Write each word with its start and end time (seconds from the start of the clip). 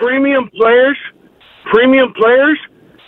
premium 0.00 0.50
players, 0.56 0.98
premium 1.70 2.12
players 2.14 2.58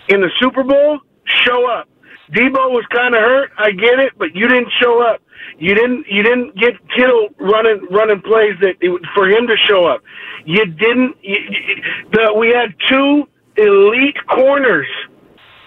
in 0.09 0.21
the 0.21 0.31
Super 0.41 0.63
Bowl 0.63 1.01
show 1.25 1.69
up. 1.71 1.89
Deebo 2.33 2.71
was 2.71 2.85
kind 2.91 3.15
of 3.15 3.21
hurt, 3.21 3.51
I 3.59 3.73
get 3.73 3.99
it, 3.99 4.13
but 4.19 4.35
you 4.35 4.49
didn't 4.49 4.73
show 4.81 5.03
up. 5.03 5.21
You 5.59 5.75
didn't. 5.75 6.07
You 6.09 6.23
didn't 6.23 6.57
get 6.57 6.75
Kittle 6.97 7.29
running 7.39 7.87
running 7.91 8.23
plays 8.23 8.55
that 8.61 8.77
it, 8.81 9.01
for 9.15 9.29
him 9.29 9.47
to 9.49 9.57
show 9.69 9.85
up. 9.87 10.01
You 10.47 10.65
didn't. 10.67 11.17
You, 11.21 11.37
you, 11.51 11.75
the, 12.13 12.33
we 12.39 12.49
had 12.51 12.75
two 12.89 13.29
elite 13.57 14.17
corners, 14.29 14.87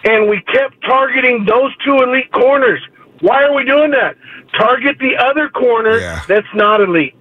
and 0.05 0.29
we 0.29 0.41
kept 0.53 0.81
targeting 0.81 1.45
those 1.45 1.75
two 1.85 1.97
elite 1.97 2.31
corners. 2.31 2.79
Why 3.21 3.43
are 3.43 3.53
we 3.53 3.63
doing 3.65 3.91
that? 3.91 4.15
Target 4.57 4.97
the 4.99 5.15
other 5.17 5.49
corner 5.49 5.97
Yeah. 5.99 6.21
that's 6.27 6.47
not 6.55 6.81
elite. 6.81 7.15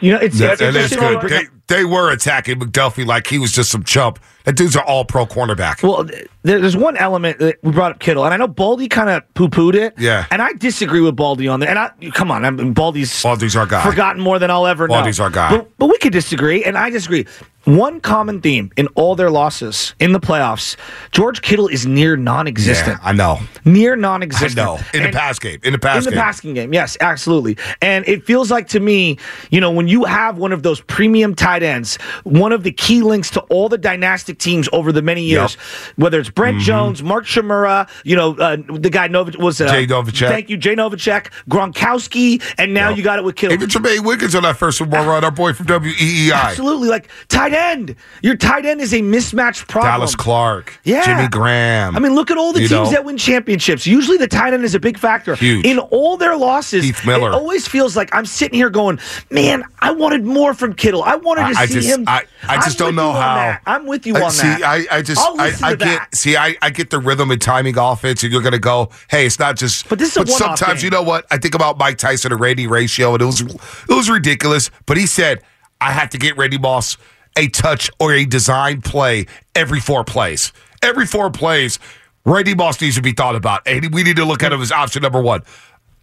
You 0.00 0.12
know, 0.12 0.18
it's, 0.18 0.38
That, 0.38 0.52
it's 0.52 0.60
that 0.60 0.76
is 0.76 0.96
good. 0.96 1.20
They, 1.30 1.44
they 1.68 1.84
were 1.84 2.10
attacking 2.10 2.58
McDuffie 2.60 3.06
like 3.06 3.26
he 3.26 3.38
was 3.38 3.52
just 3.52 3.70
some 3.70 3.82
chump. 3.84 4.18
That 4.44 4.56
dude's 4.56 4.74
an 4.74 4.82
all 4.86 5.04
pro 5.04 5.24
cornerback. 5.24 5.82
Well, 5.84 6.08
there's 6.42 6.76
one 6.76 6.96
element 6.96 7.38
that 7.38 7.58
we 7.62 7.70
brought 7.70 7.92
up 7.92 8.00
Kittle, 8.00 8.24
and 8.24 8.34
I 8.34 8.36
know 8.36 8.48
Baldy 8.48 8.88
kind 8.88 9.08
of 9.08 9.22
poo 9.34 9.48
pooed 9.48 9.74
it. 9.74 9.94
Yeah. 9.96 10.26
And 10.32 10.42
I 10.42 10.52
disagree 10.54 11.00
with 11.00 11.14
Baldy 11.14 11.46
on 11.46 11.60
that. 11.60 11.68
And 11.68 11.78
I 11.78 11.90
come 12.10 12.32
on, 12.32 12.44
I 12.44 12.50
mean, 12.50 12.72
Baldy's 12.72 13.22
Baldy's 13.22 13.54
our 13.54 13.66
guy. 13.66 13.84
forgotten 13.84 14.20
more 14.20 14.40
than 14.40 14.50
I'll 14.50 14.66
ever 14.66 14.88
know. 14.88 14.94
Baldy's 14.94 15.20
our 15.20 15.30
guy. 15.30 15.56
But, 15.56 15.70
but 15.78 15.86
we 15.86 15.96
could 15.98 16.12
disagree, 16.12 16.64
and 16.64 16.76
I 16.76 16.90
disagree. 16.90 17.26
One 17.64 18.00
common 18.00 18.40
theme 18.40 18.72
in 18.76 18.88
all 18.96 19.14
their 19.14 19.30
losses 19.30 19.94
in 20.00 20.10
the 20.10 20.18
playoffs: 20.18 20.74
George 21.12 21.42
Kittle 21.42 21.68
is 21.68 21.86
near 21.86 22.16
non-existent. 22.16 22.98
I 23.04 23.12
know. 23.12 23.38
near 23.64 23.94
non-existent. 23.94 24.56
know. 24.56 24.80
In 24.92 25.02
the 25.02 25.08
And- 25.10 25.14
pass 25.16 25.38
game. 25.38 25.60
In 25.62 25.72
the 25.72 25.78
pass 25.78 25.98
in 25.98 26.04
the 26.06 26.10
game. 26.10 26.18
passing 26.20 26.54
game, 26.54 26.74
yes, 26.74 26.96
absolutely. 27.00 27.56
And 27.80 28.04
it 28.08 28.24
feels 28.24 28.50
like 28.50 28.66
to 28.70 28.80
me, 28.80 29.16
you 29.52 29.60
know, 29.60 29.70
when 29.70 29.86
you 29.86 30.02
have 30.02 30.38
one 30.38 30.50
of 30.50 30.64
those 30.64 30.80
premium 30.80 31.36
tight 31.52 31.62
ends, 31.62 31.96
one 32.24 32.52
of 32.52 32.62
the 32.62 32.72
key 32.72 33.02
links 33.02 33.30
to 33.30 33.40
all 33.42 33.68
the 33.68 33.76
dynastic 33.78 34.38
teams 34.38 34.68
over 34.72 34.90
the 34.92 35.02
many 35.02 35.22
years, 35.22 35.54
whether 35.96 36.18
it's 36.18 36.30
Brent 36.30 36.52
Mm-hmm. 36.52 36.64
Jones, 36.64 37.02
Mark 37.02 37.24
Chmura, 37.24 37.88
you 38.04 38.14
know, 38.14 38.36
uh, 38.36 38.56
the 38.56 38.90
guy 38.90 39.08
Novich 39.08 39.38
was 39.38 39.58
uh, 39.60 39.68
Jay 39.68 39.86
Novacek. 39.86 40.28
Thank 40.28 40.50
you, 40.50 40.56
Jay 40.58 40.74
Novacek, 40.76 41.28
Gronkowski, 41.48 42.42
and 42.58 42.74
now 42.74 42.90
Yep. 42.90 42.98
you 42.98 43.04
got 43.04 43.18
it 43.18 43.24
with 43.24 43.36
Kittle. 43.36 43.54
Even 43.54 43.68
Jermaine 43.70 44.04
Wiggins 44.04 44.34
on 44.34 44.42
that 44.42 44.56
first 44.58 44.76
Super 44.78 44.90
Bowl 44.90 45.06
run, 45.06 45.24
our 45.24 45.30
boy 45.30 45.52
from 45.54 45.66
WEEI. 45.66 46.32
Absolutely, 46.32 46.88
like 46.88 47.08
tight 47.28 47.52
end. 47.54 47.96
Your 48.22 48.36
tight 48.36 48.66
end 48.66 48.80
is 48.82 48.92
a 48.92 49.00
mismatched 49.02 49.66
problem. 49.68 49.92
Dallas 49.92 50.14
Clark. 50.14 50.78
Yeah. 50.84 51.04
Jimmy 51.04 51.28
Graham. 51.28 51.96
I 51.96 52.00
mean, 52.00 52.14
look 52.14 52.30
at 52.30 52.36
all 52.36 52.52
the 52.52 52.60
teams 52.60 52.70
know? 52.70 52.90
that 52.90 53.04
win 53.04 53.16
championships. 53.16 53.86
Usually 53.86 54.18
the 54.18 54.28
tight 54.28 54.52
end 54.52 54.64
is 54.64 54.74
a 54.74 54.80
big 54.80 54.98
factor. 54.98 55.34
Huge. 55.36 55.64
In 55.64 55.78
all 55.78 56.16
their 56.18 56.36
losses, 56.36 56.84
Heath 56.84 57.06
Miller. 57.06 57.30
it 57.30 57.34
always 57.34 57.66
feels 57.66 57.96
like 57.96 58.14
I'm 58.14 58.26
sitting 58.26 58.58
here 58.58 58.70
going, 58.70 58.98
man, 59.30 59.64
I 59.80 59.90
wanted 59.92 60.24
more 60.24 60.52
from 60.54 60.74
Kittle. 60.74 61.02
I 61.02 61.16
wanted 61.16 61.41
to 61.50 61.58
I- 61.60 61.66
see 61.66 61.74
just- 61.74 61.88
him. 61.88 62.04
I- 62.06 62.24
I 62.48 62.56
just 62.56 62.80
I'm 62.80 62.86
don't 62.88 62.94
know 62.96 63.12
how- 63.12 63.58
I'm 63.66 63.86
with 63.86 64.06
you 64.06 64.16
on 64.16 64.30
see, 64.30 64.42
that. 64.48 64.62
I, 64.64 64.98
I 64.98 65.02
just, 65.02 65.20
I, 65.20 65.52
I 65.62 65.74
get, 65.76 66.14
see, 66.14 66.36
I, 66.36 66.56
I 66.60 66.70
get 66.70 66.90
the 66.90 66.98
rhythm 66.98 67.30
and 67.30 67.40
timing 67.40 67.78
offense, 67.78 68.22
and 68.22 68.32
you're 68.32 68.42
going 68.42 68.52
to 68.52 68.58
go, 68.58 68.90
hey, 69.10 69.26
it's 69.26 69.38
not 69.38 69.56
just. 69.56 69.88
But 69.88 69.98
this 69.98 70.10
is 70.16 70.18
one-off 70.18 70.58
sometimes, 70.58 70.80
game. 70.80 70.86
you 70.86 70.90
know 70.90 71.02
what? 71.02 71.24
I 71.30 71.38
think 71.38 71.54
about 71.54 71.78
Mike 71.78 71.98
Tice 71.98 72.24
and 72.24 72.38
Randy 72.38 72.66
ratio, 72.66 73.12
and 73.14 73.22
it 73.22 73.26
was, 73.26 73.40
it 73.42 73.54
was 73.88 74.10
ridiculous. 74.10 74.70
But 74.86 74.96
he 74.96 75.06
said, 75.06 75.42
I 75.80 75.92
have 75.92 76.10
to 76.10 76.18
get 76.18 76.36
Randy 76.36 76.58
Moss 76.58 76.96
a 77.36 77.48
touch 77.48 77.90
or 78.00 78.12
a 78.12 78.24
design 78.24 78.82
play 78.82 79.26
every 79.54 79.80
four 79.80 80.04
plays. 80.04 80.52
Every 80.82 81.06
four 81.06 81.30
plays, 81.30 81.78
Randy 82.24 82.54
Moss 82.54 82.80
needs 82.80 82.96
to 82.96 83.02
be 83.02 83.12
thought 83.12 83.36
about, 83.36 83.62
and 83.66 83.92
we 83.94 84.02
need 84.02 84.16
to 84.16 84.24
look 84.24 84.42
at 84.42 84.52
him 84.52 84.60
as 84.60 84.72
option 84.72 85.02
number 85.02 85.22
one. 85.22 85.42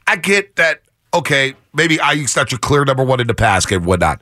I 0.08 0.16
get 0.16 0.56
that. 0.56 0.82
Okay, 1.14 1.54
maybe 1.74 1.98
Aiyuk's 1.98 2.36
not 2.36 2.52
your 2.52 2.60
clear 2.60 2.86
number 2.86 3.04
one 3.04 3.20
in 3.20 3.28
the 3.28 3.34
pass 3.34 3.66
game, 3.66 3.84
whatnot. 3.84 4.22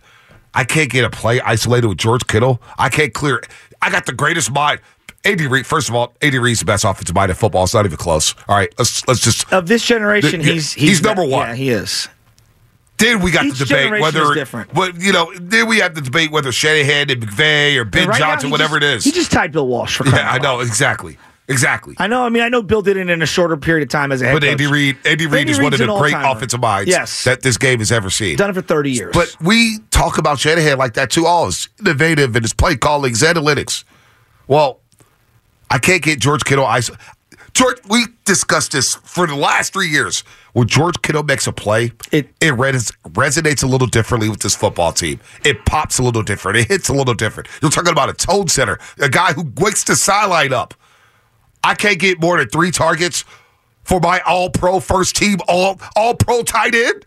I 0.57 0.63
can't 0.63 0.89
get 0.89 1.05
a 1.05 1.09
play 1.11 1.39
isolated 1.41 1.85
with 1.87 1.99
George 1.99 2.25
Kittle. 2.25 2.59
I 2.79 2.89
can't 2.89 3.13
clear. 3.13 3.43
I 3.79 3.91
got 3.91 4.07
the 4.07 4.11
greatest 4.11 4.51
mind. 4.51 4.81
Andy 5.23 5.45
Reid. 5.45 5.67
First 5.67 5.87
of 5.87 5.93
all, 5.93 6.15
Andy 6.19 6.39
Reid's 6.39 6.61
the 6.61 6.65
best 6.65 6.83
offensive 6.83 7.13
mind 7.13 7.29
in 7.29 7.35
football. 7.35 7.63
It's 7.65 7.75
not 7.75 7.85
even 7.85 7.97
close. 7.97 8.33
All 8.47 8.55
right, 8.57 8.73
let's 8.79 9.07
let's 9.07 9.19
just. 9.21 9.53
of 9.53 9.67
this 9.67 9.85
generation, 9.85 10.41
Yeah, 10.41 10.53
he's, 10.53 10.73
he's 10.73 11.03
number 11.03 11.23
one. 11.23 11.49
Yeah, 11.49 11.53
he 11.55 11.69
is. 11.69 12.09
Then 12.97 13.21
we 13.21 13.29
got 13.29 13.45
Each 13.45 13.59
the 13.59 13.65
debate 13.65 14.01
whether 14.01 14.33
different. 14.33 14.73
what 14.73 14.99
you 14.99 15.11
know. 15.11 15.31
Then 15.39 15.67
we 15.67 15.77
have 15.77 15.93
the 15.93 16.01
debate 16.01 16.31
whether 16.31 16.51
Shanahan 16.51 17.11
and 17.11 17.21
McVay 17.21 17.75
or 17.75 17.85
Ben 17.85 18.07
right 18.07 18.17
Johnson, 18.17 18.49
whatever 18.49 18.79
just- 18.79 18.93
it 18.93 18.97
is. 18.97 19.03
He 19.03 19.11
just 19.11 19.31
tied 19.31 19.51
Bill 19.51 19.67
Walsh 19.67 19.97
for 19.97 20.07
yeah, 20.07 20.27
I 20.31 20.39
know 20.39 20.61
exactly, 20.61 21.19
exactly. 21.47 21.95
I 21.97 22.07
know. 22.07 22.23
I 22.25 22.29
mean, 22.29 22.43
I 22.43 22.49
know 22.49 22.61
Bill 22.61 22.81
did 22.81 22.97
it 22.97 23.09
in 23.09 23.21
a 23.21 23.25
shorter 23.25 23.57
period 23.57 23.83
of 23.83 23.89
time 23.89 24.11
as 24.11 24.21
a 24.21 24.25
head 24.25 24.33
But 24.33 24.41
coach. 24.43 24.51
Andy 24.51 24.67
Reid, 24.67 24.97
Andy 25.05 25.25
Reid 25.27 25.39
Andy 25.41 25.51
is 25.53 25.59
one 25.59 25.73
of 25.73 25.79
the 25.79 25.85
great 25.85 26.13
all-timer. 26.13 26.35
offensive 26.37 26.59
minds 26.59 26.89
Yes. 26.89 27.23
that 27.23 27.41
this 27.41 27.57
game 27.57 27.79
has 27.79 27.91
ever 27.91 28.09
seen. 28.09 28.37
Done 28.37 28.49
it 28.49 28.53
for 28.53 28.61
30 28.61 28.91
years. 28.91 29.13
But 29.13 29.35
we 29.41 29.79
talk 29.91 30.17
about 30.17 30.39
Shanahan 30.39 30.77
like 30.77 30.93
that 30.95 31.09
too. 31.11 31.25
All 31.25 31.47
it's 31.47 31.69
innovative 31.79 32.35
in 32.35 32.43
his 32.43 32.53
play 32.53 32.75
calling, 32.75 33.11
his 33.11 33.23
analytics. 33.23 33.83
Well, 34.47 34.79
I 35.69 35.77
can't 35.79 36.01
get 36.01 36.19
George 36.19 36.43
Kittle. 36.45 36.65
Iso- 36.65 36.97
George, 37.53 37.77
we 37.89 38.05
discussed 38.23 38.71
this 38.73 38.95
for 39.03 39.25
the 39.25 39.35
last 39.35 39.73
three 39.73 39.89
years. 39.89 40.23
When 40.53 40.67
George 40.67 41.01
Kittle 41.01 41.23
makes 41.23 41.47
a 41.47 41.51
play, 41.51 41.91
It- 42.11 42.29
it, 42.39 42.53
res- 42.55 42.91
resonates 43.09 43.63
a 43.63 43.67
little 43.67 43.87
differently 43.87 44.29
with 44.29 44.39
this 44.41 44.55
football 44.55 44.91
team. 44.91 45.19
It 45.43 45.65
pops 45.65 45.97
a 45.99 46.03
little 46.03 46.21
different. 46.23 46.57
It 46.59 46.67
hits 46.67 46.87
a 46.89 46.93
little 46.93 47.13
different. 47.15 47.49
You're 47.61 47.71
talking 47.71 47.91
about 47.91 48.09
a 48.09 48.13
tone 48.13 48.47
center, 48.47 48.79
a 48.99 49.09
guy 49.09 49.33
who 49.33 49.51
wakes 49.57 49.83
the 49.83 49.95
sideline 49.95 50.53
up. 50.53 50.73
I 51.67 51.75
can't 51.75 51.99
get 51.99 52.21
more 52.21 52.37
than 52.37 52.47
three 52.47 52.71
targets 52.71 53.25
for 53.83 53.99
my 53.99 54.21
all 54.21 54.49
pro 54.49 54.79
first 54.79 55.15
team, 55.17 55.37
all 55.49 55.79
all 55.97 56.15
pro 56.15 56.41
tight 56.43 56.73
end. 56.73 57.05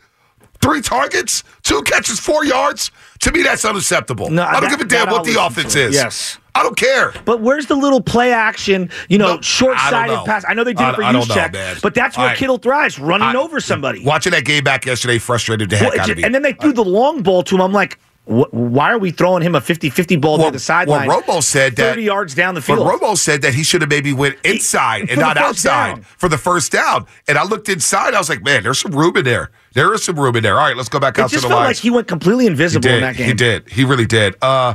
Three 0.60 0.82
targets, 0.82 1.42
two 1.62 1.80
catches, 1.82 2.20
four 2.20 2.44
yards. 2.44 2.90
To 3.20 3.32
me, 3.32 3.42
that's 3.42 3.64
unacceptable. 3.64 4.28
No, 4.28 4.42
I 4.44 4.52
don't 4.60 4.64
that- 4.64 4.70
give 4.70 4.80
a 4.82 4.84
damn 4.84 5.08
what 5.08 5.20
I'll 5.20 5.24
the 5.24 5.42
offense 5.42 5.74
is. 5.74 5.94
Yes. 5.94 6.36
I 6.54 6.62
don't 6.62 6.76
care. 6.76 7.14
But 7.24 7.40
where's 7.40 7.64
the 7.66 7.76
little 7.76 8.02
play 8.02 8.30
action, 8.32 8.90
you 9.08 9.16
know, 9.16 9.36
No, 9.36 9.40
short-sided 9.40 10.24
pass? 10.26 10.44
I 10.46 10.52
know 10.52 10.64
they 10.64 10.74
did 10.74 10.82
I- 10.82 10.90
it 10.90 10.94
for 10.96 11.12
know, 11.12 11.22
check, 11.24 11.54
but 11.80 11.94
that's 11.94 12.18
where 12.18 12.28
I- 12.28 12.36
Kittle 12.36 12.58
thrives, 12.58 12.98
running 12.98 13.28
I- 13.28 13.34
over 13.40 13.58
somebody. 13.60 14.04
Watching 14.04 14.32
that 14.32 14.44
game 14.44 14.62
back 14.64 14.84
yesterday 14.84 15.16
frustrated 15.18 15.70
the 15.70 15.76
Well, 15.76 15.84
heck 15.84 15.94
it 15.94 16.00
out 16.00 16.10
of 16.10 16.16
me. 16.18 16.24
and 16.24 16.34
then 16.34 16.42
they 16.42 16.52
threw 16.52 16.72
the 16.74 16.84
long 16.84 17.22
ball 17.22 17.42
to 17.44 17.54
him. 17.54 17.62
I'm 17.62 17.72
like, 17.72 17.98
wh- 18.26 18.52
why 18.52 18.92
are 18.92 18.98
we 18.98 19.10
throwing 19.10 19.42
him 19.42 19.54
a 19.54 19.60
50-50 19.60 20.20
ball 20.20 20.38
well, 20.38 20.48
to 20.48 20.52
the 20.52 20.58
sideline? 20.58 21.08
well, 21.08 21.22
Romo 21.22 21.42
said 21.42 21.76
that 21.76 21.90
30 21.90 22.02
yards 22.02 22.34
down 22.34 22.54
the 22.54 22.60
But 22.60 22.66
field. 22.66 22.86
Romo 22.86 23.16
said 23.16 23.42
that 23.42 23.54
he 23.54 23.62
should 23.62 23.80
have 23.82 23.90
maybe 23.90 24.12
went 24.12 24.36
inside 24.44 25.06
for 25.06 25.12
and 25.12 25.20
not 25.20 25.36
outside 25.36 25.94
down. 25.94 26.02
for 26.02 26.28
the 26.28 26.38
first 26.38 26.72
down. 26.72 27.06
And 27.28 27.38
I 27.38 27.44
looked 27.44 27.68
inside. 27.68 28.14
I 28.14 28.18
was 28.18 28.28
like, 28.28 28.42
man, 28.44 28.62
there's 28.62 28.78
some 28.78 28.92
room 28.92 29.16
in 29.16 29.24
there. 29.24 29.50
There 29.74 29.92
is 29.94 30.04
some 30.04 30.18
room 30.18 30.36
in 30.36 30.42
there. 30.42 30.58
All 30.58 30.66
right, 30.66 30.76
let's 30.76 30.88
go 30.88 30.98
back 31.00 31.18
it 31.18 31.22
out 31.22 31.28
to 31.30 31.34
just 31.34 31.42
the 31.42 31.48
felt 31.48 31.60
lines. 31.62 31.78
like 31.78 31.82
he 31.82 31.90
went 31.90 32.08
completely 32.08 32.46
invisible 32.46 32.88
in 32.88 33.00
that 33.02 33.16
game. 33.16 33.26
He 33.28 33.34
did. 33.34 33.68
He 33.68 33.84
really 33.84 34.06
did. 34.06 34.36
Uh, 34.42 34.74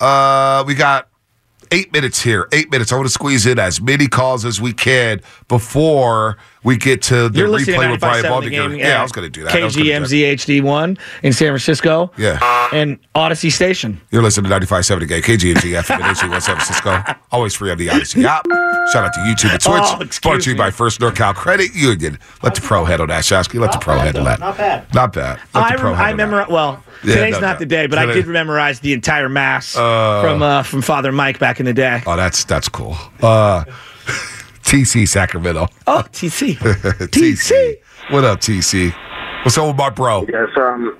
uh, 0.00 0.64
we 0.66 0.74
got 0.74 1.08
eight 1.70 1.92
minutes 1.92 2.22
here. 2.22 2.48
Eight 2.52 2.70
minutes. 2.70 2.92
I 2.92 2.96
want 2.96 3.06
to 3.06 3.12
squeeze 3.12 3.46
in 3.46 3.58
as 3.58 3.80
many 3.80 4.06
calls 4.06 4.44
as 4.44 4.60
we 4.60 4.72
can 4.72 5.20
before 5.48 6.36
we 6.64 6.76
get 6.76 7.02
to 7.02 7.28
the 7.28 7.38
You're 7.38 7.48
replay 7.48 7.64
to 7.84 7.90
with 7.90 8.00
Brian 8.00 8.22
95.7 8.22 8.22
the 8.22 8.28
Baldinger. 8.28 8.50
game. 8.50 8.74
Yeah, 8.78 8.98
I 9.00 9.02
was 9.02 9.12
going 9.12 9.24
to 9.26 9.30
do 9.30 9.44
that. 9.44 9.54
I 9.54 9.62
was 9.64 9.76
gonna 9.76 9.84
do 9.84 9.92
that. 9.92 10.02
KGMZHD1 10.08 10.98
in 11.22 11.32
San 11.32 11.48
Francisco. 11.48 12.10
Yeah. 12.16 12.68
And 12.72 12.98
Odyssey 13.14 13.50
Station. 13.50 14.00
You're 14.10 14.22
listening 14.22 14.50
to 14.50 14.58
95.7 14.60 15.02
again. 15.02 15.22
KGNG 15.22 15.80
FM 15.82 16.00
in 16.00 16.06
AC 16.10 16.28
West 16.28 16.46
San 16.46 16.56
Francisco. 16.56 17.02
Always 17.30 17.54
free 17.54 17.70
on 17.70 17.78
the 17.78 17.90
Odyssey 17.90 18.24
app. 18.26 18.46
Shout 18.92 19.04
out 19.04 19.12
to 19.14 19.20
YouTube 19.20 19.52
and 19.52 19.60
Twitch. 19.60 19.82
Oh, 19.84 20.20
Brought 20.22 20.40
to 20.42 20.50
you 20.50 20.54
me. 20.54 20.58
by 20.58 20.70
First 20.70 21.00
NorCal 21.00 21.34
Credit 21.34 21.74
Union. 21.74 22.18
Let 22.42 22.54
the 22.54 22.60
pro 22.60 22.84
handle 22.84 23.06
that, 23.06 23.24
Shasky. 23.24 23.60
Let 23.60 23.72
the 23.72 23.78
pro 23.78 23.96
bad, 23.96 24.04
handle 24.16 24.24
though. 24.24 24.30
that. 24.30 24.40
Not 24.40 24.56
bad. 24.56 24.94
Not 24.94 25.12
bad. 25.12 25.40
Let 25.54 25.64
I, 25.64 25.72
the 25.76 25.78
pro 25.80 25.90
rem- 25.92 26.00
I 26.00 26.06
handle 26.08 26.16
that. 26.16 26.30
memorize. 26.30 26.48
Well, 26.50 26.84
Yeah, 27.04 27.14
today's 27.16 27.32
no, 27.34 27.40
not 27.40 27.52
no. 27.54 27.58
the 27.60 27.66
day, 27.66 27.86
but 27.86 27.98
I 27.98 28.06
did 28.06 28.26
memorize 28.26 28.80
the 28.80 28.92
entire 28.94 29.28
mass 29.28 29.74
from 29.74 30.42
uh, 30.42 30.62
from 30.62 30.82
Father 30.82 31.12
Mike 31.12 31.38
back 31.38 31.60
in 31.60 31.66
the 31.66 31.72
day. 31.74 32.02
Oh, 32.06 32.16
that's 32.16 32.44
that's 32.44 32.68
cool. 32.68 32.96
Uh, 33.22 33.64
TC 34.74 35.06
Sacramento. 35.06 35.68
Oh, 35.86 36.02
TC. 36.10 36.56
TC. 36.58 37.76
What 38.10 38.24
up, 38.24 38.40
TC? 38.40 38.92
What's 39.44 39.56
up 39.56 39.68
with 39.68 39.76
my 39.76 39.88
bro? 39.88 40.26
Yes, 40.28 40.48
um, 40.56 40.98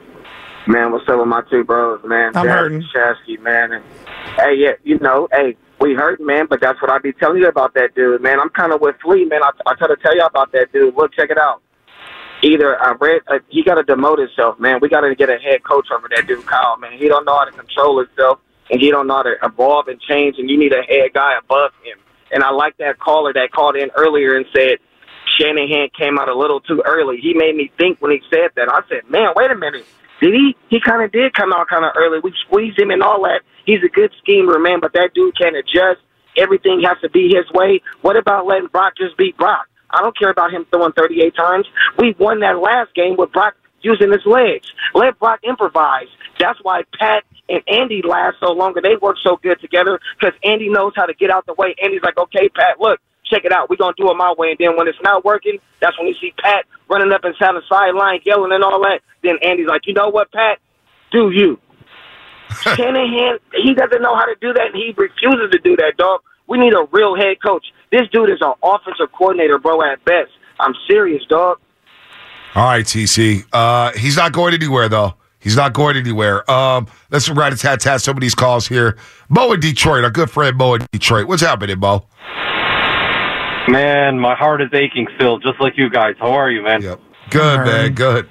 man, 0.69 0.93
what's 0.93 1.09
up 1.09 1.19
with 1.19 1.27
my 1.27 1.43
two 1.51 1.65
bros, 1.65 2.01
man? 2.05 2.37
I'm 2.37 2.47
Jack 2.47 2.57
hurting. 2.57 2.77
and 2.77 2.87
Shasky, 2.95 3.41
man. 3.43 3.73
And, 3.73 3.85
hey, 4.37 4.55
yeah, 4.55 4.75
you 4.85 5.01
know, 5.01 5.27
hey, 5.33 5.57
we 5.81 5.93
hurt, 5.93 6.21
man, 6.21 6.47
but 6.49 6.61
that's 6.61 6.81
what 6.81 6.89
I 6.89 6.99
be 6.99 7.13
telling 7.15 7.39
you 7.43 7.49
about 7.49 7.75
that 7.75 7.97
dude, 7.97 8.23
man. 8.23 8.39
I'm 8.39 8.51
kind 8.51 8.73
of 8.73 8.81
with 8.81 8.95
Flea, 9.03 9.25
man. 9.25 9.43
I, 9.43 9.51
I 9.67 9.75
try 9.75 9.89
to 9.89 9.97
tell 9.97 10.15
you 10.15 10.25
about 10.25 10.53
that 10.53 10.73
dude. 10.73 10.95
Look, 10.95 11.13
check 11.13 11.31
it 11.31 11.39
out. 11.39 11.61
Either 12.45 12.81
I 12.81 12.93
read, 12.93 13.23
uh, 13.27 13.41
he 13.49 13.65
got 13.65 13.75
to 13.75 13.83
demote 13.83 14.21
himself, 14.21 14.61
man. 14.61 14.79
We 14.81 14.89
got 14.89 15.01
to 15.01 15.17
get 15.17 15.31
a 15.31 15.39
head 15.39 15.65
coach 15.65 15.89
over 15.93 16.09
that 16.15 16.29
dude, 16.29 16.47
Kyle, 16.47 16.77
man. 16.77 16.93
He 16.97 17.09
don't 17.09 17.25
know 17.25 17.37
how 17.37 17.45
to 17.45 17.51
control 17.51 17.99
himself, 17.99 18.39
and 18.71 18.81
he 18.81 18.93
don't 18.93 19.09
know 19.09 19.17
how 19.17 19.23
to 19.25 19.35
evolve 19.43 19.89
and 19.89 20.01
change, 20.01 20.37
and 20.39 20.49
you 20.49 20.57
need 20.57 20.73
a 20.73 20.83
head 20.83 21.13
guy 21.13 21.37
above 21.43 21.73
him. 21.83 21.99
And 22.35 22.43
I 22.43 22.51
like 22.51 22.77
that 22.79 22.99
caller 22.99 23.33
that 23.33 23.53
called 23.53 23.77
in 23.77 23.91
earlier 23.97 24.37
and 24.37 24.45
said 24.55 24.79
Shanahan 25.39 25.89
came 25.97 26.19
out 26.19 26.29
a 26.29 26.37
little 26.37 26.61
too 26.61 26.83
early. 26.85 27.19
He 27.19 27.33
made 27.33 27.57
me 27.57 27.71
think 27.79 28.03
when 28.03 28.11
he 28.11 28.21
said 28.29 28.51
that. 28.57 28.69
I 28.69 28.81
said, 28.89 29.09
man, 29.09 29.33
wait 29.37 29.51
a 29.51 29.55
minute. 29.55 29.87
Did 30.21 30.35
he? 30.35 30.57
He 30.69 30.81
kind 30.81 31.03
of 31.03 31.13
did 31.13 31.35
come 31.35 31.53
out 31.53 31.69
kind 31.69 31.85
of 31.85 31.93
early. 31.97 32.19
We 32.23 32.33
squeezed 32.47 32.79
him 32.79 32.91
and 32.91 33.03
all 33.03 33.23
that. 33.23 33.43
He's 33.65 33.83
a 33.85 33.89
good 33.89 34.13
schemer, 34.21 34.59
man, 34.59 34.81
but 34.81 34.93
that 34.93 35.15
dude 35.15 35.37
can't 35.39 35.57
adjust. 35.57 36.01
Everything 36.37 36.83
has 36.83 36.99
to 37.01 37.11
be 37.11 37.29
his 37.29 37.51
way. 37.53 37.81
What 38.03 38.17
about 38.17 38.47
letting 38.47 38.69
Brock 38.69 38.95
just 38.97 39.17
beat 39.17 39.37
Brock? 39.37 39.69
I 39.91 40.03
don't 40.03 40.17
care 40.19 40.31
about 40.31 40.53
him 40.53 40.67
throwing 40.71 40.93
38 40.93 41.35
times. 41.37 41.67
We 41.99 42.15
won 42.19 42.41
that 42.41 42.59
last 42.59 42.95
game 42.95 43.17
with 43.17 43.33
Brock 43.33 43.55
using 43.85 44.11
his 44.11 44.25
legs. 44.27 44.73
Let 44.95 45.19
Brock 45.19 45.41
improvise. 45.43 46.09
That's 46.39 46.59
why 46.63 46.83
Pat 46.99 47.25
and 47.49 47.63
Andy 47.69 48.03
last 48.03 48.37
so 48.41 48.53
long 48.53 48.73
and 48.77 48.85
they 48.85 48.97
work 48.97 49.17
so 49.23 49.37
good 49.43 49.61
together 49.61 50.01
because 50.19 50.35
Andy 50.43 50.69
knows 50.69 50.93
how 50.97 51.07
to 51.07 51.15
get 51.15 51.31
out 51.31 51.47
the 51.47 51.55
way. 51.55 51.75
Andy's 51.83 52.03
like, 52.03 52.17
okay, 52.17 52.49
Pat, 52.49 52.81
look, 52.81 53.01
check 53.25 53.45
it 53.45 53.53
out. 53.53 53.69
We're 53.69 53.77
going 53.77 53.95
to 53.95 54.03
do 54.03 54.11
it 54.11 54.15
my 54.15 54.35
way. 54.37 54.51
And 54.51 54.59
then 54.59 54.77
when 54.77 54.89
it's 54.89 54.99
not 55.03 55.25
working, 55.25 55.59
that's 55.81 55.99
when 55.99 56.09
you 56.09 56.15
see 56.15 56.33
Pat 56.39 56.65
running 56.89 57.13
up 57.13 57.25
and 57.25 57.35
down 57.39 57.55
the 57.55 57.63
sideline, 57.69 58.21
yelling 58.25 58.53
and 58.53 58.65
all 58.65 58.81
that. 58.83 59.01
Then 59.23 59.37
Andy's 59.43 59.67
like, 59.67 59.83
you 59.87 59.95
know 59.95 60.09
what, 60.09 60.33
Pat? 60.33 60.59
Do 61.13 61.31
you. 61.31 61.59
Shanahan, 62.63 63.39
he 63.63 63.75
doesn't 63.75 64.03
know 64.03 64.15
how 64.15 64.27
to 64.27 64.37
do 64.41 64.53
that, 64.53 64.67
and 64.67 64.77
he 64.77 64.95
refuses 64.97 65.51
to 65.53 65.59
do 65.59 65.77
that, 65.77 65.97
dog. 65.97 66.21
We 66.47 66.59
need 66.59 66.75
a 66.75 66.87
real 66.93 67.17
head 67.17 67.37
coach. 67.45 67.65
This 67.91 68.03
dude 68.13 68.31
is 68.31 68.39
an 68.41 68.53
offensive 68.63 69.11
coordinator, 69.13 69.59
bro, 69.59 69.83
at 69.83 70.05
best. 70.05 70.31
I'm 70.61 70.75
serious, 70.89 71.25
dog. 71.29 71.59
All 72.55 72.65
right, 72.65 72.85
TC. 72.85 73.45
Uh, 73.53 73.93
he's 73.93 74.17
not 74.17 74.33
going 74.33 74.55
anywhere 74.55 74.89
though. 74.89 75.15
He's 75.41 75.57
not 75.57 75.73
going 75.75 75.97
anywhere. 75.97 76.49
Um, 76.51 76.87
let's 77.11 77.29
rat 77.29 77.53
a 77.53 77.57
tat 77.57 77.81
tat 77.81 78.01
some 78.01 78.17
of 78.17 78.21
these 78.21 78.35
calls 78.35 78.67
here. 78.67 78.97
Mo 79.29 79.53
in 79.53 79.61
Detroit, 79.61 80.05
our 80.05 80.11
good 80.11 80.31
friend 80.31 80.57
Mo 80.57 80.75
in 80.75 80.87
Detroit. 80.93 81.27
What's 81.27 81.43
happening, 81.43 81.79
Mo? 81.81 82.07
Man, 83.69 84.19
my 84.19 84.35
heart 84.35 84.63
is 84.63 84.69
aching 84.73 85.09
still, 85.17 85.39
just 85.39 85.61
like 85.61 85.77
you 85.77 85.91
guys. 85.91 86.15
How 86.19 86.33
are 86.33 86.51
you, 86.51 86.63
man? 86.63 86.83
Yep. 86.83 87.01
Good, 87.31 87.67
man. 87.67 87.95
Good. 87.95 88.29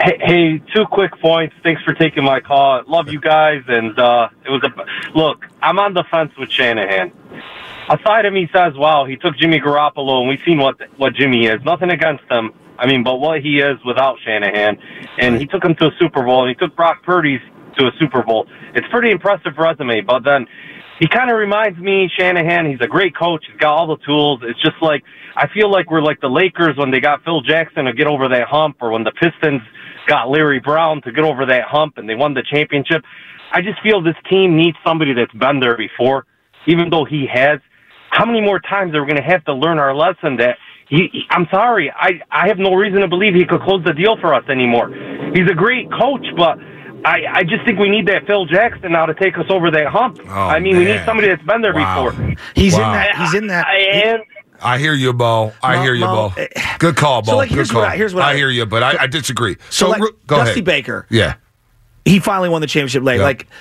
Hey, 0.00 0.18
hey, 0.20 0.62
two 0.74 0.84
quick 0.90 1.18
points. 1.20 1.54
Thanks 1.62 1.82
for 1.82 1.94
taking 1.94 2.24
my 2.24 2.40
call. 2.40 2.82
Love 2.86 3.08
you 3.08 3.20
guys, 3.20 3.62
and 3.68 3.98
uh, 3.98 4.28
it 4.44 4.50
was 4.50 4.62
a 4.62 5.16
look. 5.16 5.44
I'm 5.62 5.78
on 5.78 5.94
the 5.94 6.04
fence 6.10 6.32
with 6.36 6.50
Shanahan. 6.50 7.12
Aside 7.88 8.24
him, 8.24 8.34
he 8.34 8.48
says, 8.54 8.72
"Wow, 8.76 9.04
he 9.04 9.16
took 9.16 9.36
Jimmy 9.36 9.60
Garoppolo, 9.60 10.20
and 10.20 10.28
we've 10.28 10.40
seen 10.46 10.58
what 10.58 10.76
what 10.96 11.14
Jimmy 11.14 11.46
is. 11.46 11.62
Nothing 11.64 11.90
against 11.90 12.24
him. 12.30 12.52
I 12.78 12.86
mean, 12.86 13.04
but 13.04 13.20
what 13.20 13.40
he 13.40 13.60
is 13.60 13.78
without 13.84 14.16
Shanahan, 14.24 14.78
and 15.18 15.38
he 15.38 15.46
took 15.46 15.64
him 15.64 15.74
to 15.76 15.86
a 15.86 15.90
Super 15.98 16.24
Bowl, 16.24 16.42
and 16.42 16.48
he 16.48 16.54
took 16.54 16.74
Brock 16.74 17.02
Purdy 17.04 17.38
to 17.78 17.86
a 17.86 17.90
Super 18.00 18.22
Bowl. 18.22 18.46
It's 18.74 18.86
pretty 18.90 19.10
impressive 19.10 19.52
resume. 19.58 20.00
But 20.00 20.24
then 20.24 20.46
he 20.98 21.08
kind 21.08 21.30
of 21.30 21.36
reminds 21.36 21.78
me 21.78 22.10
Shanahan. 22.18 22.66
He's 22.66 22.80
a 22.80 22.86
great 22.86 23.16
coach. 23.16 23.44
He's 23.50 23.60
got 23.60 23.74
all 23.74 23.86
the 23.86 24.02
tools. 24.04 24.40
It's 24.42 24.60
just 24.62 24.80
like 24.80 25.02
I 25.36 25.48
feel 25.48 25.70
like 25.70 25.90
we're 25.90 26.02
like 26.02 26.20
the 26.20 26.28
Lakers 26.28 26.76
when 26.76 26.90
they 26.90 27.00
got 27.00 27.22
Phil 27.24 27.42
Jackson 27.42 27.84
to 27.84 27.92
get 27.92 28.06
over 28.06 28.28
that 28.28 28.48
hump, 28.48 28.76
or 28.80 28.90
when 28.92 29.04
the 29.04 29.12
Pistons 29.12 29.62
got 30.06 30.28
Larry 30.30 30.60
Brown 30.60 31.02
to 31.02 31.12
get 31.12 31.24
over 31.24 31.46
that 31.46 31.64
hump 31.64 31.98
and 31.98 32.08
they 32.08 32.14
won 32.14 32.34
the 32.34 32.42
championship. 32.50 33.02
I 33.52 33.60
just 33.60 33.80
feel 33.82 34.02
this 34.02 34.16
team 34.30 34.56
needs 34.56 34.76
somebody 34.84 35.12
that's 35.14 35.32
been 35.32 35.60
there 35.60 35.76
before, 35.76 36.26
even 36.66 36.90
though 36.90 37.04
he 37.04 37.26
has. 37.32 37.60
How 38.14 38.24
many 38.24 38.40
more 38.40 38.60
times 38.60 38.94
are 38.94 39.02
we 39.02 39.10
going 39.10 39.20
to 39.22 39.28
have 39.28 39.44
to 39.46 39.52
learn 39.52 39.78
our 39.80 39.92
lesson 39.94 40.36
that 40.36 40.56
he, 40.88 41.08
he- 41.12 41.26
I'm 41.30 41.46
sorry, 41.50 41.90
I, 41.90 42.20
I 42.30 42.46
have 42.46 42.58
no 42.58 42.74
reason 42.74 43.00
to 43.00 43.08
believe 43.08 43.34
he 43.34 43.44
could 43.44 43.60
close 43.62 43.82
the 43.84 43.92
deal 43.92 44.16
for 44.20 44.32
us 44.32 44.44
anymore. 44.48 44.88
He's 45.34 45.50
a 45.50 45.54
great 45.54 45.90
coach, 45.90 46.24
but 46.36 46.58
I, 47.04 47.22
I 47.32 47.42
just 47.42 47.64
think 47.66 47.80
we 47.80 47.90
need 47.90 48.06
that 48.06 48.24
Phil 48.26 48.46
Jackson 48.46 48.92
now 48.92 49.04
to 49.06 49.14
take 49.14 49.36
us 49.36 49.46
over 49.50 49.68
that 49.72 49.88
hump. 49.88 50.20
Oh, 50.26 50.30
I 50.30 50.60
mean, 50.60 50.76
we 50.76 50.84
need 50.84 51.02
somebody 51.04 51.26
that's 51.28 51.42
been 51.42 51.60
there 51.60 51.74
Wow. 51.74 52.10
before. 52.10 52.36
He's 52.54 52.74
Wow. 52.74 52.86
in 52.86 52.92
that. 52.92 53.16
He's 53.16 53.34
in 53.34 53.46
that. 53.48 53.66
I, 53.66 53.76
and 53.78 54.22
I 54.62 54.78
hear 54.78 54.94
you, 54.94 55.12
Bo. 55.12 55.52
I 55.62 55.74
Mo- 55.76 55.82
hear 55.82 55.94
you, 55.94 56.04
Mo, 56.06 56.14
Mo. 56.28 56.32
eh, 56.36 56.46
Good 56.78 56.94
call, 56.96 57.20
Bo. 57.22 57.32
so, 57.32 57.36
like, 57.38 57.48
Good 57.48 57.56
here's 57.56 57.70
call. 57.72 57.80
what 57.82 57.90
I- 57.90 57.96
here's 57.96 58.14
what 58.14 58.22
I 58.24 58.30
I- 58.30 58.36
hear 58.36 58.48
you, 58.48 58.64
but 58.64 58.82
I, 58.84 59.02
I 59.02 59.06
disagree. 59.08 59.56
so, 59.70 59.88
like 59.90 60.00
go 60.28 60.36
Dusty 60.36 60.52
ahead. 60.52 60.64
Baker, 60.64 61.06
Yeah. 61.10 61.34
he 62.04 62.20
finally 62.20 62.48
won 62.48 62.60
the 62.60 62.68
championship 62.68 63.02
late. 63.02 63.16
Yeah. 63.18 63.24
Like, 63.24 63.38
w- 63.38 63.54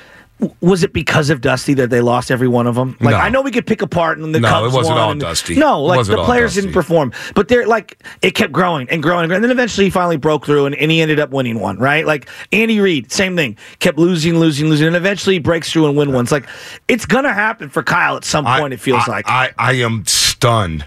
was 0.59 0.83
it 0.83 0.91
because 0.91 1.29
of 1.29 1.39
Dusty 1.41 1.73
that 1.75 1.89
they 1.89 2.01
lost 2.01 2.29
every 2.31 2.47
one 2.47 2.67
of 2.67 2.75
them? 2.75 2.97
Like, 2.99 3.11
No. 3.11 3.17
I 3.17 3.29
know 3.29 3.41
we 3.41 3.51
could 3.51 3.65
pick 3.65 3.81
apart 3.81 4.17
and 4.17 4.35
the 4.35 4.39
No, 4.41 4.49
Cubs 4.49 4.73
it 4.73 4.75
wasn't 4.75 4.95
won 4.95 5.03
all 5.03 5.11
and- 5.11 5.21
Dusty. 5.21 5.55
No, 5.55 5.81
like 5.81 6.05
the 6.05 6.23
players 6.23 6.55
didn't 6.55 6.73
perform, 6.73 7.13
but 7.33 7.47
they're 7.47 7.65
like 7.65 7.97
it 8.21 8.31
kept 8.31 8.51
growing 8.51 8.89
and 8.89 9.01
growing 9.01 9.21
and 9.23 9.29
growing. 9.29 9.37
And 9.37 9.43
then 9.43 9.51
eventually 9.51 9.85
he 9.85 9.89
finally 9.91 10.17
broke 10.17 10.45
through 10.45 10.65
and, 10.65 10.75
and 10.75 10.91
he 10.91 11.01
ended 11.01 11.19
up 11.19 11.29
winning 11.29 11.59
one. 11.59 11.77
Right? 11.77 12.05
Like 12.05 12.27
Andy 12.51 12.79
Reid, 12.79 13.11
same 13.11 13.35
thing, 13.35 13.57
kept 13.79 13.97
losing, 13.97 14.37
losing, 14.39 14.67
losing, 14.69 14.87
and 14.87 14.95
eventually 14.95 15.35
he 15.35 15.39
breaks 15.39 15.71
through 15.71 15.87
and 15.87 15.95
win 15.95 16.11
one. 16.11 16.23
It's 16.25 16.31
like 16.31 16.47
it's 16.87 17.05
gonna 17.05 17.33
happen 17.33 17.69
for 17.69 17.83
Kyle 17.83 18.17
at 18.17 18.25
some 18.25 18.43
point. 18.45 18.73
it 18.73 18.79
feels 18.79 19.07
I, 19.07 19.11
like. 19.11 19.25
I, 19.27 19.51
I 19.57 19.73
am 19.73 20.03
stunned 20.07 20.85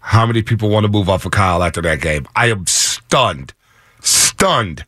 how 0.00 0.26
many 0.26 0.42
people 0.42 0.68
want 0.68 0.84
to 0.84 0.90
move 0.92 1.08
off 1.08 1.24
of 1.24 1.32
Kyle 1.32 1.62
after 1.62 1.80
that 1.82 2.00
game. 2.00 2.26
I 2.36 2.46
am 2.50 2.66
stunned. 2.66 3.54
Stunned. 4.00 4.84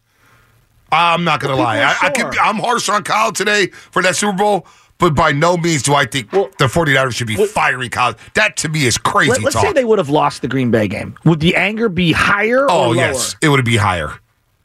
I'm 0.94 1.24
not 1.24 1.40
going 1.40 1.50
to 1.50 1.56
Well, 1.56 1.64
lie. 1.64 1.78
I, 1.78 1.92
are 2.20 2.32
I. 2.34 2.48
I'm 2.48 2.56
harsh 2.56 2.88
on 2.88 3.02
Kyle 3.04 3.32
today 3.32 3.66
for 3.68 4.02
that 4.02 4.16
Super 4.16 4.36
Bowl, 4.36 4.66
but 4.98 5.14
by 5.14 5.32
no 5.32 5.56
means 5.56 5.82
do 5.82 5.94
I 5.94 6.04
think 6.06 6.32
Well- 6.32 6.50
the 6.58 6.66
49ers 6.66 7.14
should 7.14 7.26
be 7.26 7.36
firing 7.46 7.90
Kyle. 7.90 8.14
That 8.34 8.56
to 8.58 8.68
me 8.68 8.86
is 8.86 8.98
crazy 8.98 9.30
Let, 9.42 9.54
us 9.54 9.60
say 9.60 9.72
they 9.72 9.84
would 9.84 9.98
have 9.98 10.08
lost 10.08 10.42
the 10.42 10.48
Green 10.48 10.70
Bay 10.70 10.88
game. 10.88 11.16
Would 11.24 11.40
the 11.40 11.56
anger 11.56 11.88
be 11.88 12.12
higher 12.12 12.66
oh, 12.70 12.84
or 12.84 12.86
lower? 12.88 12.94
yes. 12.96 13.36
It 13.42 13.48
would 13.48 13.64
be 13.64 13.76
higher. 13.76 14.12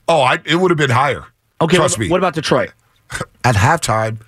Oh, 0.08 0.22
I, 0.22 0.40
it 0.46 0.56
would 0.56 0.72
have 0.72 0.78
been 0.78 0.90
higher. 0.90 1.26
Okay, 1.62 1.78
Trust 1.78 1.98
what, 1.98 2.06
me. 2.06 2.10
what 2.10 2.18
about 2.18 2.34
Detroit? 2.34 2.72
At 3.44 3.56
halftime, 3.56 4.20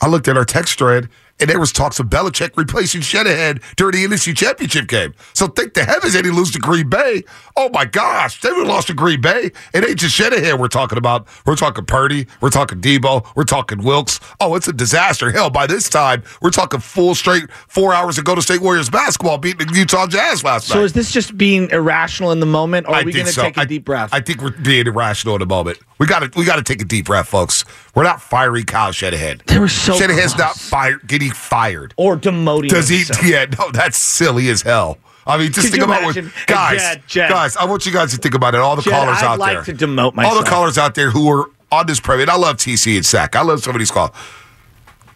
I 0.00 0.08
looked 0.08 0.28
at 0.28 0.36
our 0.36 0.44
text 0.44 0.78
thread, 0.78 1.08
and 1.40 1.50
there 1.50 1.58
was 1.58 1.72
talks 1.72 1.98
of 1.98 2.06
Belichick 2.06 2.52
replacing 2.56 3.00
Shanahan 3.00 3.60
during 3.76 3.94
the 3.96 4.04
NFC 4.16 4.36
Championship 4.36 4.86
game. 4.86 5.14
So 5.32 5.46
think 5.48 5.74
the 5.74 5.84
heavens 5.84 6.12
they 6.12 6.22
didn't 6.22 6.36
lose 6.36 6.50
to 6.52 6.58
Green 6.58 6.88
Bay. 6.88 7.22
Oh 7.56 7.68
my 7.70 7.84
gosh, 7.84 8.40
they 8.40 8.50
would 8.50 8.58
have 8.60 8.68
lost 8.68 8.86
to 8.88 8.94
Green 8.94 9.20
Bay. 9.20 9.50
It 9.72 9.84
ain't 9.84 9.98
just 9.98 10.14
Shanahan 10.14 10.58
we're 10.58 10.68
talking 10.68 10.98
about. 10.98 11.26
We're 11.46 11.56
talking 11.56 11.84
Purdy. 11.84 12.26
We're 12.40 12.50
talking 12.50 12.80
Deebo. 12.80 13.26
We're 13.34 13.44
talking 13.44 13.82
Wilkes. 13.82 14.20
Oh, 14.40 14.54
it's 14.54 14.68
a 14.68 14.72
disaster. 14.72 15.30
Hell, 15.32 15.50
by 15.50 15.66
this 15.66 15.88
time, 15.88 16.22
we're 16.42 16.50
talking 16.50 16.80
full 16.80 17.14
straight 17.14 17.50
four 17.68 17.92
hours 17.94 18.18
ago 18.18 18.34
to 18.34 18.42
State 18.42 18.60
Warriors 18.60 18.88
basketball 18.90 19.38
beating 19.38 19.66
the 19.66 19.74
Utah 19.78 20.06
Jazz 20.06 20.44
last 20.44 20.68
night. 20.68 20.74
So 20.74 20.84
is 20.84 20.92
this 20.92 21.10
just 21.10 21.36
being 21.36 21.68
irrational 21.70 22.30
in 22.32 22.40
the 22.40 22.46
moment, 22.46 22.86
or 22.86 22.90
are 22.94 22.96
I 23.00 23.02
we 23.02 23.12
going 23.12 23.26
to 23.26 23.32
so. 23.32 23.42
take 23.42 23.56
a 23.56 23.60
I- 23.60 23.64
deep 23.64 23.84
breath? 23.84 24.10
I 24.12 24.20
think 24.20 24.40
we're 24.40 24.50
being 24.50 24.86
irrational 24.86 25.34
in 25.34 25.40
the 25.40 25.46
moment. 25.46 25.78
We 25.98 26.06
got 26.06 26.20
to 26.20 26.38
we 26.38 26.44
got 26.44 26.56
to 26.56 26.62
take 26.62 26.82
a 26.82 26.84
deep 26.84 27.06
breath, 27.06 27.28
folks. 27.28 27.64
We're 27.94 28.02
not 28.02 28.20
firing 28.20 28.64
Kyle 28.64 28.90
Shanahan. 28.92 29.40
They 29.46 29.58
were 29.58 29.68
so 29.68 29.94
Shanahan's 29.96 30.34
close. 30.34 30.38
not 30.38 30.56
fired. 30.56 31.06
Getting 31.06 31.30
fired. 31.30 31.94
or 31.96 32.16
demoted. 32.16 32.70
Does 32.70 32.88
he? 32.88 32.98
himself. 32.98 33.24
Yeah, 33.24 33.46
no, 33.58 33.70
that's 33.70 33.96
silly 33.96 34.48
as 34.48 34.62
hell. 34.62 34.98
I 35.26 35.38
mean, 35.38 35.52
just 35.52 35.68
Could 35.68 35.72
think 35.72 35.84
about 35.84 36.02
imagine? 36.02 36.26
what 36.26 36.34
Hey, 36.34 36.44
guys, 36.46 36.80
Jed, 36.80 37.02
Jed. 37.06 37.30
guys. 37.30 37.56
I 37.56 37.64
want 37.64 37.86
you 37.86 37.92
guys 37.92 38.10
to 38.12 38.18
think 38.18 38.34
about 38.34 38.54
it. 38.54 38.60
All 38.60 38.76
the 38.76 38.82
Jed, 38.82 38.92
callers 38.92 39.18
I'd 39.18 39.24
out 39.24 39.38
like 39.38 39.64
there, 39.64 39.74
to 39.76 39.86
demote 39.86 40.14
myself. 40.14 40.36
all 40.36 40.42
the 40.42 40.50
callers 40.50 40.76
out 40.78 40.94
there 40.96 41.10
who 41.10 41.30
are 41.30 41.48
on 41.72 41.86
this 41.86 42.00
program. 42.00 42.28
I 42.28 42.36
love 42.36 42.56
TC 42.56 42.96
and 42.96 43.06
Sack. 43.06 43.34
I 43.36 43.42
love 43.42 43.62
some 43.62 43.74
of 43.74 43.78
these 43.78 43.90
calls. 43.90 44.10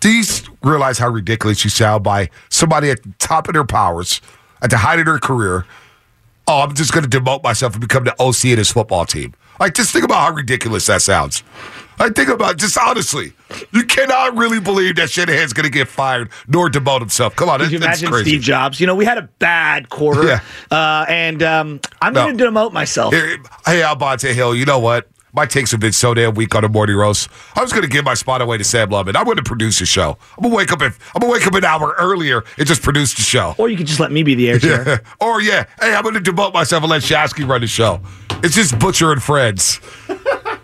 Do 0.01 0.11
you 0.11 0.23
realize 0.63 0.99
how 0.99 1.09
ridiculous 1.09 1.65
you 1.65 1.71
sound 1.71 2.05
by 2.05 2.31
somebody 2.51 2.91
at 2.91 3.03
the 3.03 3.13
top 3.19 3.49
of 3.49 3.55
their 3.55 3.65
powers, 3.65 4.21
at 4.63 4.71
the 4.71 4.79
height 4.79 4.99
of 5.01 5.07
their 5.07 5.19
career? 5.19 5.67
Oh, 6.47 6.61
I'm 6.63 6.75
just 6.75 6.93
going 6.95 7.05
to 7.09 7.21
demote 7.21 7.43
myself 7.43 7.75
and 7.75 7.81
become 7.81 8.05
the 8.05 8.13
OC 8.23 8.53
of 8.53 8.57
this 8.59 8.71
football 8.73 9.05
team. 9.05 9.35
Like, 9.59 9.75
just 9.75 9.93
think 9.93 10.05
about 10.05 10.19
how 10.29 10.33
ridiculous 10.35 10.87
that 10.87 11.03
sounds. 11.03 11.43
I 12.01 12.11
think 12.11 12.29
about 12.29 12.59
just 12.59 12.79
honestly, 12.79 13.33
you 13.73 13.83
cannot 13.83 14.37
really 14.37 14.61
believe 14.61 14.95
that 14.97 15.11
Shanahan's 15.11 15.53
going 15.53 15.65
to 15.65 15.71
get 15.71 15.89
fired 15.89 16.31
nor 16.47 16.71
demote 16.71 17.01
himself. 17.01 17.35
Come 17.35 17.49
on, 17.49 17.59
Could 17.59 17.67
that- 17.67 17.73
you 17.73 17.79
that's 17.81 18.01
imagine 18.01 18.13
crazy. 18.13 18.31
Steve 18.31 18.41
Jobs? 18.43 18.79
You 18.81 18.87
know, 18.87 18.95
we 18.95 19.05
had 19.05 19.19
a 19.19 19.23
bad 19.41 19.89
quarter, 19.89 20.25
Yeah. 20.25 20.41
uh, 20.71 21.05
and 21.09 21.43
um, 21.43 21.81
I'm 22.01 22.13
No. 22.13 22.25
going 22.27 22.39
to 22.39 22.45
demote 22.45 22.73
myself. 22.73 23.13
Hey, 23.13 23.37
hey, 23.67 23.81
Albonte 23.81 24.33
Hill, 24.33 24.55
you 24.55 24.65
know 24.65 24.79
what? 24.79 25.09
my 25.35 25.45
takes 25.45 25.71
have 25.71 25.79
been 25.79 25.93
so 25.93 26.15
damn 26.15 26.35
weak 26.35 26.55
on 26.55 26.65
a 26.65 26.69
morning 26.69 26.97
roast. 26.97 27.29
I 27.55 27.61
was 27.61 27.71
going 27.71 27.83
to 27.85 27.89
give 27.89 28.05
my 28.05 28.15
spot 28.15 28.41
away 28.41 28.57
to 28.59 28.65
Sam 28.65 28.89
Lubman. 28.89 29.15
I'm 29.15 29.25
going 29.25 29.37
to 29.37 29.43
produce 29.43 29.79
the 29.79 29.87
show. 29.87 30.17
I'm 30.37 30.43
going 30.43 30.51
to 30.51 30.57
wake 30.57 30.73
up. 30.73 30.81
If, 30.83 30.99
I'm 31.15 31.21
going 31.21 31.31
to 31.33 31.39
wake 31.39 31.47
up 31.47 31.55
an 31.55 31.65
hour 31.65 31.95
earlier 31.99 32.43
and 32.57 32.67
just 32.67 32.83
produce 32.83 33.15
the 33.15 33.21
show. 33.23 33.55
Or 33.59 33.69
you 33.69 33.77
could 33.77 33.87
just 33.87 34.01
let 34.01 34.11
me 34.11 34.23
be 34.25 34.35
the 34.35 34.49
air 34.51 34.59
chair. 34.59 35.03
or 35.21 35.41
yeah, 35.43 35.67
hey, 35.81 35.95
I'm 35.95 36.03
going 36.03 36.15
to 36.21 36.21
demote 36.33 36.55
myself 36.55 36.83
and 36.83 36.91
let 36.91 37.03
Shasky 37.03 37.47
run 37.47 37.61
the 37.61 37.67
show. 37.69 38.01
It's 38.43 38.55
just 38.55 38.79
Butcher 38.79 39.13
and 39.13 39.23
Friends. 39.23 39.81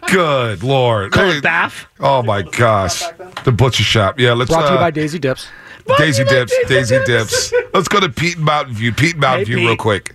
Good 0.08 0.62
lord. 0.62 1.12
Call 1.12 1.24
Hey, 1.30 1.38
it 1.38 1.42
Bath. 1.42 1.86
Oh 1.98 2.22
my 2.22 2.42
gosh, 2.42 3.02
the 3.44 3.52
butcher 3.52 3.82
shop. 3.82 4.18
Yeah, 4.20 4.32
let's. 4.32 4.50
Brought 4.50 4.66
to 4.68 4.72
you 4.72 4.78
uh, 4.78 4.80
by 4.80 4.90
Daisy 4.90 5.18
Dips. 5.18 5.48
Daisy 5.98 6.22
Brought 6.24 6.30
to 6.30 6.34
you 6.36 6.40
by 6.40 6.44
Dips. 6.46 6.68
Daisy 6.68 6.98
Daisy 6.98 7.04
Dips. 7.04 7.52
Let's 7.72 7.88
go 7.88 8.00
to 8.00 8.08
Pete 8.08 8.36
and 8.36 8.44
Mountain 8.44 8.74
View. 8.74 8.92
Pete 8.92 9.12
and 9.12 9.20
Mountain 9.20 9.40
Hey, 9.40 9.44
View, 9.44 9.56
real 9.58 9.70
Pete. 9.70 9.78
quick. 9.78 10.14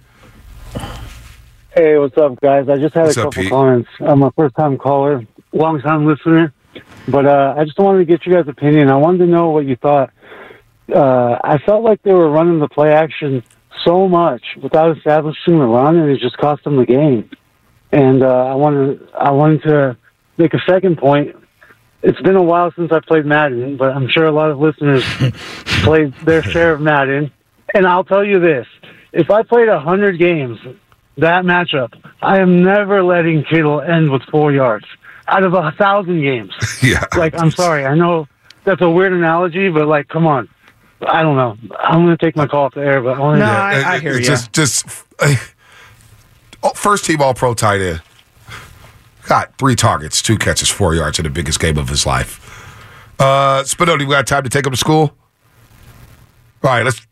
Hey, 1.75 1.97
what's 1.97 2.17
up, 2.17 2.39
guys? 2.41 2.69
I 2.69 2.77
just 2.77 2.93
had 2.95 3.05
What's 3.05 3.17
a 3.17 3.21
up, 3.27 3.33
couple 3.33 3.43
Pete? 3.43 3.51
comments. 3.51 3.89
I'm 3.99 4.23
a 4.23 4.31
first 4.31 4.55
time 4.55 4.77
caller, 4.77 5.25
long 5.51 5.81
time 5.81 6.05
listener, 6.05 6.53
but 7.07 7.25
uh, 7.25 7.55
I 7.57 7.65
just 7.65 7.77
wanted 7.77 7.99
to 7.99 8.05
get 8.05 8.25
you 8.25 8.33
guys' 8.33 8.47
opinion. 8.47 8.89
I 8.89 8.95
wanted 8.95 9.19
to 9.19 9.25
know 9.27 9.49
what 9.49 9.65
you 9.65 9.75
thought. 9.75 10.11
Uh, 10.93 11.37
I 11.43 11.57
felt 11.65 11.83
like 11.83 12.01
they 12.03 12.13
were 12.13 12.29
running 12.29 12.59
the 12.59 12.69
play 12.69 12.93
action 12.93 13.43
so 13.83 14.07
much 14.07 14.41
without 14.61 14.95
establishing 14.97 15.59
the 15.59 15.65
run, 15.65 15.97
and 15.97 16.09
it 16.09 16.19
just 16.19 16.37
cost 16.37 16.63
them 16.63 16.77
the 16.77 16.85
game. 16.85 17.29
And 17.91 18.23
uh, 18.23 18.27
I 18.27 18.55
wanted, 18.55 19.07
I 19.17 19.31
wanted 19.31 19.63
to 19.63 19.97
make 20.37 20.53
a 20.53 20.59
second 20.67 20.97
point. 20.97 21.35
It's 22.01 22.21
been 22.21 22.35
a 22.35 22.43
while 22.43 22.71
since 22.75 22.91
I 22.91 22.99
played 22.99 23.25
Madden, 23.25 23.75
but 23.77 23.91
I'm 23.91 24.07
sure 24.09 24.25
a 24.25 24.31
lot 24.31 24.51
of 24.51 24.59
listeners 24.59 25.03
played 25.83 26.13
their 26.23 26.41
share 26.43 26.73
of 26.73 26.81
Madden. 26.81 27.31
And 27.73 27.85
I'll 27.85 28.03
tell 28.05 28.23
you 28.23 28.39
this: 28.39 28.65
if 29.11 29.29
I 29.29 29.43
played 29.43 29.67
a 29.67 29.79
hundred 29.79 30.17
games, 30.17 30.59
that 31.17 31.43
matchup, 31.43 31.93
I 32.21 32.39
am 32.39 32.63
never 32.63 33.03
letting 33.03 33.43
Kittle 33.43 33.81
end 33.81 34.11
with 34.11 34.21
four 34.31 34.51
yards 34.53 34.85
out 35.27 35.43
of 35.43 35.53
a 35.53 35.71
thousand 35.77 36.21
games. 36.21 36.53
Yeah. 36.81 37.05
Like, 37.17 37.33
I'm 37.37 37.51
sorry, 37.51 37.85
I 37.85 37.93
know 37.95 38.27
that's 38.63 38.81
a 38.81 38.89
weird 38.89 39.11
analogy, 39.11 39.67
but 39.69 39.85
like, 39.87 40.07
come 40.07 40.25
on. 40.25 40.47
I 41.01 41.21
don't 41.21 41.35
know. 41.35 41.57
I'm 41.77 42.05
going 42.05 42.17
to 42.17 42.25
take 42.25 42.35
my 42.37 42.47
call 42.47 42.65
off 42.65 42.73
the 42.73 42.81
air, 42.81 43.01
but 43.01 43.17
I 43.17 43.19
want 43.19 43.39
No. 43.39 43.45
I- 43.45 43.95
I 43.95 43.99
hear 43.99 44.13
you. 44.17 44.23
Just, 44.23 44.53
just 44.53 44.85
uh, 45.19 45.35
oh, 46.63 46.71
first 46.73 47.05
team 47.05 47.21
All 47.21 47.33
Pro 47.33 47.53
tight 47.53 47.81
end. 47.81 48.01
Got 49.27 49.55
three 49.57 49.75
targets, 49.75 50.21
two 50.21 50.37
catches, 50.37 50.69
four 50.69 50.95
yards 50.95 51.19
in 51.19 51.23
the 51.23 51.29
biggest 51.29 51.59
game 51.59 51.77
of 51.77 51.89
his 51.89 52.05
life. 52.05 52.45
Uh, 53.19 53.63
Spinoni, 53.63 53.99
we 53.99 54.05
got 54.07 54.25
time 54.25 54.43
to 54.43 54.49
take 54.49 54.65
him 54.65 54.71
to 54.71 54.77
school. 54.77 55.13
All 56.63 56.71
right, 56.71 56.83
let's. 56.83 57.05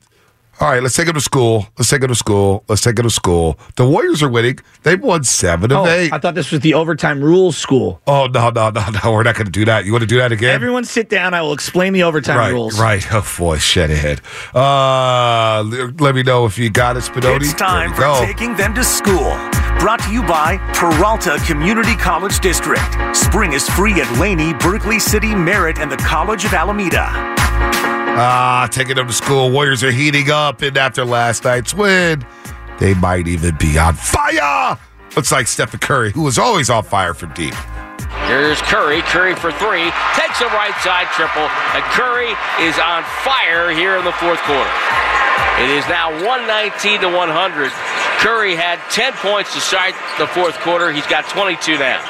All 0.60 0.68
right, 0.72 0.82
let's 0.82 0.96
take 0.96 1.08
him 1.08 1.14
to 1.14 1.22
school. 1.22 1.68
Let's 1.78 1.90
take 1.92 2.02
him 2.02 2.08
to 2.08 2.16
school. 2.16 2.64
Let's 2.68 2.82
take 2.82 2.98
him 2.98 3.04
to 3.04 3.12
school. 3.12 3.60
The 3.76 3.88
Warriors 3.88 4.24
are 4.24 4.30
winning. 4.30 4.58
They've 4.82 5.00
won 5.00 5.24
seven 5.24 5.72
of 5.72 5.86
Oh, 5.86 5.86
eight. 5.88 6.12
I 6.12 6.18
thought 6.18 6.34
this 6.34 6.52
was 6.52 6.62
the 6.62 6.74
overtime 6.74 7.22
rules 7.24 7.56
school. 7.56 8.02
Oh 8.08 8.26
no, 8.26 8.50
no, 8.50 8.72
no, 8.72 8.84
no! 9.04 9.12
We're 9.12 9.22
not 9.22 9.36
going 9.36 9.46
to 9.46 9.52
do 9.52 9.66
that. 9.66 9.86
You 9.86 9.92
want 9.92 10.02
to 10.02 10.08
do 10.08 10.18
that 10.18 10.32
again? 10.32 10.50
Everyone 10.56 10.84
sit 10.84 11.10
down. 11.10 11.36
I 11.36 11.44
will 11.44 11.54
explain 11.54 11.94
the 11.94 12.02
overtime 12.02 12.38
right, 12.38 12.52
rules. 12.54 12.80
right. 12.80 13.06
Oh 13.14 13.24
boy, 13.38 13.60
shit 13.60 13.92
ahead. 13.92 14.22
Uh, 14.54 15.62
let 16.00 16.16
me 16.16 16.24
know 16.24 16.46
if 16.48 16.58
you 16.58 16.72
got 16.72 16.98
it, 16.98 17.04
Spinoni. 17.04 17.42
It's 17.42 17.54
time 17.54 17.94
for 17.94 18.02
go. 18.02 18.26
taking 18.26 18.56
them 18.56 18.74
to 18.74 18.84
school. 18.84 19.38
Brought 19.80 20.00
to 20.06 20.12
you 20.12 20.24
by 20.24 20.58
Peralta 20.74 21.38
Community 21.46 21.96
College 21.96 22.40
District. 22.40 22.82
Spring 23.16 23.54
is 23.54 23.70
free 23.70 24.02
at 24.02 24.20
Laney, 24.20 24.56
Berkeley 24.56 24.98
City, 25.00 25.36
Merritt, 25.36 25.78
and 25.78 25.92
the 25.92 25.98
College 25.98 26.46
of 26.46 26.54
Alameda. 26.54 27.37
Ah, 28.20 28.68
taking 28.72 28.96
them 28.96 29.06
to 29.06 29.14
school. 29.14 29.52
Warriors 29.52 29.84
are 29.84 29.92
heating 29.92 30.32
up, 30.32 30.64
and 30.64 30.76
after 30.76 31.06
last 31.06 31.44
night's 31.44 31.74
win, 31.74 32.26
they 32.80 32.96
might 32.96 33.28
even 33.28 33.56
be 33.58 33.78
on 33.78 33.94
fire. 33.94 34.78
Looks 35.16 35.32
like 35.32 35.46
Stephen 35.48 35.80
Curry, 35.80 36.12
who 36.12 36.24
was 36.24 36.40
always 36.40 36.70
on 36.72 36.84
fire 36.84 37.14
from 37.14 37.32
deep. 37.34 37.54
Here's 38.26 38.60
Curry. 38.64 39.02
Curry 39.04 39.36
for 39.36 39.52
three. 39.54 39.92
Takes 40.18 40.42
a 40.42 40.48
right 40.48 40.74
side 40.82 41.08
triple. 41.14 41.48
And 41.78 41.84
Curry 41.94 42.34
is 42.60 42.78
on 42.80 43.04
fire 43.24 43.70
here 43.72 43.98
in 43.98 44.04
the 44.04 44.12
fourth 44.14 44.40
quarter. 44.42 44.70
It 45.62 45.70
is 45.70 45.88
now 45.88 46.10
119 46.26 47.02
to 47.02 47.08
100. 47.10 47.72
Curry 48.20 48.56
had 48.56 48.80
10 48.92 49.14
points 49.14 49.54
to 49.54 49.60
start 49.60 49.94
the 50.18 50.28
fourth 50.28 50.58
quarter. 50.60 50.92
He's 50.92 51.08
got 51.08 51.30
22 51.30 51.78
now. 51.78 52.02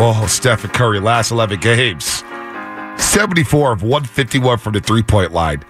Oh, 0.00 0.26
Stephen 0.28 0.70
Curry, 0.70 1.00
last 1.00 1.30
11 1.30 1.60
games. 1.60 2.22
74 2.98 3.72
of 3.72 3.82
151 3.82 4.58
from 4.58 4.72
the 4.72 4.80
three 4.80 5.02
point 5.02 5.32
line. 5.32 5.64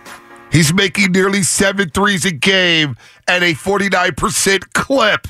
He's 0.51 0.73
making 0.73 1.13
nearly 1.13 1.43
seven 1.43 1.91
threes 1.91 2.25
a 2.25 2.33
game 2.33 2.97
at 3.27 3.43
a 3.43 3.53
49% 3.53 4.73
clip. 4.73 5.29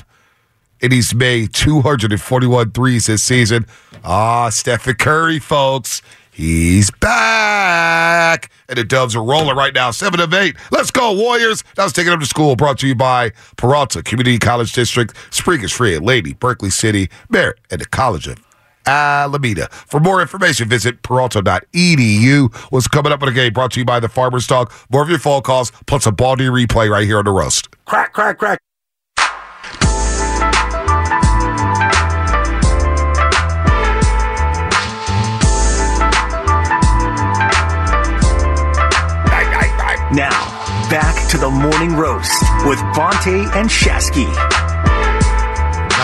And 0.81 0.93
he's 0.93 1.13
made 1.13 1.53
241 1.53 2.71
threes 2.71 3.07
this 3.07 3.21
season. 3.21 3.65
Ah, 4.03 4.47
Stephen 4.49 4.95
Curry, 4.95 5.39
folks. 5.39 6.01
He's 6.31 6.89
back. 6.89 8.49
And 8.69 8.77
the 8.77 8.85
Dubs 8.85 9.13
are 9.13 9.23
rolling 9.23 9.57
right 9.57 9.73
now. 9.73 9.91
Seven 9.91 10.21
of 10.21 10.33
eight. 10.33 10.55
Let's 10.71 10.89
go, 10.89 11.11
Warriors. 11.11 11.65
That 11.75 11.83
was 11.83 11.91
taking 11.91 12.11
them 12.11 12.21
to 12.21 12.25
school. 12.25 12.55
Brought 12.55 12.79
to 12.79 12.87
you 12.87 12.95
by 12.95 13.33
Peralta 13.57 14.01
Community 14.01 14.39
College 14.39 14.71
District. 14.71 15.13
Spring 15.31 15.61
is 15.61 15.73
free 15.73 15.95
at 15.95 16.01
Laney, 16.01 16.33
Berkeley 16.33 16.69
City, 16.69 17.09
Merritt, 17.29 17.59
and 17.69 17.81
the 17.81 17.85
College 17.85 18.27
of 18.27 18.48
Alameda. 18.89 19.67
For 19.71 19.99
more 19.99 20.21
information, 20.21 20.67
visit 20.67 21.03
peralta.edu. 21.03 22.55
What's 22.71 22.87
coming 22.87 23.11
up 23.11 23.21
in 23.21 23.27
the 23.27 23.33
game 23.33 23.53
brought 23.53 23.71
to 23.73 23.79
you 23.79 23.85
by 23.85 23.99
the 23.99 24.09
Farmer's 24.09 24.47
Dog. 24.47 24.71
More 24.91 25.03
of 25.03 25.09
your 25.09 25.19
phone 25.19 25.43
calls, 25.43 25.71
plus 25.85 26.05
a 26.07 26.11
Baldy 26.11 26.45
replay 26.45 26.89
right 26.89 27.05
here 27.05 27.19
on 27.19 27.25
the 27.25 27.31
roast. 27.31 27.69
Crack, 27.85 28.13
crack, 28.13 28.39
crack. 28.39 28.59
Now, 40.11 40.89
back 40.89 41.29
to 41.29 41.37
the 41.37 41.51
morning 41.51 41.95
roast 41.95 42.41
with 42.65 42.79
Bonta 42.97 43.55
and 43.55 43.69
Shasky. 43.69 44.58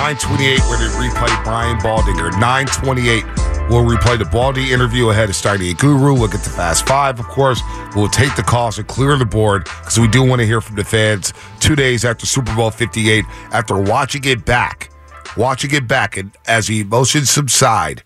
928, 0.05 0.59
we're 0.69 0.77
going 0.77 0.91
to 0.91 0.97
replay 0.97 1.43
Brian 1.43 1.79
Baldinger. 1.79 2.29
928, 2.39 3.24
we'll 3.71 3.83
replay 3.83 4.15
the 4.19 4.29
Baldy 4.31 4.71
interview 4.71 5.09
ahead 5.09 5.29
of 5.29 5.35
starting 5.35 5.67
a 5.71 5.74
guru. 5.74 6.13
We'll 6.13 6.27
get 6.27 6.43
to 6.43 6.50
Fast 6.51 6.88
Five, 6.88 7.19
of 7.19 7.25
course. 7.25 7.59
We'll 7.95 8.07
take 8.07 8.35
the 8.35 8.43
calls 8.43 8.77
and 8.77 8.88
clear 8.88 9.17
the 9.17 9.25
board 9.25 9.63
because 9.63 9.97
we 9.97 10.07
do 10.07 10.21
want 10.21 10.41
to 10.41 10.45
hear 10.45 10.62
from 10.62 10.75
the 10.75 10.83
fans 10.83 11.33
two 11.59 11.75
days 11.75 12.05
after 12.05 12.27
Super 12.27 12.55
Bowl 12.55 12.69
58, 12.69 13.25
after 13.51 13.81
watching 13.81 14.24
it 14.25 14.45
back. 14.45 14.91
Watching 15.38 15.74
it 15.74 15.88
back, 15.88 16.17
and 16.17 16.38
as 16.45 16.67
the 16.67 16.81
emotions 16.81 17.31
subside, 17.31 18.03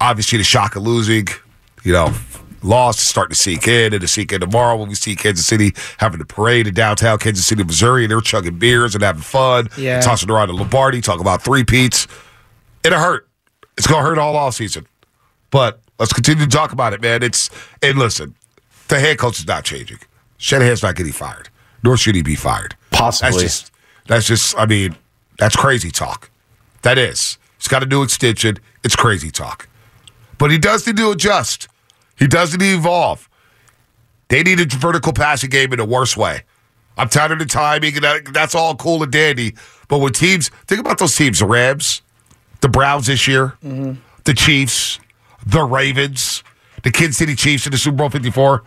obviously 0.00 0.38
the 0.38 0.42
shock 0.42 0.74
of 0.74 0.82
losing, 0.82 1.28
you 1.84 1.92
know, 1.92 2.12
loss 2.62 2.98
is 2.98 3.08
starting 3.08 3.34
to 3.34 3.40
sink 3.40 3.66
in, 3.68 3.92
and 3.92 4.00
to 4.00 4.08
sink 4.08 4.32
in 4.32 4.40
tomorrow 4.40 4.76
when 4.76 4.88
we 4.88 4.94
see 4.94 5.14
Kansas 5.16 5.46
City 5.46 5.72
having 5.98 6.20
a 6.20 6.24
parade 6.24 6.66
in 6.66 6.74
downtown 6.74 7.18
Kansas 7.18 7.46
City, 7.46 7.62
Missouri, 7.64 8.04
and 8.04 8.10
they're 8.10 8.20
chugging 8.20 8.58
beers 8.58 8.94
and 8.94 9.02
having 9.04 9.22
fun, 9.22 9.68
Yeah. 9.76 9.96
and 9.96 10.02
tossing 10.02 10.30
around 10.30 10.48
the 10.48 10.54
Lombardi, 10.54 11.00
talk 11.00 11.20
about 11.20 11.42
three 11.42 11.64
peats. 11.64 12.06
It'll 12.84 12.98
hurt. 12.98 13.28
It's 13.76 13.86
gonna 13.86 14.02
hurt 14.06 14.18
all 14.18 14.36
off 14.36 14.54
season. 14.54 14.86
But 15.50 15.80
let's 15.98 16.12
continue 16.12 16.44
to 16.44 16.50
talk 16.50 16.72
about 16.72 16.92
it, 16.92 17.00
man. 17.00 17.22
It's 17.22 17.50
and 17.82 17.98
listen, 17.98 18.34
the 18.88 18.98
head 19.00 19.18
coach 19.18 19.38
is 19.38 19.46
not 19.46 19.64
changing. 19.64 19.98
Shanahan's 20.38 20.82
not 20.82 20.94
getting 20.96 21.12
fired, 21.12 21.48
nor 21.82 21.96
should 21.96 22.14
he 22.14 22.22
be 22.22 22.34
fired. 22.36 22.76
Possibly. 22.90 23.30
That's 23.30 23.42
just 23.42 23.72
that's 24.06 24.26
just 24.26 24.58
I 24.58 24.66
mean, 24.66 24.96
that's 25.38 25.56
crazy 25.56 25.90
talk. 25.90 26.30
That 26.82 26.98
is. 26.98 27.38
He's 27.58 27.68
got 27.68 27.82
a 27.82 27.86
new 27.86 28.02
extension. 28.02 28.58
It's 28.84 28.94
crazy 28.96 29.30
talk. 29.30 29.68
But 30.38 30.50
he 30.50 30.58
does 30.58 30.86
need 30.86 30.96
to 30.98 31.10
adjust. 31.10 31.68
He 32.16 32.26
doesn't 32.26 32.62
evolve. 32.62 33.28
They 34.28 34.42
need 34.42 34.60
a 34.60 34.64
vertical 34.64 35.12
passing 35.12 35.50
game 35.50 35.72
in 35.72 35.80
a 35.80 35.84
worse 35.84 36.16
way. 36.16 36.42
I'm 36.96 37.08
tired 37.08 37.32
of 37.32 37.38
the 37.38 37.44
timing, 37.44 37.96
and 38.02 38.26
that's 38.28 38.54
all 38.54 38.74
cool 38.74 39.02
and 39.02 39.12
dandy. 39.12 39.54
But 39.88 39.98
when 39.98 40.12
teams, 40.12 40.48
think 40.66 40.80
about 40.80 40.98
those 40.98 41.14
teams 41.14 41.40
the 41.40 41.46
Rams, 41.46 42.02
the 42.60 42.68
Browns 42.68 43.06
this 43.06 43.28
year, 43.28 43.56
mm-hmm. 43.62 44.00
the 44.24 44.34
Chiefs, 44.34 44.98
the 45.46 45.62
Ravens, 45.62 46.42
the 46.82 46.90
Kansas 46.90 47.18
City 47.18 47.34
Chiefs 47.34 47.66
in 47.66 47.72
the 47.72 47.78
Super 47.78 47.98
Bowl 47.98 48.10
54, 48.10 48.64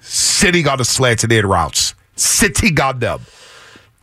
sitting 0.00 0.66
on 0.66 0.78
the 0.78 0.84
slants 0.84 1.22
and 1.22 1.32
in 1.32 1.46
routes, 1.46 1.94
sitting 2.16 2.78
on 2.80 2.98
them. 2.98 3.20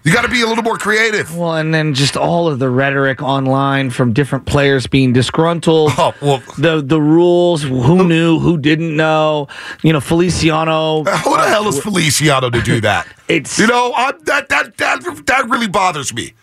You 0.05 0.13
got 0.13 0.21
to 0.21 0.27
be 0.29 0.41
a 0.41 0.47
little 0.47 0.63
more 0.63 0.77
creative. 0.77 1.35
Well, 1.35 1.55
and 1.55 1.73
then 1.73 1.95
just 1.95 2.15
all 2.15 2.47
of 2.47 2.59
the 2.59 2.69
rhetoric 2.69 3.23
online 3.23 3.89
from 3.89 4.13
different 4.13 4.45
players 4.45 4.85
being 4.85 5.13
disgruntled. 5.13 5.93
Oh, 5.97 6.13
well, 6.21 6.43
The 6.59 6.81
the 6.85 7.01
rules, 7.01 7.63
who 7.63 8.07
knew, 8.07 8.37
who 8.39 8.59
didn't 8.59 8.95
know. 8.95 9.47
You 9.81 9.93
know, 9.93 9.99
Feliciano. 9.99 11.03
Uh, 11.05 11.17
who 11.17 11.35
the 11.35 11.47
hell 11.49 11.67
is 11.67 11.79
uh, 11.79 11.81
Feliciano 11.81 12.49
to 12.51 12.61
do 12.61 12.79
that? 12.81 13.07
It's 13.27 13.57
You 13.57 13.65
know, 13.65 13.91
I'm, 13.97 14.13
that 14.25 14.49
that 14.49 14.77
that 14.77 15.23
that 15.25 15.49
really 15.49 15.67
bothers 15.67 16.13
me. 16.13 16.33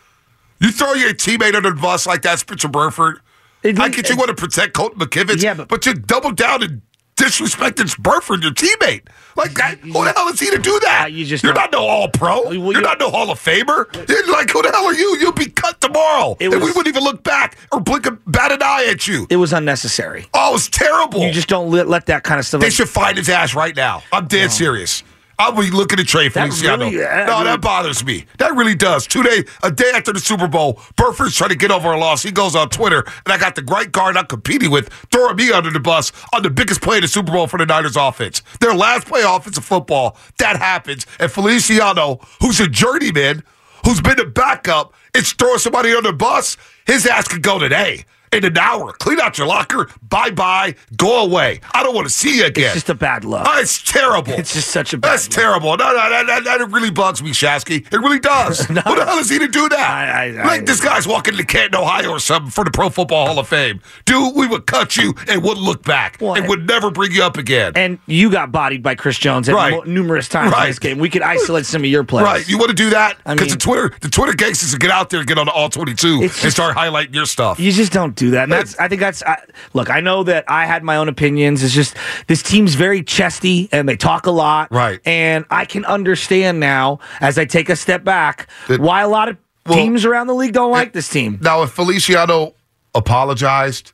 You 0.58 0.72
throw 0.72 0.94
your 0.94 1.14
teammate 1.14 1.54
under 1.54 1.70
the 1.70 1.80
bus 1.80 2.04
like 2.06 2.22
that, 2.22 2.40
Spencer 2.40 2.66
Burford. 2.68 3.20
It- 3.62 3.78
I 3.78 3.88
get 3.90 4.08
you 4.10 4.16
want 4.16 4.28
to 4.30 4.34
protect 4.34 4.74
Colton 4.74 4.98
McKivitz, 4.98 5.40
Yeah, 5.40 5.54
but- 5.54 5.68
but 5.68 5.86
you 5.86 5.94
double 5.94 6.32
down 6.32 6.64
and 6.64 6.82
disrespecting 7.16 7.96
Burford, 7.98 8.42
your 8.42 8.52
teammate. 8.52 9.02
Like, 9.36 9.54
that, 9.54 9.78
who 9.78 9.92
the 9.92 10.12
hell 10.14 10.28
is 10.28 10.40
he 10.40 10.50
to 10.50 10.58
do 10.58 10.78
that? 10.80 11.04
Uh, 11.04 11.06
you 11.08 11.24
just 11.24 11.42
You're 11.42 11.54
don't- 11.54 11.72
no 11.72 11.80
All 11.86 12.08
Pro. 12.08 12.42
Well, 12.42 12.54
You're 12.54 12.74
you- 12.74 12.80
not 12.80 12.98
no 12.98 13.10
Hall 13.10 13.30
of 13.30 13.38
Famer. 13.42 13.86
You're 14.08 14.30
like, 14.32 14.50
who 14.50 14.60
the 14.62 14.70
hell 14.70 14.84
are 14.84 14.94
you? 14.94 15.16
You'll 15.18 15.32
be 15.32 15.46
cut 15.46 15.80
tomorrow, 15.80 16.36
It 16.40 16.52
and 16.52 16.62
we 16.62 16.68
wouldn't 16.68 16.88
even 16.88 17.02
look 17.04 17.22
back 17.22 17.56
or 17.70 17.80
blink 17.80 18.06
a 18.06 18.10
bat 18.26 18.52
an 18.52 18.62
eye 18.62 18.86
at 18.90 19.06
you. 19.08 19.26
It 19.30 19.36
was 19.36 19.52
unnecessary. 19.52 20.26
oh, 20.34 20.54
it's 20.54 20.68
terrible. 20.68 21.20
You 21.24 21.32
just 21.32 21.48
don't 21.48 21.70
let, 21.70 21.88
let 21.88 22.06
that 22.06 22.24
kind 22.24 22.38
of 22.38 22.46
stuff. 22.46 22.60
They 22.60 22.70
should 22.70 22.88
find 22.88 23.16
his 23.16 23.28
ass 23.28 23.54
right 23.54 23.74
now. 23.74 24.02
I'm 24.12 24.26
dead 24.26 24.52
serious. 24.52 25.02
I'll 25.38 25.52
be 25.52 25.70
looking 25.70 25.96
to 25.98 26.04
trade 26.04 26.32
That 26.34 26.48
Feliciano. 26.48 26.84
really- 26.84 26.96
no, 26.98 27.08
really- 27.08 27.44
that 27.44 27.60
bothers 27.60 28.04
me. 28.04 28.26
That 28.38 28.54
really 28.54 28.74
does. 28.74 29.06
Two 29.06 29.22
days, 29.22 29.44
a 29.62 29.70
day 29.70 29.90
after 29.94 30.12
the 30.12 30.20
Super 30.20 30.46
Bowl, 30.46 30.80
Burford's 30.96 31.36
trying 31.36 31.50
to 31.50 31.56
get 31.56 31.70
over 31.70 31.90
a 31.92 31.98
loss. 31.98 32.22
He 32.22 32.30
goes 32.30 32.54
on 32.54 32.68
Twitter, 32.68 33.04
and 33.24 33.32
I 33.32 33.38
got 33.38 33.54
the 33.54 33.62
right 33.62 33.90
guard 33.90 34.16
I'm 34.16 34.26
competing 34.26 34.70
with 34.70 34.88
throwing 35.10 35.36
me 35.36 35.50
under 35.50 35.70
the 35.70 35.80
bus 35.80 36.12
on 36.32 36.42
the 36.42 36.50
biggest 36.50 36.80
play 36.80 36.96
in 36.98 37.02
the 37.02 37.08
Super 37.08 37.32
Bowl 37.32 37.46
for 37.46 37.58
the 37.58 37.66
Niners 37.66 37.96
offense. 37.96 38.42
Their 38.60 38.74
last 38.74 39.06
play 39.06 39.22
offensive 39.26 39.64
football. 39.64 40.16
That 40.38 40.56
happens. 40.56 41.06
And 41.18 41.30
Feliciano, 41.30 42.20
who's 42.40 42.60
a 42.60 42.68
journeyman, 42.68 43.42
who's 43.84 44.00
been 44.00 44.20
a 44.20 44.24
backup, 44.26 44.94
is 45.14 45.32
throwing 45.32 45.58
somebody 45.58 45.94
under 45.94 46.10
the 46.10 46.16
bus. 46.16 46.56
His 46.86 47.06
ass 47.06 47.26
could 47.28 47.42
go 47.42 47.58
today. 47.58 48.04
In 48.32 48.44
an 48.46 48.56
hour, 48.56 48.92
clean 48.94 49.20
out 49.20 49.36
your 49.36 49.46
locker, 49.46 49.88
bye 50.08 50.30
bye, 50.30 50.74
go 50.96 51.22
away. 51.24 51.60
I 51.74 51.82
don't 51.82 51.94
want 51.94 52.06
to 52.06 52.12
see 52.12 52.38
you 52.38 52.46
again. 52.46 52.64
It's 52.66 52.74
just 52.74 52.88
a 52.88 52.94
bad 52.94 53.24
look. 53.26 53.46
Oh, 53.46 53.60
it's 53.60 53.82
terrible. 53.82 54.32
It's 54.32 54.54
just 54.54 54.70
such 54.70 54.94
a 54.94 54.98
bad 54.98 55.12
That's 55.12 55.28
look. 55.28 55.34
terrible. 55.34 55.76
No, 55.76 55.92
no, 55.92 56.08
no, 56.08 56.26
that, 56.26 56.44
that 56.44 56.70
really 56.70 56.90
bugs 56.90 57.22
me, 57.22 57.32
Shasky. 57.32 57.86
It 57.92 57.98
really 57.98 58.18
does. 58.20 58.66
What 58.92 58.96
the 58.98 59.04
hell 59.04 59.18
is 59.18 59.28
he 59.30 59.38
to 59.38 59.48
do 59.48 59.68
that? 59.68 59.78
I- 59.78 60.28
I- 60.28 60.44
like 60.44 60.62
I- 60.62 60.64
this 60.64 60.80
guy's 60.80 61.06
walking 61.06 61.36
to 61.36 61.44
Canton, 61.44 61.80
Ohio, 61.80 62.10
or 62.10 62.18
something 62.18 62.50
for 62.50 62.64
the 62.64 62.70
Pro 62.70 62.88
Football 62.90 63.26
Hall 63.26 63.38
of 63.38 63.48
Fame. 63.48 63.80
Dude, 64.06 64.34
we 64.34 64.46
would 64.46 64.66
cut 64.66 64.96
you 64.96 65.14
and 65.28 65.42
wouldn't 65.42 65.64
look 65.64 65.82
back. 65.82 66.16
Well, 66.20 66.34
and 66.34 66.48
would 66.48 66.66
never 66.66 66.90
bring 66.90 67.12
you 67.12 67.22
up 67.22 67.36
again. 67.36 67.72
And 67.76 67.98
you 68.06 68.30
got 68.30 68.50
bodied 68.50 68.82
by 68.82 68.94
Chris 68.94 69.18
Jones 69.18 69.48
at 69.48 69.54
Right. 69.54 69.86
numerous 69.86 70.28
times 70.28 70.52
Right. 70.52 70.64
in 70.64 70.70
this 70.70 70.78
game. 70.78 70.98
We 70.98 71.10
could 71.10 71.22
isolate 71.22 71.66
some 71.66 71.82
of 71.82 71.88
your 71.90 72.02
plays. 72.04 72.24
Right, 72.24 72.48
you 72.48 72.56
want 72.58 72.70
to 72.70 72.74
do 72.74 72.90
that? 72.90 73.18
I 73.26 73.34
Because 73.34 73.48
mean- 73.48 73.58
the 73.58 73.62
Twitter, 73.62 73.92
the 74.00 74.08
Twitter 74.08 74.32
gangsters 74.32 74.72
will 74.72 74.78
get 74.78 74.90
out 74.90 75.10
there 75.10 75.20
and 75.20 75.28
get 75.28 75.36
on 75.38 75.46
the 75.46 75.52
all 75.52 75.68
twenty 75.68 75.94
two 75.94 76.22
and 76.22 76.30
start 76.32 76.74
highlighting 76.76 77.14
your 77.14 77.26
stuff. 77.26 77.60
You 77.60 77.72
just 77.72 77.92
don't 77.92 78.14
do 78.16 78.21
that. 78.30 78.44
And 78.44 78.52
that's, 78.52 78.78
I 78.78 78.88
think 78.88 79.00
that's, 79.00 79.22
I, 79.24 79.42
look, 79.74 79.90
I 79.90 80.00
know 80.00 80.22
that 80.22 80.44
I 80.48 80.64
had 80.66 80.82
my 80.82 80.96
own 80.96 81.08
opinions. 81.08 81.62
It's 81.62 81.74
just, 81.74 81.96
this 82.28 82.42
team's 82.42 82.74
very 82.74 83.02
chesty 83.02 83.68
and 83.72 83.88
they 83.88 83.96
talk 83.96 84.26
a 84.26 84.30
lot. 84.30 84.70
Right. 84.70 85.00
And 85.04 85.44
I 85.50 85.64
can 85.64 85.84
understand 85.84 86.60
now, 86.60 87.00
as 87.20 87.38
I 87.38 87.44
take 87.44 87.68
a 87.68 87.76
step 87.76 88.04
back, 88.04 88.48
That- 88.68 88.80
why 88.80 89.02
a 89.02 89.08
lot 89.08 89.28
of 89.28 89.36
Well- 89.66 89.76
teams 89.76 90.04
around 90.04 90.28
the 90.28 90.34
league 90.34 90.52
don't 90.52 90.70
like 90.72 90.92
this 90.92 91.08
team. 91.08 91.38
now, 91.42 91.62
if 91.62 91.70
Feliciano 91.70 92.54
apologized, 92.94 93.92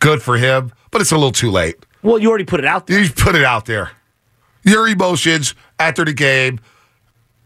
good 0.00 0.22
for 0.22 0.36
him, 0.36 0.72
but 0.90 1.00
it's 1.00 1.12
a 1.12 1.16
little 1.16 1.32
too 1.32 1.50
late. 1.50 1.76
Well, 2.02 2.18
you 2.18 2.28
already 2.28 2.44
put 2.44 2.60
it 2.60 2.66
out 2.66 2.86
there. 2.86 3.00
You 3.00 3.10
put 3.10 3.34
it 3.34 3.44
out 3.44 3.66
there. 3.66 3.90
Your 4.62 4.88
emotions 4.88 5.54
after 5.78 6.04
the 6.04 6.12
game, 6.12 6.60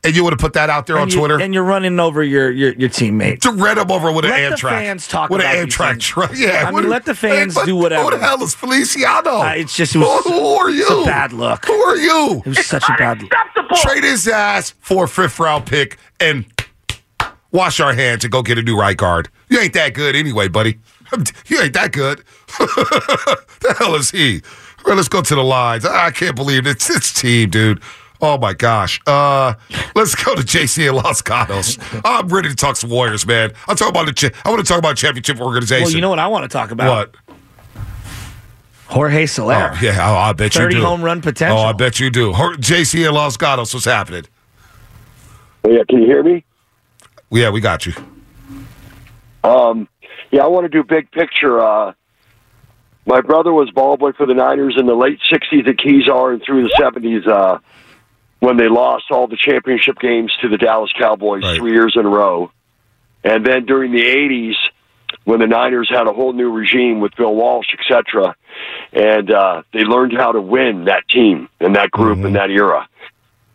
and 0.02 0.16
you 0.16 0.25
would 0.25 0.33
have 0.33 0.40
put 0.40 0.54
that 0.54 0.71
out 0.71 0.87
there 0.87 0.99
on 0.99 1.09
you- 1.09 1.16
Twitter. 1.19 1.38
And 1.40 1.52
you're 1.52 1.64
running 1.64 2.00
over 2.00 2.23
your, 2.23 2.50
your, 2.50 2.73
your 2.75 2.88
teammate. 2.88 3.40
to 3.40 3.52
read 3.52 3.76
him 3.78 3.90
over 3.90 4.11
with 4.12 4.25
an 4.25 4.30
Let 4.30 4.50
the 4.50 4.57
Amtrak. 4.57 4.71
fans 4.71 5.07
talk 5.09 5.30
with 5.30 5.40
about 5.42 5.54
an 5.57 5.66
Amtrak 5.69 6.00
truck. 6.00 6.33
Yeah, 6.35 6.64
I 6.66 6.71
mean, 6.71 6.88
let 6.88 7.04
the 7.04 7.14
fans 7.14 7.57
do 7.64 7.76
whatever. 7.76 8.04
Who 8.04 8.11
the 8.12 8.19
hell 8.19 8.42
is 8.42 8.54
Feliciano? 8.54 9.40
Uh, 9.42 9.52
it's 9.57 9.76
just- 9.76 9.95
it 9.95 9.99
was- 9.99 10.25
who, 10.25 10.33
who 10.33 10.47
are 10.57 10.71
you? 10.71 10.83
it's 10.83 10.90
a 10.90 11.04
bad 11.04 11.33
look. 11.33 11.64
Who 11.66 11.73
are 11.75 11.97
you? 11.97 12.42
It 12.45 12.49
was 12.49 12.66
such 12.66 12.85
a 12.88 12.95
bad 12.99 13.23
look. 13.23 13.33
Trade 13.83 14.04
his 14.04 14.26
ass 14.26 14.75
for 14.80 15.04
a 15.04 15.09
fifth 15.09 15.38
round 15.38 15.66
pick 15.66 15.99
and 16.19 16.45
wash 17.52 17.80
our 17.80 17.92
hands 17.95 18.25
and 18.25 18.33
go 18.33 18.42
get 18.42 18.59
a 18.59 18.62
new 18.62 18.78
right 18.78 18.97
guard. 18.97 19.28
You 19.49 19.59
ain't 19.61 19.75
that 19.75 19.95
good 19.95 20.14
anyway, 20.16 20.49
buddy. 20.49 20.78
You 21.49 21.61
ain't 21.61 21.73
that 21.75 21.90
good. 21.90 22.23
the 22.59 23.75
hell 23.78 23.97
is 23.97 24.12
he? 24.12 24.42
All 24.78 24.85
right, 24.90 24.97
let's 24.97 25.09
go 25.09 25.23
to 25.23 25.35
the 25.35 25.42
lines. 25.42 25.85
I 25.85 26.12
can't 26.12 26.37
believe 26.37 26.66
it. 26.66 26.71
it's 26.71 26.88
it's 26.88 27.12
team, 27.12 27.50
dude. 27.50 27.83
Oh 28.23 28.37
my 28.39 28.53
gosh. 28.53 29.00
Uh, 29.07 29.55
let's 29.95 30.15
go 30.15 30.35
to 30.35 30.43
JC 30.43 30.89
and 30.89 30.97
Los 30.97 31.23
Gatos. 31.23 31.79
I'm 32.05 32.29
ready 32.29 32.49
to 32.49 32.55
talk 32.55 32.77
some 32.77 32.91
Warriors, 32.91 33.27
man. 33.27 33.53
I'm 33.67 33.77
talking 33.77 33.95
about 33.95 34.07
the. 34.07 34.12
Cha- 34.12 34.31
I 34.45 34.50
want 34.50 34.65
to 34.65 34.69
talk 34.69 34.79
about 34.79 34.97
championship 34.97 35.41
organization. 35.41 35.85
Well, 35.85 35.93
you 35.93 36.00
know 36.00 36.11
what 36.11 36.19
I 36.19 36.27
want 36.27 36.45
to 36.45 36.49
talk 36.49 36.71
about? 36.71 37.15
what? 37.27 37.37
Jorge 38.87 39.27
Soler. 39.27 39.71
Oh, 39.73 39.79
yeah, 39.81 40.11
oh, 40.11 40.17
I 40.17 40.33
bet 40.33 40.55
you 40.57 40.62
30 40.62 40.75
do. 40.75 40.83
home 40.83 41.03
run 41.03 41.23
potential. 41.23 41.59
Oh, 41.59 41.62
I 41.62 41.73
bet 41.73 42.00
you 42.00 42.11
do. 42.11 42.33
Hor- 42.33 42.55
JC 42.55 43.07
and 43.07 43.15
Los 43.15 43.37
Gatos, 43.37 43.73
what's 43.73 43.87
happening? 43.87 44.25
Yeah, 45.65 45.85
can 45.89 46.00
you 46.00 46.07
hear 46.07 46.25
me? 46.25 46.45
Yeah, 47.31 47.50
we 47.50 47.61
got 47.61 47.87
you. 47.87 47.93
Um, 49.45 49.89
yeah, 50.33 50.43
I 50.43 50.49
want 50.49 50.65
to 50.65 50.69
do 50.69 50.83
big 50.83 51.11
picture. 51.12 51.61
Uh, 51.61 51.93
my 53.07 53.21
brother 53.21 53.53
was 53.53 53.71
ball 53.71 53.97
boy 53.97 54.12
for 54.12 54.27
the 54.27 54.35
Niners 54.35 54.75
in 54.77 54.87
the 54.87 54.95
late 54.95 55.21
'60s 55.33 55.69
at 55.69 55.77
Kezar 55.77 56.33
and 56.33 56.43
through 56.45 56.65
the 56.65 56.75
'70s 56.79 57.29
uh, 57.29 57.59
when 58.41 58.57
they 58.57 58.69
lost 58.69 59.05
all 59.11 59.27
the 59.29 59.37
championship 59.39 59.99
games 60.00 60.33
to 60.43 60.49
the 60.49 60.59
Dallas 60.59 60.91
Cowboys 60.99 61.43
Right. 61.45 61.59
three 61.59 61.73
years 61.73 61.95
in 61.97 62.05
a 62.05 62.09
row, 62.09 62.50
and 63.23 63.47
then 63.47 63.65
during 63.67 63.93
the 63.93 64.03
'80s 64.05 64.55
when 65.25 65.41
the 65.41 65.47
Niners 65.47 65.89
had 65.91 66.07
a 66.07 66.13
whole 66.13 66.33
new 66.33 66.50
regime 66.50 67.00
with 67.00 67.15
Bill 67.17 67.35
Walsh, 67.35 67.67
etc., 67.79 68.35
and 68.93 69.31
uh, 69.31 69.63
they 69.73 69.81
learned 69.85 70.13
how 70.17 70.33
to 70.33 70.41
win 70.41 70.85
that 70.87 71.07
team 71.09 71.49
and 71.61 71.76
that 71.76 71.91
group 71.91 72.19
in 72.25 72.33
that 72.35 72.50
era. 72.50 72.89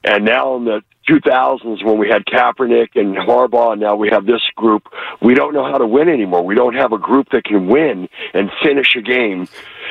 And 0.03 0.25
now 0.25 0.55
in 0.57 0.65
the 0.65 0.81
2000s, 1.09 1.83
when 1.83 1.97
we 1.97 2.09
had 2.09 2.25
Kaepernick 2.25 2.89
and 2.95 3.15
Harbaugh, 3.15 3.73
and 3.73 3.81
now 3.81 3.95
we 3.95 4.09
have 4.09 4.25
this 4.25 4.41
group, 4.55 4.83
we 5.21 5.33
don't 5.33 5.53
know 5.53 5.63
how 5.63 5.77
to 5.77 5.87
win 5.87 6.09
anymore. 6.09 6.43
We 6.45 6.55
don't 6.55 6.75
have 6.75 6.91
a 6.93 6.97
group 6.97 7.29
that 7.31 7.43
can 7.45 7.67
win 7.67 8.07
and 8.33 8.51
finish 8.63 8.95
a 8.95 9.01
game 9.01 9.47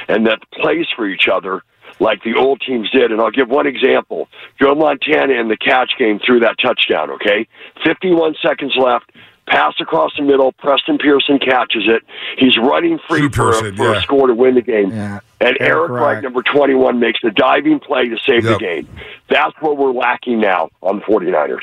and 0.08 0.26
that 0.26 0.38
plays 0.52 0.86
for 0.94 1.06
each 1.06 1.28
other 1.28 1.62
like 2.00 2.22
the 2.22 2.34
old 2.34 2.60
teams 2.60 2.90
did. 2.90 3.10
And 3.12 3.20
I'll 3.20 3.30
give 3.30 3.48
one 3.48 3.66
example. 3.66 4.28
Joe 4.60 4.74
Montana 4.74 5.34
in 5.34 5.48
the 5.48 5.56
catch 5.56 5.92
game 5.98 6.20
threw 6.24 6.40
that 6.40 6.56
touchdown, 6.60 7.10
okay? 7.12 7.46
51 7.84 8.36
seconds 8.42 8.74
left. 8.76 9.10
Pass 9.46 9.74
across 9.78 10.12
the 10.16 10.22
middle. 10.22 10.52
Preston 10.52 10.96
Pearson 10.96 11.38
catches 11.38 11.82
it. 11.86 12.02
He's 12.38 12.56
running 12.56 12.98
free 13.06 13.28
for, 13.28 13.52
Pearson, 13.52 13.74
a, 13.74 13.76
for 13.76 13.92
yeah. 13.92 13.98
a 13.98 14.00
score 14.00 14.26
to 14.26 14.34
win 14.34 14.54
the 14.54 14.62
game. 14.62 14.90
Yeah. 14.90 15.20
And 15.38 15.58
Eric 15.60 15.60
Eric 15.60 15.90
Wright. 15.90 16.02
Wright, 16.14 16.22
number 16.22 16.42
21, 16.42 16.98
makes 16.98 17.20
the 17.22 17.30
diving 17.30 17.78
play 17.78 18.08
to 18.08 18.16
save 18.26 18.44
Yep. 18.44 18.58
the 18.58 18.64
game. 18.64 18.88
That's 19.28 19.52
what 19.60 19.76
we're 19.76 19.92
lacking 19.92 20.40
now 20.40 20.70
on 20.82 21.00
the 21.00 21.04
49ers. 21.04 21.60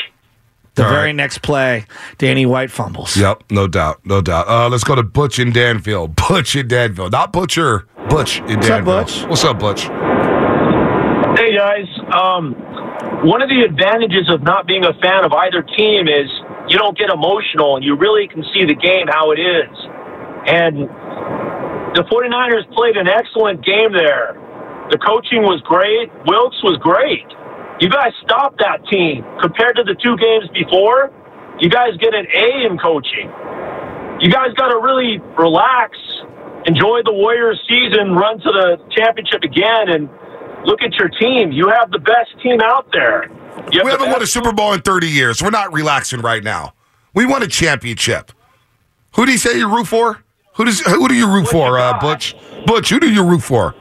The 0.76 0.86
All 0.86 0.89
very 0.91 1.08
right. 1.08 1.15
next 1.15 1.39
play, 1.39 1.86
Danny 2.20 2.46
White 2.46 2.72
fumbles. 2.72 3.17
Yep, 3.17 3.46
no 3.50 3.67
doubt, 3.67 4.00
no 4.06 4.22
doubt. 4.22 4.48
Uh, 4.48 4.70
let's 4.70 4.84
go 4.86 4.96
to 4.96 5.04
Butch 5.04 5.39
in 5.39 5.52
Danville. 5.52 6.08
Butch 6.30 6.56
in 6.56 6.67
Danville, 6.67 7.10
not 7.10 7.34
Butcher. 7.34 7.88
Butch 8.10 8.39
in 8.41 8.58
What's 8.58 8.70
up, 8.70 8.86
Butch? 8.86 9.24
What's 9.24 9.44
up, 9.44 9.60
Butch? 9.60 9.89
Um, 12.21 12.53
one 13.25 13.41
of 13.41 13.49
the 13.49 13.65
advantages 13.65 14.29
of 14.29 14.43
not 14.43 14.67
being 14.67 14.86
a 14.86 14.93
fan 15.01 15.25
of 15.25 15.34
either 15.34 15.63
team 15.63 16.05
is 16.05 16.29
you 16.69 16.77
don't 16.77 16.97
get 16.97 17.10
emotional 17.10 17.75
and 17.75 17.84
you 17.86 17.97
really 17.97 18.27
can 18.27 18.43
see 18.53 18.65
the 18.65 18.77
game 18.77 19.10
how 19.10 19.31
it 19.31 19.41
is. 19.41 19.73
And 20.45 20.86
the 21.97 22.05
49ers 22.05 22.69
played 22.73 22.97
an 22.97 23.07
excellent 23.07 23.65
game 23.65 23.93
there. 23.93 24.38
The 24.93 24.99
coaching 25.01 25.41
was 25.41 25.62
great. 25.65 26.13
Wilkes 26.27 26.62
was 26.62 26.77
great. 26.77 27.25
You 27.81 27.89
guys 27.89 28.13
stopped 28.21 28.60
that 28.60 28.86
team 28.86 29.25
compared 29.41 29.77
to 29.77 29.84
the 29.84 29.97
two 29.97 30.13
games 30.17 30.45
before. 30.53 31.10
You 31.57 31.69
guys 31.69 31.97
get 31.97 32.13
an 32.13 32.27
A 32.29 32.69
in 32.69 32.77
coaching. 32.77 33.29
You 34.21 34.29
guys 34.29 34.53
got 34.53 34.69
to 34.69 34.77
really 34.77 35.17
relax, 35.38 35.97
enjoy 36.69 37.01
the 37.01 37.13
Warriors 37.13 37.57
season, 37.65 38.13
run 38.13 38.38
to 38.38 38.51
the 38.53 38.77
championship 38.93 39.41
again, 39.41 39.89
and 39.89 40.10
look 40.65 40.82
at 40.82 40.93
your 40.95 41.10
team. 41.10 41.52
You 41.52 41.69
have 41.69 41.91
the 41.91 42.00
best 42.00 42.32
team 42.41 42.60
out 42.62 42.88
there. 42.91 43.24
Have 43.28 43.67
We 43.71 43.78
the 43.80 43.89
haven't 43.89 44.10
won 44.12 44.21
a 44.21 44.28
Super 44.28 44.52
Bowl 44.52 44.74
in 44.74 44.82
30 44.82 45.08
years. 45.08 45.41
We're 45.41 45.50
not 45.50 45.71
relaxing 45.74 46.21
right 46.21 46.43
now. 46.43 46.74
We 47.13 47.26
won 47.26 47.43
a 47.43 47.47
championship. 47.47 48.32
Who 49.15 49.26
do 49.26 49.32
you 49.32 49.38
say 49.38 49.58
you 49.58 49.74
root 49.74 49.88
for? 49.88 50.24
Who 50.56 50.65
does? 50.65 50.80
Who 50.82 51.08
do 51.08 51.15
you 51.15 51.28
root 51.32 51.47
for, 51.47 51.80
uh, 51.80 52.00
Butch? 52.00 52.36
Butch, 52.65 52.89
who 52.89 53.00
do 53.00 53.10
you 53.12 53.24
root 53.24 53.41
for? 53.41 53.74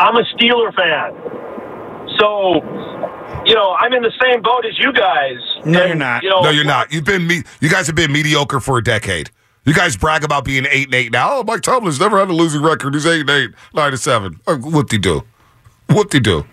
I'm 0.00 0.16
a 0.16 0.22
Steeler 0.34 0.72
fan. 0.74 1.12
So, 2.18 2.54
you 3.44 3.54
know, 3.54 3.74
I'm 3.78 3.92
in 3.92 4.02
the 4.02 4.12
same 4.22 4.42
boat 4.42 4.64
as 4.64 4.78
you 4.78 4.92
guys. 4.92 5.36
No, 5.64 5.80
And, 5.80 5.88
you're 5.88 5.94
not. 5.96 6.22
You 6.22 6.30
know, 6.30 6.40
No, 6.42 6.50
you're 6.50 6.64
not. 6.64 6.92
You've 6.92 7.04
been 7.04 7.26
me. 7.26 7.42
You 7.60 7.68
guys 7.68 7.86
have 7.86 7.96
been 7.96 8.12
mediocre 8.12 8.60
for 8.60 8.78
a 8.78 8.82
decade. 8.84 9.30
You 9.68 9.74
guys 9.74 9.96
brag 9.98 10.24
about 10.24 10.44
being 10.46 10.64
eight 10.70 10.86
and 10.86 10.94
eight 10.94 11.12
now. 11.12 11.28
Oh, 11.30 11.44
Mike 11.44 11.60
Tomlin's 11.60 12.00
never 12.00 12.18
had 12.18 12.28
a 12.28 12.32
losing 12.32 12.62
record. 12.62 12.94
He's 12.94 13.04
eight 13.04 13.20
and 13.20 13.30
eight, 13.30 13.50
nine 13.74 13.90
and 13.92 14.00
seven. 14.00 14.40
Uh, 14.46 14.56
Whoop 14.56 14.88
de 14.88 14.96
do. 14.98 15.24
Whoop 15.90 16.08
de 16.08 16.20
do. 16.20 16.46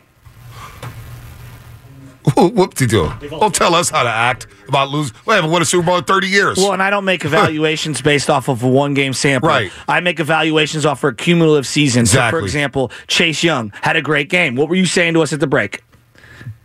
Whoop 2.36 2.74
de 2.74 2.88
do. 2.88 3.10
Don't 3.30 3.54
tell 3.54 3.74
us 3.76 3.90
how 3.90 4.04
to 4.04 4.10
act 4.10 4.48
about 4.68 4.90
losing. 4.90 5.16
We 5.26 5.36
haven't 5.36 5.52
won 5.52 5.62
a 5.62 5.66
Super 5.66 5.86
Bowl 5.86 5.98
in 5.98 6.04
30 6.04 6.28
years. 6.28 6.58
Well, 6.58 6.74
and 6.74 6.82
I 6.84 6.90
don't 6.90 7.06
make 7.06 7.24
evaluations 7.24 8.02
based 8.02 8.30
off 8.30 8.50
of 8.50 8.64
a 8.64 8.68
one 8.68 8.94
game 8.96 9.14
sample. 9.14 9.48
Right. 9.48 9.72
I 9.88 10.00
make 10.00 10.20
evaluations 10.20 10.86
off 10.86 11.00
for 11.00 11.10
a 11.10 11.16
cumulative 11.16 11.68
season. 11.68 12.06
So, 12.08 12.18
Exactly. 12.18 12.40
for 12.42 12.44
example, 12.46 12.92
Chase 13.08 13.44
Young 13.44 13.72
had 13.82 13.96
a 13.96 14.02
great 14.02 14.30
game. 14.30 14.56
What 14.56 14.68
were 14.70 14.76
you 14.76 14.88
saying 14.88 15.14
to 15.14 15.22
us 15.22 15.32
at 15.34 15.40
the 15.40 15.48
break? 15.48 15.84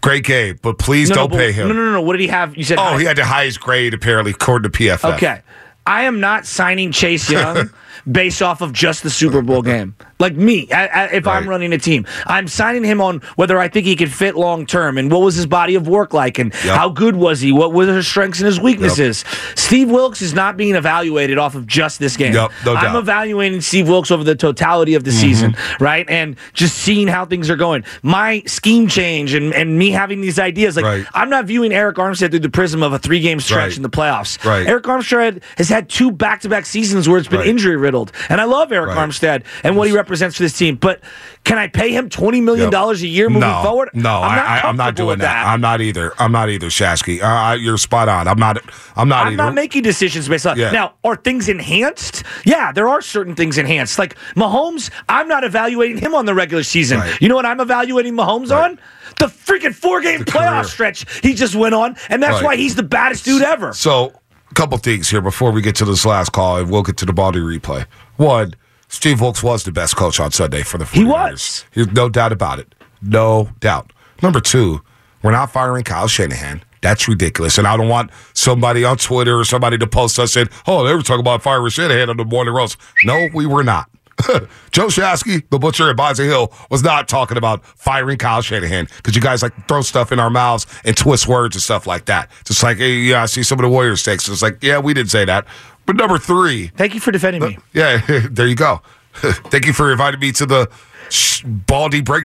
Great 0.01 0.25
game, 0.25 0.59
but 0.63 0.79
please 0.79 1.11
No, 1.11 1.15
no, 1.15 1.21
don't 1.23 1.31
but- 1.33 1.37
pay 1.39 1.53
him. 1.53 1.69
No, 1.69 1.75
no, 1.75 1.85
no, 1.85 1.93
no. 1.93 2.01
What 2.01 2.15
did 2.15 2.23
he 2.23 2.29
have? 2.29 2.57
You 2.57 2.65
said. 2.65 2.79
Oh, 2.79 2.83
high- 2.83 2.99
he 2.99 3.05
had 3.05 3.17
the 3.19 3.25
highest 3.27 3.61
grade 3.61 3.93
apparently, 3.93 4.33
according 4.33 4.71
to 4.73 4.77
PFF. 4.77 5.15
Okay. 5.17 5.43
I 5.87 6.03
am 6.05 6.21
not 6.21 6.47
signing 6.47 6.93
Chase 6.93 7.31
Young 7.31 7.71
based 8.11 8.43
off 8.43 8.61
of 8.61 8.73
just 8.73 9.03
the 9.03 9.11
Super 9.11 9.43
Bowl 9.43 9.63
game. 9.63 9.95
Like 10.19 10.35
me, 10.37 10.71
I, 10.71 10.87
I, 10.87 11.05
if 11.13 11.27
I'm 11.27 11.49
running 11.49 11.73
a 11.73 11.79
team, 11.79 12.07
I'm 12.27 12.47
signing 12.47 12.85
him 12.85 13.01
on 13.01 13.21
whether 13.37 13.59
I 13.59 13.69
think 13.69 13.87
he 13.87 13.97
could 13.97 14.13
fit 14.13 14.37
long 14.37 14.67
term 14.67 14.99
and 14.99 15.11
what 15.11 15.23
was 15.23 15.35
his 15.35 15.47
body 15.47 15.75
of 15.77 15.89
work 15.89 16.13
like 16.13 16.39
and 16.39 16.53
Yep. 16.53 16.77
how 16.77 16.89
good 16.91 17.17
was 17.17 17.41
he, 17.41 17.53
what 17.53 17.73
were 17.73 17.87
his 17.87 18.07
strengths 18.07 18.39
and 18.41 18.47
his 18.47 18.61
weaknesses. 18.61 19.25
Steve 19.55 19.91
Wilkes 19.91 20.21
is 20.21 20.35
not 20.35 20.57
being 20.59 20.75
evaluated 20.75 21.39
off 21.39 21.55
of 21.55 21.67
just 21.67 21.99
this 22.01 22.17
game. 22.19 22.35
Yep, 22.35 22.51
no 22.67 22.75
I'm 22.75 22.97
evaluating 22.97 23.61
Steve 23.63 23.89
Wilkes 23.89 24.11
over 24.11 24.23
the 24.25 24.35
totality 24.35 24.95
of 24.95 25.05
the 25.05 25.11
Mm-hmm. 25.11 25.21
season, 25.21 25.57
right? 25.81 26.09
And 26.09 26.37
just 26.53 26.77
seeing 26.79 27.09
how 27.09 27.25
things 27.25 27.51
are 27.51 27.57
going. 27.57 27.85
My 28.03 28.43
scheme 28.47 28.87
change 28.89 29.35
and, 29.35 29.53
and 29.55 29.79
me 29.79 29.91
having 29.91 30.21
these 30.21 30.39
ideas, 30.39 30.77
like 30.77 30.85
Right. 30.85 31.07
I'm 31.15 31.31
not 31.31 31.47
viewing 31.47 31.71
Arik 31.73 31.95
Armstead 31.95 32.31
through 32.31 32.41
the 32.41 32.49
prism 32.51 32.83
of 32.83 32.93
a 32.93 32.99
three 32.99 33.21
game 33.21 33.41
stretch 33.41 33.71
Right. 33.71 33.77
in 33.77 33.83
the 33.83 33.91
playoffs. 33.91 34.43
Right. 34.45 34.67
Arik 34.67 34.83
Armstead 34.83 35.43
has 35.57 35.69
had 35.69 35.89
two 35.89 36.11
back 36.13 36.43
to 36.43 36.49
back 36.49 36.67
seasons 36.67 37.09
where 37.09 37.19
it's 37.19 37.29
been 37.29 37.41
Right. 37.41 37.49
injury 37.49 37.77
riddled. 37.91 38.13
And 38.29 38.41
I 38.41 38.45
love 38.45 38.69
Arik 38.71 38.89
Right. 38.89 39.09
Armstead 39.09 39.45
and 39.65 39.77
what 39.77 39.89
he 39.89 39.95
represents 39.95 40.37
for 40.37 40.43
this 40.43 40.57
team. 40.57 40.77
But 40.77 41.01
can 41.45 41.59
I 41.59 41.67
pay 41.69 41.91
him 41.93 42.09
$20 42.09 42.43
million 42.43 42.71
Yep. 42.73 42.95
a 42.97 43.07
year 43.07 43.29
moving 43.29 43.41
no, 43.49 43.63
forward? 43.65 43.91
No, 43.95 44.21
I'm 44.23 44.37
not, 44.37 44.47
I, 44.47 44.61
I'm 44.69 44.77
not 44.77 44.95
doing 44.95 45.09
with 45.09 45.21
that. 45.21 45.47
I'm 45.47 45.61
not 45.61 45.81
either. 45.81 46.13
I'm 46.19 46.33
not 46.33 46.49
either, 46.51 46.69
Shasky. 46.69 47.21
Uh, 47.23 47.55
you're 47.55 47.79
spot 47.79 48.09
on. 48.09 48.29
I'm 48.29 48.39
not. 48.39 48.59
I'm 48.97 49.09
not 49.09 49.23
I'm 49.23 49.27
either. 49.29 49.37
not 49.37 49.55
making 49.55 49.83
decisions 49.83 50.29
based 50.29 50.47
on 50.47 50.59
Yeah. 50.59 50.71
now. 50.71 50.95
Are 51.05 51.17
things 51.17 51.49
enhanced? 51.49 52.23
Yeah, 52.45 52.73
there 52.73 52.89
are 52.89 53.01
certain 53.03 53.35
things 53.35 53.59
enhanced. 53.59 53.99
Like 53.99 54.17
Mahomes, 54.37 54.91
I'm 55.09 55.29
not 55.29 55.45
evaluating 55.45 55.99
him 55.99 56.15
on 56.15 56.27
the 56.27 56.35
regular 56.35 56.63
season. 56.63 56.99
Right. 57.01 57.21
You 57.21 57.29
know 57.29 57.37
what 57.37 57.47
I'm 57.47 57.61
evaluating 57.61 58.15
Mahomes 58.15 58.51
Right. 58.51 58.71
on? 58.73 58.79
The 59.19 59.27
freaking 59.27 59.75
four 59.75 60.01
game 60.01 60.21
playoff 60.25 60.51
career. 60.53 60.65
stretch 60.65 61.21
he 61.23 61.35
just 61.35 61.55
went 61.55 61.75
on, 61.75 61.97
and 62.09 62.23
that's 62.23 62.43
why 62.43 62.57
he's 62.57 62.75
the 62.77 62.83
baddest 62.83 63.25
dude 63.25 63.43
ever. 63.43 63.73
So, 63.73 64.13
a 64.51 64.55
couple 64.55 64.77
things 64.79 65.09
here 65.09 65.21
before 65.21 65.51
we 65.53 65.63
get 65.63 65.77
to 65.77 65.85
this 65.85 66.05
last 66.05 66.33
call, 66.33 66.57
and 66.59 66.71
we'll 66.71 66.83
get 66.83 66.97
to 66.99 67.07
the 67.07 67.13
Baldy 67.13 67.41
replay. 67.41 67.87
One, 68.17 68.55
Steve 68.89 69.21
Wilkes 69.21 69.43
was 69.43 69.65
the 69.65 69.73
best 69.73 69.97
coach 69.97 70.19
on 70.19 70.31
Sunday 70.33 70.63
for 70.63 70.79
the 70.79 70.85
49ers. 70.85 70.93
He 70.93 71.05
was. 71.05 71.65
There's 71.75 71.93
no 71.93 72.09
doubt 72.09 72.33
about 72.33 72.59
it. 72.59 72.75
No 73.03 73.51
doubt. 73.61 73.93
Number 74.23 74.41
two, 74.41 74.83
we're 75.23 75.31
not 75.31 75.53
firing 75.53 75.85
Kyle 75.85 76.09
Shanahan. 76.09 76.63
That's 76.83 77.07
ridiculous. 77.09 77.59
And 77.59 77.67
I 77.67 77.77
don't 77.77 77.89
want 77.89 78.11
somebody 78.33 78.85
on 78.85 78.97
Twitter 78.97 79.39
or 79.39 79.45
somebody 79.45 79.79
to 79.79 79.87
post 79.87 80.19
us 80.19 80.33
saying, 80.33 80.49
oh, 80.67 80.85
they 80.87 80.95
were 80.95 81.03
talking 81.03 81.21
about 81.21 81.43
firing 81.43 81.71
Shanahan 81.71 82.11
on 82.11 82.17
the 82.17 82.25
morning 82.25 82.55
roast. 82.55 82.79
No, 83.05 83.29
we 83.35 83.47
were 83.47 83.63
not. 83.63 83.89
Joe 84.73 84.87
Shasky, 84.87 85.49
the 85.51 85.59
butcher 85.59 85.91
at 85.91 85.97
Bonta 85.97 86.25
Hill, 86.25 86.53
was 86.71 86.83
not 86.83 87.09
talking 87.09 87.37
about 87.37 87.65
firing 87.65 88.19
Kyle 88.19 88.43
Shanahan 88.43 88.87
because 88.97 89.15
you 89.15 89.21
guys 89.23 89.43
like 89.43 89.53
throw 89.69 89.83
stuff 89.83 90.13
in 90.13 90.19
our 90.21 90.31
mouths 90.31 90.67
and 90.85 90.97
twist 90.97 91.27
words 91.29 91.57
and 91.57 91.63
stuff 91.63 91.87
like 91.87 92.07
that. 92.07 92.31
Just 92.45 92.63
like, 92.63 92.79
hey, 92.79 92.95
yeah, 92.97 93.23
I 93.23 93.27
see 93.27 93.43
some 93.43 93.59
of 93.59 93.63
the 93.63 93.69
Warriors 93.69 94.03
takes. 94.03 94.29
It's 94.29 94.43
like, 94.43 94.63
yeah, 94.63 94.79
we 94.79 94.95
didn't 94.95 95.11
say 95.11 95.25
that. 95.25 95.47
But 95.87 95.97
number 95.97 96.19
three, 96.19 96.69
Thank 96.77 96.95
you 96.95 97.01
for 97.01 97.11
defending 97.11 97.43
me. 97.43 97.59
yeah, 97.73 98.01
there 98.31 98.47
you 98.47 98.55
go. 98.55 98.83
Thank 99.15 99.67
you 99.67 99.73
for 99.73 99.91
inviting 99.91 100.21
me 100.21 100.33
to 100.33 100.47
the 100.47 100.71
sh- 101.09 101.43
Baldy 101.45 102.01
break. 102.01 102.25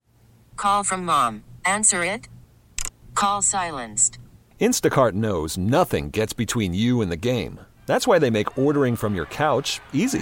Call 0.58 0.84
from 0.84 1.06
mom. 1.06 1.43
Answer 1.65 2.04
it. 2.04 2.27
Call 3.13 3.41
silenced. 3.41 4.17
Instacart 4.60 5.13
knows 5.13 5.58
nothing 5.58 6.10
gets 6.12 6.34
between 6.34 6.73
you 6.73 7.01
and 7.01 7.12
the 7.12 7.17
game. 7.17 7.60
That's 7.88 8.08
why 8.08 8.19
they 8.19 8.30
make 8.30 8.58
ordering 8.58 8.95
from 8.95 9.15
your 9.15 9.25
couch 9.25 9.80
easy. 9.91 10.21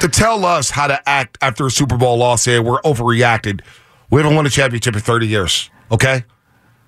To 0.00 0.08
tell 0.08 0.44
us 0.44 0.70
how 0.70 0.86
to 0.86 1.08
act 1.08 1.38
after 1.42 1.66
a 1.66 1.70
Super 1.70 1.96
Bowl 1.96 2.16
loss 2.16 2.44
here, 2.44 2.62
we're 2.62 2.80
overreacted. 2.80 3.60
We 4.10 4.20
haven't 4.20 4.36
won 4.36 4.46
a 4.46 4.50
championship 4.50 4.94
in 4.94 5.00
30 5.00 5.26
years. 5.26 5.70
Okay? 5.90 6.24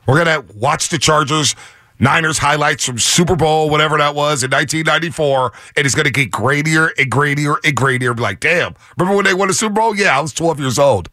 We're 0.06 0.24
to 0.24 0.44
watch 0.54 0.88
the 0.88 0.98
Chargers, 0.98 1.54
Niners 1.98 2.38
highlights 2.38 2.86
from 2.86 2.98
Super 2.98 3.36
Bowl, 3.36 3.68
whatever 3.68 3.98
that 3.98 4.14
was 4.14 4.42
in 4.42 4.50
1994, 4.50 5.52
and 5.76 5.84
it's 5.84 5.94
going 5.94 6.04
to 6.04 6.10
get 6.10 6.30
grainier 6.30 6.90
and 6.96 7.10
grainier 7.10 7.56
and 7.64 7.76
grainier. 7.76 8.16
Be 8.16 8.22
like, 8.22 8.40
damn, 8.40 8.74
remember 8.96 9.16
when 9.16 9.26
they 9.26 9.34
won 9.34 9.48
the 9.48 9.54
Super 9.54 9.74
Bowl? 9.74 9.94
Yeah, 9.94 10.16
I 10.16 10.20
was 10.20 10.32
12 10.32 10.60
years 10.60 10.78
old. 10.78 11.10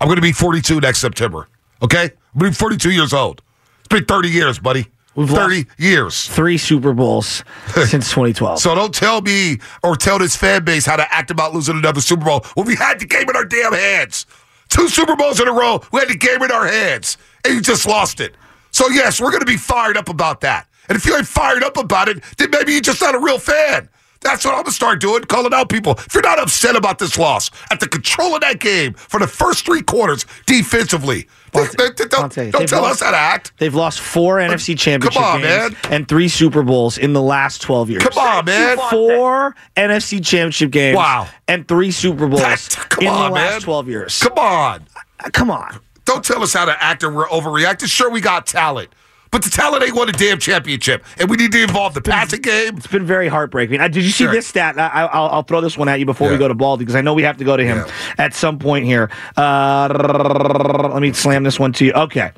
I'm 0.00 0.08
going 0.08 0.16
to 0.16 0.22
be 0.22 0.32
42 0.32 0.80
next 0.80 0.98
September. 0.98 1.48
Okay? 1.80 2.02
I'm 2.02 2.40
going 2.40 2.52
to 2.52 2.56
be 2.58 2.60
42 2.60 2.90
years 2.90 3.12
old. 3.12 3.42
It's 3.80 3.88
been 3.88 4.04
30 4.04 4.30
years, 4.30 4.58
buddy. 4.58 4.86
We've 5.14 5.28
30 5.28 5.66
years. 5.78 6.28
Three 6.28 6.58
Super 6.58 6.92
Bowls 6.92 7.44
since 7.86 8.10
2012. 8.10 8.58
So 8.58 8.74
don't 8.74 8.94
tell 8.94 9.20
me 9.20 9.58
or 9.82 9.96
tell 9.96 10.18
this 10.18 10.36
fan 10.36 10.64
base 10.64 10.86
how 10.86 10.96
to 10.96 11.14
act 11.14 11.30
about 11.30 11.54
losing 11.54 11.76
another 11.76 12.00
Super 12.00 12.24
Bowl 12.24 12.40
when 12.54 12.66
we 12.66 12.74
had 12.74 12.98
the 12.98 13.06
game 13.06 13.28
in 13.28 13.36
our 13.36 13.44
damn 13.44 13.72
hands. 13.72 14.26
Two 14.68 14.88
Super 14.88 15.14
Bowls 15.14 15.40
in 15.40 15.46
a 15.46 15.52
row, 15.52 15.80
we 15.92 16.00
had 16.00 16.08
the 16.08 16.16
game 16.16 16.42
in 16.42 16.50
our 16.50 16.66
hands, 16.66 17.16
and 17.44 17.54
you 17.54 17.60
just 17.60 17.86
lost 17.86 18.20
it. 18.20 18.34
So 18.70 18.88
yes, 18.88 19.20
we're 19.20 19.30
going 19.30 19.40
to 19.40 19.46
be 19.46 19.56
fired 19.56 19.96
up 19.96 20.08
about 20.08 20.40
that. 20.40 20.66
And 20.88 20.96
if 20.96 21.06
you 21.06 21.16
ain't 21.16 21.26
fired 21.26 21.62
up 21.62 21.76
about 21.76 22.08
it, 22.08 22.22
then 22.38 22.50
maybe 22.50 22.72
you're 22.72 22.80
just 22.80 23.00
not 23.00 23.14
a 23.14 23.18
real 23.20 23.38
fan. 23.38 23.88
That's 24.24 24.42
what 24.44 24.54
I'm 24.54 24.62
gonna 24.62 24.72
start 24.72 25.00
doing, 25.00 25.22
calling 25.24 25.52
out 25.52 25.68
people. 25.68 25.92
If 25.92 26.14
you're 26.14 26.22
not 26.22 26.38
upset 26.38 26.76
about 26.76 26.98
this 26.98 27.18
loss, 27.18 27.50
at 27.70 27.78
the 27.78 27.86
control 27.86 28.34
of 28.34 28.40
that 28.40 28.58
game 28.58 28.94
for 28.94 29.20
the 29.20 29.26
first 29.26 29.66
three 29.66 29.82
quarters 29.82 30.24
defensively, 30.46 31.28
don't, 31.54 32.30
Bonta, 32.30 32.50
don't 32.52 32.68
tell 32.68 32.82
lost- 32.82 33.00
us 33.02 33.06
how 33.06 33.10
to 33.12 33.16
act. 33.16 33.52
They've 33.58 33.74
lost 33.74 34.00
four 34.00 34.36
NFC 34.38 34.76
Championship 34.78 35.20
on, 35.22 35.40
games 35.40 35.72
man. 35.72 35.92
and 35.92 36.08
three 36.08 36.28
Super 36.28 36.62
Bowls 36.62 36.98
in 36.98 37.12
the 37.12 37.22
last 37.22 37.62
12 37.62 37.90
years. 37.90 38.02
Come 38.02 38.18
on, 38.18 38.44
man. 38.44 38.76
Four 38.90 39.54
NFC 39.76 40.24
Championship 40.24 40.70
games 40.70 40.96
Wow. 40.96 41.28
and 41.48 41.66
three 41.66 41.90
Super 41.90 42.26
Bowls 42.26 42.40
That's- 42.42 42.74
come 42.74 43.04
in 43.04 43.10
on, 43.10 43.30
the 43.30 43.34
last 43.36 43.52
man. 43.52 43.60
12 43.62 43.88
years. 43.88 44.18
Come 44.20 44.38
on. 44.38 44.86
Uh, 45.24 45.30
Come 45.32 45.50
on. 45.50 45.78
Don't 46.04 46.22
tell 46.24 46.42
us 46.42 46.52
how 46.52 46.66
to 46.66 46.84
act 46.84 47.02
and 47.02 47.16
we're 47.16 47.26
overreacting. 47.28 47.86
Sure, 47.88 48.10
we 48.10 48.20
got 48.20 48.46
talent. 48.46 48.90
But 49.34 49.42
the 49.42 49.50
talent 49.50 49.82
ain't 49.82 49.96
won 49.96 50.08
a 50.08 50.12
damn 50.12 50.38
championship. 50.38 51.04
And 51.18 51.28
we 51.28 51.36
need 51.36 51.50
to 51.50 51.60
involve 51.60 51.92
the 51.94 52.00
passing 52.00 52.40
game. 52.40 52.76
It's 52.76 52.86
been 52.86 53.04
very 53.04 53.26
heartbreaking. 53.26 53.80
Uh, 53.80 53.88
did 53.88 54.04
you 54.04 54.10
see 54.10 54.22
Sure. 54.24 54.32
this 54.32 54.46
stat? 54.46 54.78
I, 54.78 54.86
I- 54.86 55.04
I'll, 55.06 55.26
I'll 55.28 55.42
throw 55.42 55.60
this 55.60 55.76
one 55.76 55.88
at 55.88 55.98
you 55.98 56.06
before 56.06 56.30
we 56.30 56.36
go 56.38 56.46
to 56.46 56.54
Baldy 56.54 56.84
because 56.84 56.94
I 56.94 57.00
know 57.00 57.14
we 57.14 57.24
have 57.24 57.36
to 57.38 57.44
go 57.44 57.56
to 57.56 57.64
him 57.64 57.78
Yeah. 57.78 57.92
at 58.16 58.32
some 58.32 58.60
point 58.60 58.84
here. 58.84 59.10
Uh, 59.36 60.88
let 60.92 61.02
me 61.02 61.12
slam 61.14 61.42
this 61.42 61.58
one 61.58 61.72
to 61.72 61.84
you. 61.84 61.92
Okay. 61.94 62.30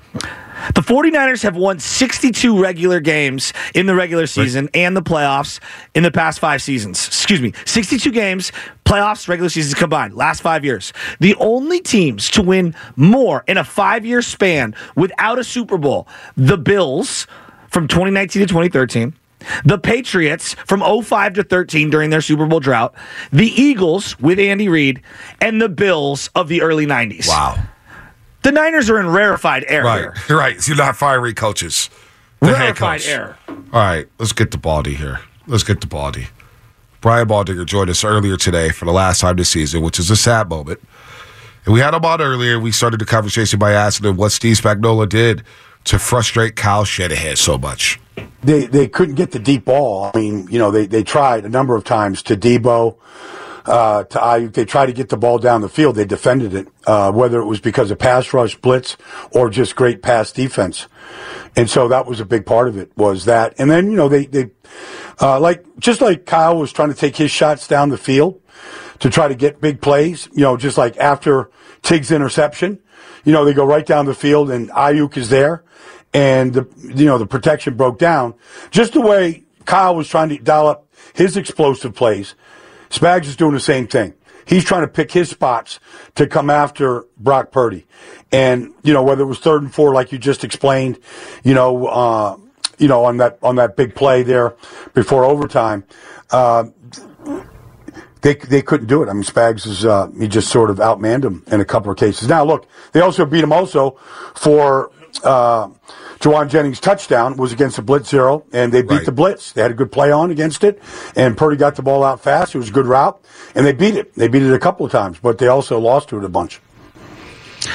The 0.75 0.81
49ers 0.81 1.43
have 1.43 1.57
won 1.57 1.79
62 1.79 2.61
regular 2.61 3.01
games 3.01 3.53
in 3.75 3.87
the 3.87 3.95
regular 3.95 4.27
season 4.27 4.69
and 4.75 4.97
the 4.97 5.03
playoffs 5.03 5.61
in 5.95 6.03
the 6.03 6.11
past 6.11 6.41
five 6.41 6.63
seasons. 6.63 7.07
Excuse 7.07 7.41
me, 7.41 7.53
62 7.65 8.11
games, 8.11 8.53
playoffs, 8.85 9.29
regular 9.29 9.49
seasons 9.49 9.75
combined, 9.75 10.15
last 10.15 10.41
five 10.41 10.65
years. 10.65 10.93
The 11.21 11.35
only 11.37 11.81
teams 11.81 12.31
to 12.31 12.43
win 12.43 12.75
more 12.97 13.45
in 13.47 13.59
a 13.59 13.65
five 13.65 14.05
year 14.05 14.23
span 14.23 14.75
without 14.95 15.39
a 15.39 15.45
Super 15.45 15.79
Bowl, 15.79 16.09
the 16.37 16.59
Bills 16.59 17.27
from 17.69 17.89
2019 17.89 18.43
to 18.43 18.47
2013. 18.47 19.15
The 19.65 19.79
Patriots 19.79 20.55
from 20.67 20.81
05 20.81 21.35
to 21.35 21.45
13 21.45 21.91
during 21.91 22.11
their 22.11 22.21
Super 22.21 22.47
Bowl 22.47 22.59
drought, 22.59 22.95
the 23.31 23.47
Eagles 23.47 24.19
with 24.19 24.41
Andy 24.41 24.69
Reid, 24.69 25.03
and 25.41 25.61
the 25.61 25.69
Bills 25.69 26.31
of 26.35 26.49
the 26.49 26.63
early 26.63 26.87
90s. 26.87 27.29
Wow. 27.29 27.57
The 28.47 28.53
Niners 28.53 28.89
are 28.91 29.01
in 29.01 29.09
rarefied 29.09 29.65
air 29.67 29.83
Right. 29.83 29.99
here. 30.03 30.15
You're 30.29 30.39
right. 30.47 30.69
You're 30.69 30.77
not 30.77 30.95
firing 30.95 31.35
coaches. 31.35 31.91
The 32.39 32.53
Rarefied 32.53 33.01
coach. 33.01 33.09
air. 33.09 33.37
All 33.49 33.57
right. 33.73 34.07
Let's 34.21 34.33
get 34.33 34.53
the 34.53 34.57
Baldy 34.57 34.95
here. 34.95 35.19
Let's 35.49 35.65
get 35.65 35.81
the 35.81 35.89
Baldy. 35.89 36.29
Brian 37.01 37.27
Baldinger 37.27 37.67
joined 37.67 37.91
us 37.91 38.05
earlier 38.05 38.37
today 38.37 38.69
for 38.69 38.85
the 38.85 38.93
last 38.93 39.21
time 39.21 39.35
this 39.35 39.51
season, 39.51 39.83
which 39.83 39.99
is 39.99 40.13
a 40.13 40.17
sad 40.17 40.49
moment. 40.49 40.79
And 41.65 41.75
we 41.75 41.81
had 41.81 41.93
him 41.93 42.05
on 42.05 42.21
earlier. 42.21 42.61
We 42.61 42.71
started 42.71 43.01
the 43.01 43.05
conversation 43.05 43.59
by 43.59 43.73
asking 43.73 44.11
him 44.11 44.17
what 44.17 44.31
Steve 44.31 44.59
Spagnuolo 44.61 45.09
did 45.09 45.43
to 45.87 45.99
frustrate 45.99 46.55
Kyle 46.55 46.85
Shanahan 46.85 47.35
so 47.35 47.59
much. 47.59 47.99
they 48.45 48.67
they 48.67 48.87
couldn't 48.87 49.17
get 49.17 49.33
the 49.33 49.41
deep 49.41 49.65
ball. 49.65 50.13
I 50.15 50.19
mean, 50.19 50.47
you 50.49 50.61
know, 50.61 50.71
they 50.71 50.87
they 50.87 51.03
tried 51.03 51.45
a 51.45 51.49
number 51.49 51.75
of 51.75 51.83
times 51.83 52.23
to 52.23 52.37
Deebo. 52.37 52.95
Uh, 53.67 54.05
to 54.05 54.19
Aiyuk. 54.19 54.55
They 54.55 54.65
tried 54.65 54.87
to 54.87 54.93
get 54.93 55.09
the 55.09 55.17
ball 55.17 55.39
down 55.39 55.61
the 55.61 55.69
field. 55.69 55.97
They 55.97 56.05
defended 56.05 56.55
it, 56.55 56.69
uh, 56.87 57.11
whether 57.11 57.41
it 57.41 57.47
was 57.47 57.61
because 57.61 57.91
of 57.91 57.99
pass 57.99 58.33
rush, 58.33 58.55
blitz, 58.55 58.97
or 59.33 59.51
just 59.51 59.75
great 59.75 60.03
pass 60.03 60.31
defense. 60.31 60.87
And 61.57 61.69
so 61.69 61.89
that 61.89 62.07
was 62.07 62.21
a 62.21 62.25
big 62.25 62.47
part 62.47 62.69
of 62.69 62.77
it 62.77 62.97
was 62.97 63.25
that. 63.25 63.55
And 63.59 63.69
then, 63.69 63.91
you 63.91 63.97
know, 63.97 64.09
they, 64.09 64.27
they, 64.27 64.51
uh, 65.21 65.41
like, 65.41 65.65
just 65.81 66.01
like 66.01 66.27
Kyle 66.27 66.57
was 66.57 66.73
trying 66.73 66.91
to 66.91 66.95
take 66.95 67.17
his 67.17 67.33
shots 67.33 67.67
down 67.67 67.89
the 67.89 67.99
field 67.99 68.41
to 69.01 69.11
try 69.11 69.27
to 69.27 69.35
get 69.35 69.61
big 69.61 69.81
plays, 69.81 70.29
you 70.33 70.43
know, 70.43 70.57
just 70.57 70.79
like 70.79 70.97
after 70.99 71.51
Tig's 71.83 72.13
interception, 72.13 72.79
you 73.25 73.33
know, 73.33 73.45
they 73.45 73.53
go 73.53 73.65
right 73.65 73.85
down 73.85 74.07
the 74.07 74.15
field 74.15 74.51
and 74.51 74.71
Aiyuk 74.71 75.17
is 75.17 75.29
there 75.29 75.65
and 76.15 76.55
the, 76.55 76.69
you 76.95 77.07
know, 77.07 77.19
the 77.19 77.27
protection 77.27 77.77
broke 77.77 77.99
down. 77.99 78.35
Just 78.71 78.93
the 78.93 79.01
way 79.01 79.45
Kyle 79.65 79.97
was 79.97 80.09
trying 80.09 80.29
to 80.29 80.39
dial 80.39 80.69
up 80.69 80.87
his 81.15 81.37
explosive 81.37 81.95
plays, 81.95 82.35
Spags 82.91 83.27
is 83.27 83.37
doing 83.37 83.53
the 83.53 83.61
same 83.61 83.87
thing. 83.87 84.15
He's 84.47 84.65
trying 84.65 84.83
to 84.83 84.89
pick 84.89 85.11
his 85.11 85.29
spots 85.29 85.81
to 86.15 86.27
come 86.27 86.51
after 86.51 87.05
Brock 87.19 87.51
Purdy. 87.51 87.85
And, 88.31 88.73
you 88.83 88.93
know, 88.93 89.03
whether 89.03 89.23
it 89.23 89.27
was 89.27 89.41
third 89.41 89.63
and 89.63 89.75
four, 89.75 89.93
like 89.93 90.13
you 90.13 90.19
just 90.19 90.45
explained, 90.45 91.01
you 91.43 91.53
know, 91.53 91.87
uh, 91.87 92.37
you 92.79 92.87
know, 92.87 93.05
on 93.05 93.17
that, 93.17 93.39
on 93.43 93.57
that 93.57 93.77
big 93.77 93.95
play 93.95 94.23
there 94.23 94.55
before 94.95 95.25
overtime, 95.25 95.85
uh, 96.31 96.65
they, 98.23 98.35
they 98.35 98.63
couldn't 98.63 98.87
do 98.87 99.03
it. 99.03 99.09
I 99.09 99.13
mean, 99.15 99.25
Spags 99.25 99.67
is, 99.67 99.85
uh, 99.85 100.09
he 100.19 100.29
just 100.29 100.49
sort 100.49 100.71
of 100.71 100.79
outmanned 100.79 101.25
him 101.25 101.43
in 101.49 101.61
a 101.61 101.65
couple 101.65 101.91
of 101.91 101.99
cases. 101.99 102.29
Now, 102.29 102.45
look, 102.45 102.69
they 102.93 103.01
also 103.01 103.27
beat 103.27 103.43
him 103.43 103.53
also 103.53 103.99
for, 104.35 104.93
uh, 105.25 105.69
Jauan 106.21 106.49
Jennings' 106.49 106.81
touchdown 106.81 107.37
was 107.37 107.53
against 107.53 107.77
the 107.77 107.83
blitz 107.83 108.09
zero, 108.09 108.45
and 108.53 108.73
they 108.73 108.83
beat 108.83 108.91
Right. 108.91 109.05
the 109.07 109.13
blitz. 109.13 109.53
They 109.53 109.63
had 109.63 109.71
a 109.71 109.75
good 109.75 109.93
play 109.93 110.11
on 110.11 110.31
against 110.31 110.65
it, 110.65 110.81
and 111.15 111.37
Purdy 111.37 111.57
got 111.57 111.77
the 111.77 111.83
ball 111.83 112.03
out 112.03 112.21
fast. 112.21 112.55
It 112.55 112.59
was 112.59 112.71
a 112.71 112.73
good 112.73 112.87
route, 112.87 113.19
and 113.55 113.67
they 113.67 113.73
beat 113.73 113.97
it. 113.97 114.15
They 114.15 114.29
beat 114.29 114.43
it 114.43 114.53
a 114.53 114.59
couple 114.59 114.87
of 114.87 114.93
times, 114.93 115.19
but 115.23 115.39
they 115.39 115.49
also 115.49 115.79
lost 115.79 116.09
to 116.11 116.19
it 116.19 116.25
a 116.25 116.29
bunch. 116.29 116.61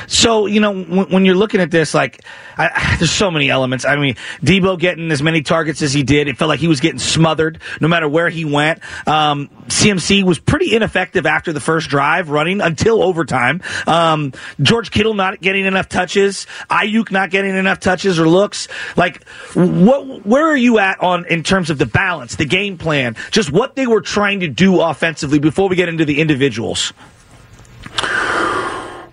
So 0.08 0.46
you 0.46 0.60
know 0.60 0.84
when, 0.84 1.26
you're 1.26 1.36
looking 1.36 1.62
at 1.62 1.72
this, 1.72 1.94
like 1.94 2.24
I, 2.58 2.96
there's 3.00 3.12
so 3.12 3.32
many 3.32 3.50
elements. 3.50 3.86
I 3.86 3.96
mean, 3.96 4.16
Deebo 4.42 4.80
getting 4.80 5.12
as 5.12 5.22
many 5.22 5.42
targets 5.42 5.82
as 5.82 5.94
he 5.94 6.04
did, 6.04 6.28
it 6.28 6.38
felt 6.38 6.50
like 6.50 6.60
he 6.60 6.68
was 6.68 6.80
getting 6.80 7.00
smothered 7.00 7.60
no 7.80 7.88
matter 7.88 8.08
where 8.08 8.30
he 8.30 8.46
went. 8.46 8.80
Um, 9.08 9.50
CMC 9.68 10.24
was 10.24 10.40
pretty 10.40 10.76
ineffective 10.76 11.26
after 11.26 11.54
the 11.54 11.60
first 11.60 11.90
drive 11.90 12.30
running 12.30 12.62
until 12.62 13.02
overtime. 13.02 13.62
Um, 13.88 14.34
George 14.62 14.92
Kittle 14.92 15.14
not 15.14 15.42
getting 15.42 15.66
enough 15.66 15.90
touches, 15.90 16.48
Aiyuk 16.70 17.12
not 17.12 17.30
getting 17.30 17.56
enough 17.56 17.80
touches 17.80 18.20
or 18.20 18.28
looks. 18.28 18.68
Like, 18.96 19.28
what? 19.54 20.26
Where 20.26 20.48
are 20.48 20.58
you 20.58 20.80
at 20.80 21.02
on 21.02 21.26
in 21.26 21.44
terms 21.44 21.70
of 21.70 21.78
the 21.78 21.86
balance, 21.86 22.36
the 22.36 22.46
game 22.46 22.78
plan, 22.78 23.16
just 23.32 23.52
what 23.52 23.76
they 23.76 23.88
were 23.88 24.02
trying 24.02 24.42
to 24.42 24.48
do 24.48 24.82
offensively 24.82 25.40
before 25.40 25.70
we 25.70 25.76
get 25.76 25.90
into 25.90 26.06
the 26.06 26.20
individuals? 26.20 26.94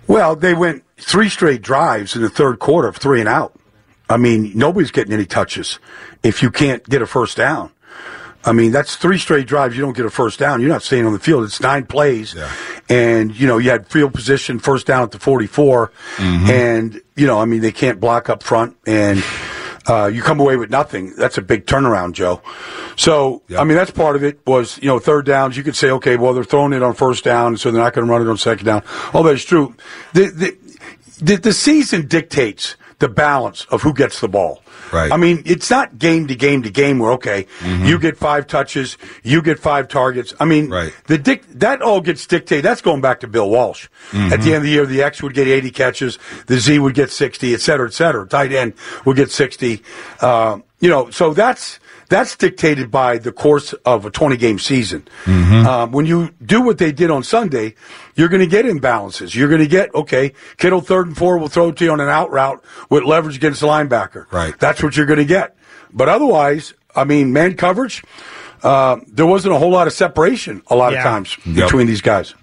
Well, 0.09 0.35
they 0.35 0.55
went 0.55 0.83
three 0.97 1.29
straight 1.29 1.61
drives 1.61 2.15
in 2.15 2.23
the 2.23 2.29
third 2.29 2.57
quarter 2.57 2.87
of 2.87 2.97
three 2.97 3.19
and 3.19 3.29
out. 3.29 3.53
I 4.09 4.17
mean, 4.17 4.51
nobody's 4.55 4.89
getting 4.89 5.13
any 5.13 5.27
touches 5.27 5.77
if 6.23 6.41
you 6.41 6.49
can't 6.49 6.83
get 6.89 7.03
a 7.03 7.05
first 7.05 7.37
down. 7.37 7.71
I 8.43 8.53
mean, 8.53 8.71
that's 8.71 8.95
three 8.95 9.19
straight 9.19 9.45
drives. 9.45 9.77
You 9.77 9.83
don't 9.83 9.95
get 9.95 10.07
a 10.07 10.09
first 10.09 10.39
down. 10.39 10.61
You're 10.61 10.69
not 10.69 10.81
staying 10.81 11.05
on 11.05 11.13
the 11.13 11.19
field. 11.19 11.43
It's 11.43 11.61
nine 11.61 11.85
plays. 11.85 12.33
And, 12.89 13.39
you 13.39 13.45
know, 13.45 13.59
you 13.59 13.69
had 13.69 13.85
field 13.87 14.13
position 14.15 14.57
first 14.57 14.87
down 14.87 15.03
at 15.03 15.11
the 15.11 15.19
44. 15.19 15.91
Mm-hmm. 16.15 16.49
And, 16.49 17.01
you 17.15 17.27
know, 17.27 17.39
I 17.39 17.45
mean, 17.45 17.61
they 17.61 17.71
can't 17.71 17.99
block 17.99 18.29
up 18.29 18.41
front. 18.41 18.77
And, 18.87 19.23
uh, 19.89 20.05
you 20.07 20.21
come 20.21 20.39
away 20.39 20.55
with 20.55 20.69
nothing. 20.69 21.15
That's 21.15 21.37
a 21.37 21.41
big 21.41 21.65
turnaround, 21.65 22.13
Joe. 22.13 22.41
So, 22.95 23.41
I 23.57 23.63
mean, 23.63 23.75
that's 23.75 23.91
part 23.91 24.15
of 24.15 24.23
it 24.23 24.39
was, 24.45 24.77
you 24.77 24.87
know, 24.87 24.99
third 24.99 25.25
downs. 25.25 25.57
You 25.57 25.63
could 25.63 25.75
say, 25.75 25.89
okay, 25.91 26.15
well, 26.15 26.33
they're 26.33 26.43
throwing 26.43 26.73
it 26.73 26.83
on 26.83 26.93
first 26.93 27.23
down, 27.23 27.57
so 27.57 27.71
they're 27.71 27.81
not 27.81 27.93
going 27.93 28.05
to 28.05 28.11
run 28.11 28.21
it 28.21 28.29
on 28.29 28.37
second 28.37 28.65
down. 28.65 28.83
All 29.13 29.23
that 29.23 29.33
is 29.33 29.43
true. 29.43 29.75
The, 30.13 30.27
the, 30.27 30.57
the, 31.21 31.35
the 31.37 31.53
season 31.53 32.07
dictates 32.07 32.75
the 32.99 33.07
balance 33.09 33.65
of 33.71 33.81
who 33.81 33.93
gets 33.93 34.19
the 34.19 34.27
ball. 34.27 34.61
Right. 34.91 35.11
I 35.11 35.17
mean, 35.17 35.41
it's 35.45 35.69
not 35.69 35.97
game 35.97 36.27
to 36.27 36.35
game 36.35 36.63
to 36.63 36.69
game 36.69 36.99
where, 36.99 37.13
okay, 37.13 37.47
you 37.63 37.97
get 37.97 38.17
five 38.17 38.45
touches, 38.47 38.97
you 39.23 39.41
get 39.41 39.57
five 39.59 39.87
targets. 39.87 40.33
I 40.39 40.45
mean, 40.45 40.69
the 41.07 41.17
dic- 41.17 41.47
that 41.59 41.81
all 41.81 42.01
gets 42.01 42.27
dictated. 42.27 42.65
That's 42.65 42.81
going 42.81 43.01
back 43.01 43.21
to 43.21 43.27
Bill 43.27 43.49
Walsh. 43.49 43.87
At 44.13 44.41
the 44.41 44.47
end 44.49 44.57
of 44.57 44.63
the 44.63 44.69
year, 44.69 44.85
the 44.85 45.01
X 45.03 45.23
would 45.23 45.33
get 45.33 45.47
80 45.47 45.71
catches, 45.71 46.19
the 46.47 46.57
Z 46.57 46.79
would 46.79 46.93
get 46.93 47.09
60, 47.11 47.53
et 47.53 47.61
cetera, 47.61 47.87
et 47.87 47.93
cetera. 47.93 48.27
Tight 48.27 48.51
end 48.51 48.73
would 49.05 49.15
get 49.15 49.31
60. 49.31 49.81
Uh, 50.21 50.59
you 50.79 50.89
know, 50.89 51.09
so 51.09 51.33
that's, 51.33 51.79
that's 52.09 52.35
dictated 52.35 52.91
by 52.91 53.17
the 53.19 53.31
course 53.31 53.73
of 53.85 54.05
a 54.05 54.09
20 54.11 54.35
game 54.37 54.59
season. 54.59 55.07
Um, 55.27 55.91
when 55.91 56.05
you 56.05 56.31
do 56.43 56.61
what 56.61 56.77
they 56.79 56.91
did 56.91 57.11
on 57.11 57.23
Sunday, 57.23 57.75
you're 58.15 58.27
going 58.29 58.41
to 58.41 58.47
get 58.47 58.65
imbalances. 58.65 59.33
You're 59.35 59.47
going 59.49 59.61
to 59.61 59.67
get, 59.67 59.93
okay, 59.95 60.33
Kittle 60.57 60.81
third 60.81 61.07
and 61.07 61.15
four 61.17 61.37
will 61.37 61.47
throw 61.47 61.69
it 61.69 61.77
to 61.77 61.85
you 61.85 61.91
on 61.91 61.99
an 62.01 62.09
out 62.09 62.31
route 62.31 62.63
with 62.89 63.03
leverage 63.03 63.35
against 63.37 63.61
the 63.61 63.67
linebacker. 63.67 64.25
Right. 64.31 64.57
That's 64.59 64.81
what 64.83 64.97
you're 64.97 65.05
going 65.05 65.19
to 65.19 65.25
get. 65.25 65.55
But 65.93 66.09
otherwise, 66.09 66.73
I 66.95 67.03
mean, 67.03 67.31
man 67.33 67.55
coverage, 67.55 68.03
uh, 68.63 68.97
there 69.07 69.25
wasn't 69.25 69.53
a 69.55 69.57
whole 69.59 69.71
lot 69.71 69.87
of 69.87 69.93
separation 69.93 70.61
a 70.67 70.75
lot 70.75 70.91
Yeah. 70.91 70.99
of 70.99 71.03
times 71.03 71.37
Yep. 71.45 71.67
between 71.67 71.87
these 71.87 72.01
guys. 72.01 72.33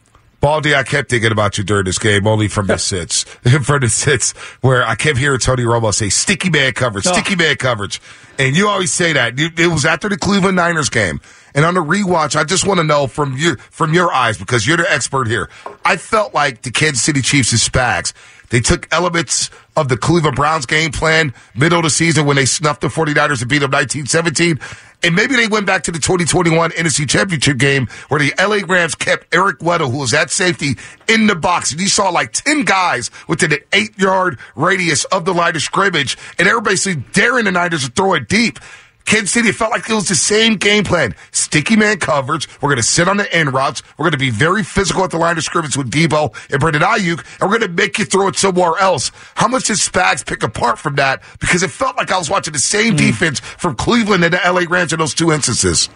Baldy, 0.40 0.74
I 0.74 0.82
kept 0.82 1.10
thinking 1.10 1.32
about 1.32 1.58
you 1.58 1.64
during 1.64 1.84
this 1.86 1.98
game, 1.98 2.26
only 2.26 2.48
from 2.48 2.66
the 2.66 2.78
sits. 2.78 3.24
from 3.62 3.80
the 3.80 3.88
sits, 3.88 4.32
where 4.60 4.86
I 4.86 4.94
kept 4.94 5.18
hearing 5.18 5.38
Tony 5.40 5.64
Romo 5.64 5.92
say, 5.92 6.08
sticky 6.08 6.50
man 6.50 6.72
coverage, 6.72 7.06
Oh. 7.06 7.12
sticky 7.12 7.36
man 7.36 7.56
coverage. 7.56 8.00
And 8.38 8.54
you 8.54 8.68
always 8.68 8.92
say 8.92 9.14
that. 9.14 9.34
It 9.38 9.68
was 9.68 9.86
after 9.86 10.08
the 10.10 10.18
Cleveland 10.18 10.56
Niners 10.56 10.90
game. 10.90 11.20
And 11.54 11.64
on 11.64 11.72
the 11.72 11.82
rewatch, 11.82 12.36
I 12.36 12.44
just 12.44 12.66
want 12.66 12.78
to 12.78 12.84
know 12.84 13.06
from 13.06 13.34
your, 13.38 13.56
from 13.56 13.94
your 13.94 14.12
eyes, 14.12 14.36
because 14.36 14.66
you're 14.66 14.76
the 14.76 14.92
expert 14.92 15.26
here. 15.26 15.48
I 15.86 15.96
felt 15.96 16.34
like 16.34 16.60
the 16.60 16.70
Kansas 16.70 17.02
City 17.02 17.22
Chiefs 17.22 17.52
and 17.52 17.60
Spags, 17.60 18.12
they 18.50 18.60
took 18.60 18.86
elements 18.92 19.48
of 19.74 19.88
the 19.88 19.96
Cleveland 19.96 20.36
Browns 20.36 20.66
game 20.66 20.92
plan 20.92 21.32
middle 21.54 21.78
of 21.78 21.84
the 21.84 21.90
season 21.90 22.26
when 22.26 22.36
they 22.36 22.44
snuffed 22.44 22.82
the 22.82 22.88
49ers 22.88 23.40
and 23.40 23.48
beat 23.48 23.60
them 23.60 23.70
1917. 23.70 24.60
And 25.02 25.14
maybe 25.14 25.36
they 25.36 25.46
went 25.46 25.66
back 25.66 25.84
to 25.84 25.92
the 25.92 25.98
2021 25.98 26.70
NFC 26.70 27.08
Championship 27.08 27.58
game 27.58 27.86
where 28.08 28.20
the 28.20 28.32
LA 28.38 28.66
Rams 28.66 28.94
kept 28.94 29.32
Eric 29.34 29.58
Weddle, 29.58 29.90
who 29.90 29.98
was 29.98 30.14
at 30.14 30.30
safety, 30.30 30.76
in 31.08 31.26
the 31.26 31.34
box. 31.34 31.72
And 31.72 31.80
you 31.80 31.88
saw 31.88 32.08
like 32.08 32.32
10 32.32 32.64
guys 32.64 33.10
within 33.28 33.52
an 33.52 33.60
eight 33.72 33.98
yard 33.98 34.38
radius 34.54 35.04
of 35.06 35.24
the 35.24 35.34
line 35.34 35.54
of 35.54 35.62
scrimmage. 35.62 36.16
And 36.38 36.48
everybody 36.48 36.76
daring 36.94 37.44
the 37.44 37.52
Niners 37.52 37.84
to 37.84 37.90
throw 37.90 38.14
it 38.14 38.28
deep. 38.28 38.58
Kansas 39.06 39.30
City, 39.30 39.48
it 39.48 39.54
felt 39.54 39.70
like 39.70 39.88
it 39.88 39.94
was 39.94 40.08
the 40.08 40.16
same 40.16 40.56
game 40.56 40.84
plan. 40.84 41.14
Sticky 41.30 41.76
man 41.76 41.98
coverage. 41.98 42.48
We're 42.60 42.68
going 42.68 42.76
to 42.76 42.82
sit 42.82 43.08
on 43.08 43.16
the 43.16 43.32
end 43.32 43.52
routes. 43.54 43.82
We're 43.96 44.04
going 44.04 44.12
to 44.12 44.18
be 44.18 44.30
very 44.30 44.64
physical 44.64 45.04
at 45.04 45.10
the 45.10 45.16
line 45.16 45.38
of 45.38 45.44
scrimmage 45.44 45.76
with 45.76 45.90
Deebo 45.90 46.34
and 46.50 46.60
Brandon 46.60 46.82
Aiyuk, 46.82 47.24
and 47.40 47.50
we're 47.50 47.58
going 47.58 47.70
to 47.70 47.82
make 47.82 47.98
you 47.98 48.04
throw 48.04 48.28
it 48.28 48.36
somewhere 48.36 48.76
else. 48.78 49.12
How 49.36 49.48
much 49.48 49.64
did 49.64 49.76
Spags 49.76 50.26
pick 50.26 50.42
apart 50.42 50.78
from 50.78 50.96
that? 50.96 51.22
Because 51.40 51.62
it 51.62 51.70
felt 51.70 51.96
like 51.96 52.10
I 52.10 52.18
was 52.18 52.28
watching 52.28 52.52
the 52.52 52.58
same 52.58 52.96
defense 52.96 53.40
from 53.40 53.76
Cleveland 53.76 54.24
and 54.24 54.34
the 54.34 54.40
LA 54.44 54.64
Rams 54.68 54.92
in 54.92 54.98
those 54.98 55.14
two 55.14 55.30
instances. 55.30 55.88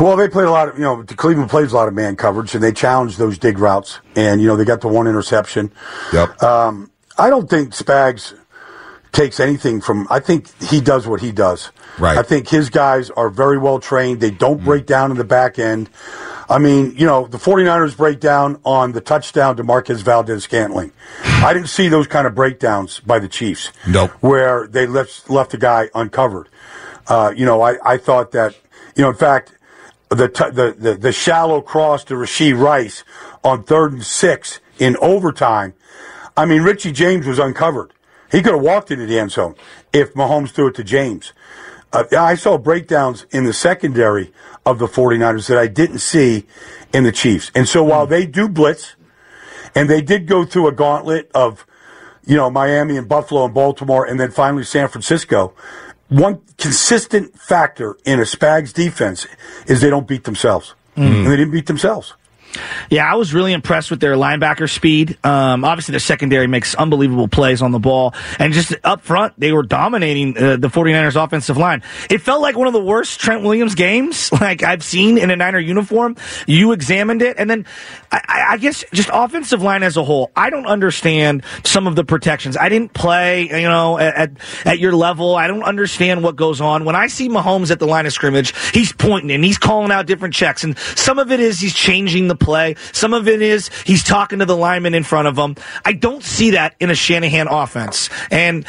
Well, 0.00 0.16
they 0.16 0.28
played 0.28 0.46
a 0.46 0.50
lot 0.50 0.68
of, 0.68 0.76
you 0.76 0.84
know, 0.84 1.02
Cleveland 1.02 1.50
plays 1.50 1.72
a 1.72 1.76
lot 1.76 1.88
of 1.88 1.94
man 1.94 2.16
coverage, 2.16 2.54
and 2.54 2.62
they 2.62 2.72
challenged 2.72 3.18
those 3.18 3.38
dig 3.38 3.58
routes, 3.58 3.98
and 4.16 4.40
you 4.40 4.46
know 4.46 4.56
they 4.56 4.64
got 4.64 4.80
the 4.80 4.88
one 4.88 5.06
interception. 5.06 5.70
Yep. 6.12 6.42
Um, 6.42 6.90
I 7.18 7.28
don't 7.28 7.48
think 7.48 7.70
Spags 7.70 8.34
takes 9.12 9.40
anything 9.40 9.80
from. 9.80 10.06
I 10.10 10.20
think 10.20 10.48
he 10.62 10.80
does 10.80 11.06
what 11.06 11.20
he 11.20 11.32
does. 11.32 11.70
Right. 11.98 12.16
I 12.16 12.22
think 12.22 12.48
his 12.48 12.70
guys 12.70 13.10
are 13.10 13.28
very 13.28 13.58
well 13.58 13.78
trained. 13.78 14.20
They 14.20 14.30
don't 14.30 14.64
break 14.64 14.86
down 14.86 15.10
in 15.10 15.16
the 15.18 15.24
back 15.24 15.58
end. 15.58 15.90
I 16.48 16.58
mean, 16.58 16.94
you 16.96 17.06
know, 17.06 17.26
the 17.26 17.38
49ers 17.38 17.96
break 17.96 18.20
down 18.20 18.60
on 18.64 18.92
the 18.92 19.00
touchdown 19.00 19.56
to 19.56 19.64
Marquez 19.64 20.02
Valdes 20.02 20.44
Scantling. 20.44 20.92
I 21.24 21.52
didn't 21.54 21.68
see 21.68 21.88
those 21.88 22.06
kind 22.06 22.26
of 22.26 22.34
breakdowns 22.34 23.00
by 23.00 23.18
the 23.18 23.28
Chiefs. 23.28 23.72
Nope. 23.86 24.10
Where 24.20 24.66
they 24.66 24.86
left 24.86 25.30
left 25.30 25.52
the 25.52 25.58
guy 25.58 25.88
uncovered. 25.94 26.48
Uh, 27.06 27.32
you 27.34 27.44
know, 27.44 27.62
I, 27.62 27.76
I 27.84 27.96
thought 27.96 28.32
that, 28.32 28.56
you 28.94 29.02
know, 29.02 29.10
in 29.10 29.16
fact, 29.16 29.54
the, 30.10 30.28
t- 30.28 30.50
the, 30.50 30.74
the, 30.78 30.94
the 30.94 31.12
shallow 31.12 31.60
cross 31.60 32.04
to 32.04 32.14
Rashee 32.14 32.58
Rice 32.58 33.02
on 33.42 33.64
third 33.64 33.92
and 33.92 34.04
six 34.04 34.60
in 34.78 34.96
overtime. 34.98 35.74
I 36.36 36.44
mean, 36.44 36.62
Richie 36.62 36.92
James 36.92 37.26
was 37.26 37.38
uncovered. 37.38 37.92
He 38.32 38.42
could 38.42 38.54
have 38.54 38.62
walked 38.62 38.90
into 38.90 39.06
the 39.06 39.18
end 39.18 39.30
zone 39.30 39.54
if 39.92 40.14
Mahomes 40.14 40.50
threw 40.50 40.68
it 40.68 40.74
to 40.76 40.84
James. 40.84 41.32
Uh, 41.92 42.04
I 42.18 42.34
saw 42.34 42.56
breakdowns 42.56 43.26
in 43.30 43.44
the 43.44 43.52
secondary 43.52 44.32
of 44.64 44.78
the 44.78 44.86
49ers 44.86 45.48
that 45.48 45.58
I 45.58 45.66
didn't 45.66 45.98
see 45.98 46.46
in 46.94 47.04
the 47.04 47.12
Chiefs. 47.12 47.50
And 47.54 47.68
so 47.68 47.84
while 47.84 48.06
they 48.06 48.24
do 48.24 48.48
blitz, 48.48 48.96
and 49.74 49.88
they 49.88 50.00
did 50.00 50.26
go 50.26 50.44
through 50.44 50.68
a 50.68 50.72
gauntlet 50.72 51.30
of, 51.34 51.66
you 52.24 52.36
know, 52.36 52.50
Miami 52.50 52.96
and 52.96 53.08
Buffalo 53.08 53.44
and 53.44 53.54
Baltimore 53.54 54.06
and 54.06 54.18
then 54.18 54.30
finally 54.30 54.64
San 54.64 54.88
Francisco, 54.88 55.54
one 56.08 56.40
consistent 56.58 57.38
factor 57.38 57.96
in 58.04 58.18
a 58.18 58.24
Spags 58.24 58.72
defense 58.72 59.26
is 59.66 59.80
they 59.80 59.90
don't 59.90 60.06
beat 60.06 60.24
themselves. 60.24 60.74
Mm. 60.96 61.06
And 61.06 61.26
they 61.26 61.36
didn't 61.36 61.52
beat 61.52 61.66
themselves. 61.66 62.14
Yeah, 62.90 63.10
I 63.10 63.16
was 63.16 63.32
really 63.32 63.52
impressed 63.52 63.90
with 63.90 64.00
their 64.00 64.14
linebacker 64.14 64.68
speed. 64.68 65.18
Um, 65.24 65.64
obviously, 65.64 65.92
their 65.92 66.00
secondary 66.00 66.46
makes 66.46 66.74
unbelievable 66.74 67.28
plays 67.28 67.62
on 67.62 67.72
the 67.72 67.78
ball. 67.78 68.14
And 68.38 68.52
just 68.52 68.74
up 68.84 69.02
front, 69.02 69.34
they 69.38 69.52
were 69.52 69.62
dominating 69.62 70.36
uh, 70.36 70.56
the 70.56 70.68
49ers 70.68 71.22
offensive 71.22 71.56
line. 71.56 71.82
It 72.10 72.18
felt 72.18 72.42
like 72.42 72.56
one 72.56 72.66
of 72.66 72.72
the 72.72 72.82
worst 72.82 73.20
Trent 73.20 73.42
Williams 73.42 73.74
games 73.74 74.30
like 74.40 74.62
I've 74.62 74.82
seen 74.82 75.18
in 75.18 75.30
a 75.30 75.36
Niner 75.36 75.58
uniform. 75.58 76.16
You 76.46 76.72
examined 76.72 77.22
it. 77.22 77.36
And 77.38 77.48
then 77.48 77.66
I, 78.10 78.46
I 78.50 78.56
guess 78.58 78.84
just 78.92 79.10
offensive 79.12 79.62
line 79.62 79.82
as 79.82 79.96
a 79.96 80.04
whole, 80.04 80.30
I 80.36 80.50
don't 80.50 80.66
understand 80.66 81.44
some 81.64 81.86
of 81.86 81.96
the 81.96 82.04
protections. 82.04 82.56
I 82.56 82.68
didn't 82.68 82.92
play, 82.92 83.44
you 83.44 83.68
know, 83.68 83.98
at, 83.98 84.32
at 84.64 84.78
your 84.78 84.94
level. 84.94 85.36
I 85.36 85.46
don't 85.46 85.62
understand 85.62 86.22
what 86.22 86.36
goes 86.36 86.60
on. 86.60 86.84
When 86.84 86.96
I 86.96 87.06
see 87.06 87.28
Mahomes 87.28 87.70
at 87.70 87.78
the 87.78 87.86
line 87.86 88.06
of 88.06 88.12
scrimmage, 88.12 88.52
he's 88.72 88.92
pointing 88.92 89.30
and 89.30 89.44
he's 89.44 89.58
calling 89.58 89.90
out 89.90 90.06
different 90.06 90.34
checks. 90.34 90.64
And 90.64 90.76
some 90.78 91.18
of 91.18 91.32
it 91.32 91.40
is 91.40 91.60
he's 91.60 91.74
changing 91.74 92.28
the 92.28 92.36
play. 92.42 92.76
Some 92.92 93.14
of 93.14 93.28
it 93.28 93.42
is 93.42 93.70
he's 93.84 94.02
talking 94.02 94.40
to 94.40 94.46
the 94.46 94.56
lineman 94.56 94.94
in 94.94 95.04
front 95.04 95.28
of 95.28 95.36
him. 95.36 95.56
I 95.84 95.92
don't 95.92 96.22
see 96.22 96.50
that 96.50 96.74
in 96.80 96.90
a 96.90 96.94
Shanahan 96.94 97.48
offense. 97.48 98.10
And 98.30 98.66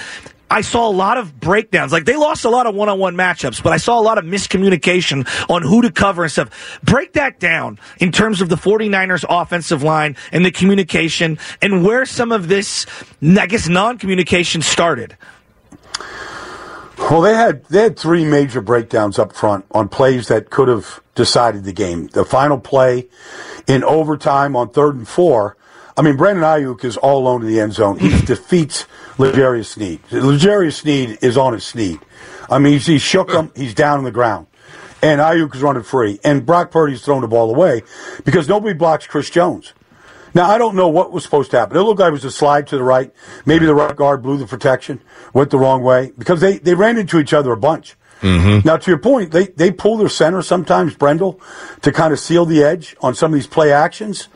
I 0.53 0.61
saw 0.61 0.87
a 0.87 0.91
lot 0.91 1.17
of 1.17 1.39
breakdowns. 1.39 1.91
Like 1.91 2.05
they 2.05 2.15
lost 2.15 2.45
a 2.45 2.49
lot 2.49 2.67
of 2.67 2.75
one-on-one 2.75 3.15
matchups, 3.15 3.63
but 3.63 3.73
I 3.73 3.77
saw 3.77 3.99
a 3.99 4.03
lot 4.03 4.19
of 4.19 4.25
miscommunication 4.25 5.27
on 5.49 5.63
who 5.63 5.81
to 5.81 5.91
cover 5.91 6.21
and 6.21 6.31
stuff. 6.31 6.79
Break 6.83 7.13
that 7.13 7.39
down 7.39 7.79
in 7.99 8.11
terms 8.11 8.39
of 8.39 8.49
the 8.49 8.55
49ers 8.55 9.25
offensive 9.27 9.81
line 9.81 10.15
and 10.31 10.45
the 10.45 10.51
communication 10.51 11.39
and 11.61 11.83
where 11.83 12.05
some 12.05 12.31
of 12.31 12.49
this, 12.49 12.85
I 13.21 13.47
guess, 13.47 13.67
non-communication 13.67 14.61
started. 14.61 15.17
Well, 16.99 17.21
they 17.21 17.33
had 17.33 17.65
they 17.65 17.81
had 17.81 17.97
three 17.97 18.23
major 18.23 18.61
breakdowns 18.61 19.17
up 19.17 19.35
front 19.35 19.65
on 19.71 19.89
plays 19.89 20.27
that 20.27 20.51
could 20.51 20.67
have 20.67 21.01
decided 21.15 21.63
the 21.63 21.73
game. 21.73 22.07
The 22.07 22.23
final 22.23 22.59
play 22.59 23.07
in 23.67 23.83
overtime 23.83 24.55
on 24.55 24.69
third 24.69 24.95
and 24.95 25.07
four. 25.07 25.57
I 25.95 26.01
mean, 26.01 26.17
Brandon 26.17 26.43
Aiyuk 26.43 26.83
is 26.83 26.97
all 26.97 27.19
alone 27.19 27.41
in 27.41 27.47
the 27.47 27.59
end 27.59 27.73
zone. 27.73 27.99
He 27.99 28.09
defeats 28.25 28.85
L'Jarius 29.17 29.67
Sneed. 29.67 29.99
L'Jarius 30.11 30.81
Sneed 30.81 31.19
is 31.21 31.37
on 31.37 31.53
his 31.53 31.63
Sneed. 31.63 31.99
I 32.49 32.59
mean, 32.59 32.79
he 32.79 32.97
shook 32.97 33.31
him. 33.31 33.51
He's 33.55 33.73
down 33.73 33.99
on 33.99 34.03
the 34.03 34.11
ground. 34.11 34.47
And 35.01 35.19
Aiyuk 35.19 35.53
is 35.53 35.61
running 35.61 35.83
free. 35.83 36.19
And 36.23 36.45
Brock 36.45 36.71
Purdy's 36.71 37.03
throwing 37.03 37.21
the 37.21 37.27
ball 37.27 37.53
away 37.53 37.83
because 38.23 38.47
nobody 38.47 38.73
blocks 38.73 39.05
Chris 39.05 39.29
Jones. 39.29 39.73
Now, 40.33 40.49
I 40.49 40.57
don't 40.57 40.75
know 40.75 40.87
what 40.87 41.11
was 41.11 41.23
supposed 41.23 41.51
to 41.51 41.59
happen. 41.59 41.77
It 41.77 41.81
looked 41.81 41.99
like 41.99 42.09
it 42.09 42.13
was 42.13 42.25
a 42.25 42.31
slide 42.31 42.65
to 42.67 42.77
the 42.77 42.83
right. 42.83 43.13
Maybe 43.45 43.67
the 43.67 43.75
right 43.75 43.95
guard 43.95 44.23
blew 44.23 44.37
the 44.37 44.47
protection, 44.47 45.01
went 45.31 45.51
the 45.51 45.59
wrong 45.59 45.83
way 45.83 46.11
because 46.17 46.41
they, 46.41 46.57
they 46.57 46.73
ran 46.73 46.97
into 46.97 47.19
each 47.19 47.33
other 47.33 47.51
a 47.51 47.57
bunch. 47.57 47.95
Mm-hmm. 48.21 48.67
Now, 48.67 48.77
to 48.77 48.91
your 48.91 48.99
point, 48.99 49.31
they, 49.31 49.47
they 49.47 49.71
pull 49.71 49.97
their 49.97 50.09
center 50.09 50.41
sometimes, 50.41 50.95
Brendel, 50.95 51.41
to 51.81 51.91
kind 51.91 52.13
of 52.13 52.19
seal 52.19 52.45
the 52.45 52.63
edge 52.63 52.95
on 53.01 53.15
some 53.15 53.33
of 53.33 53.35
these 53.35 53.47
play 53.47 53.73
actions. 53.73 54.29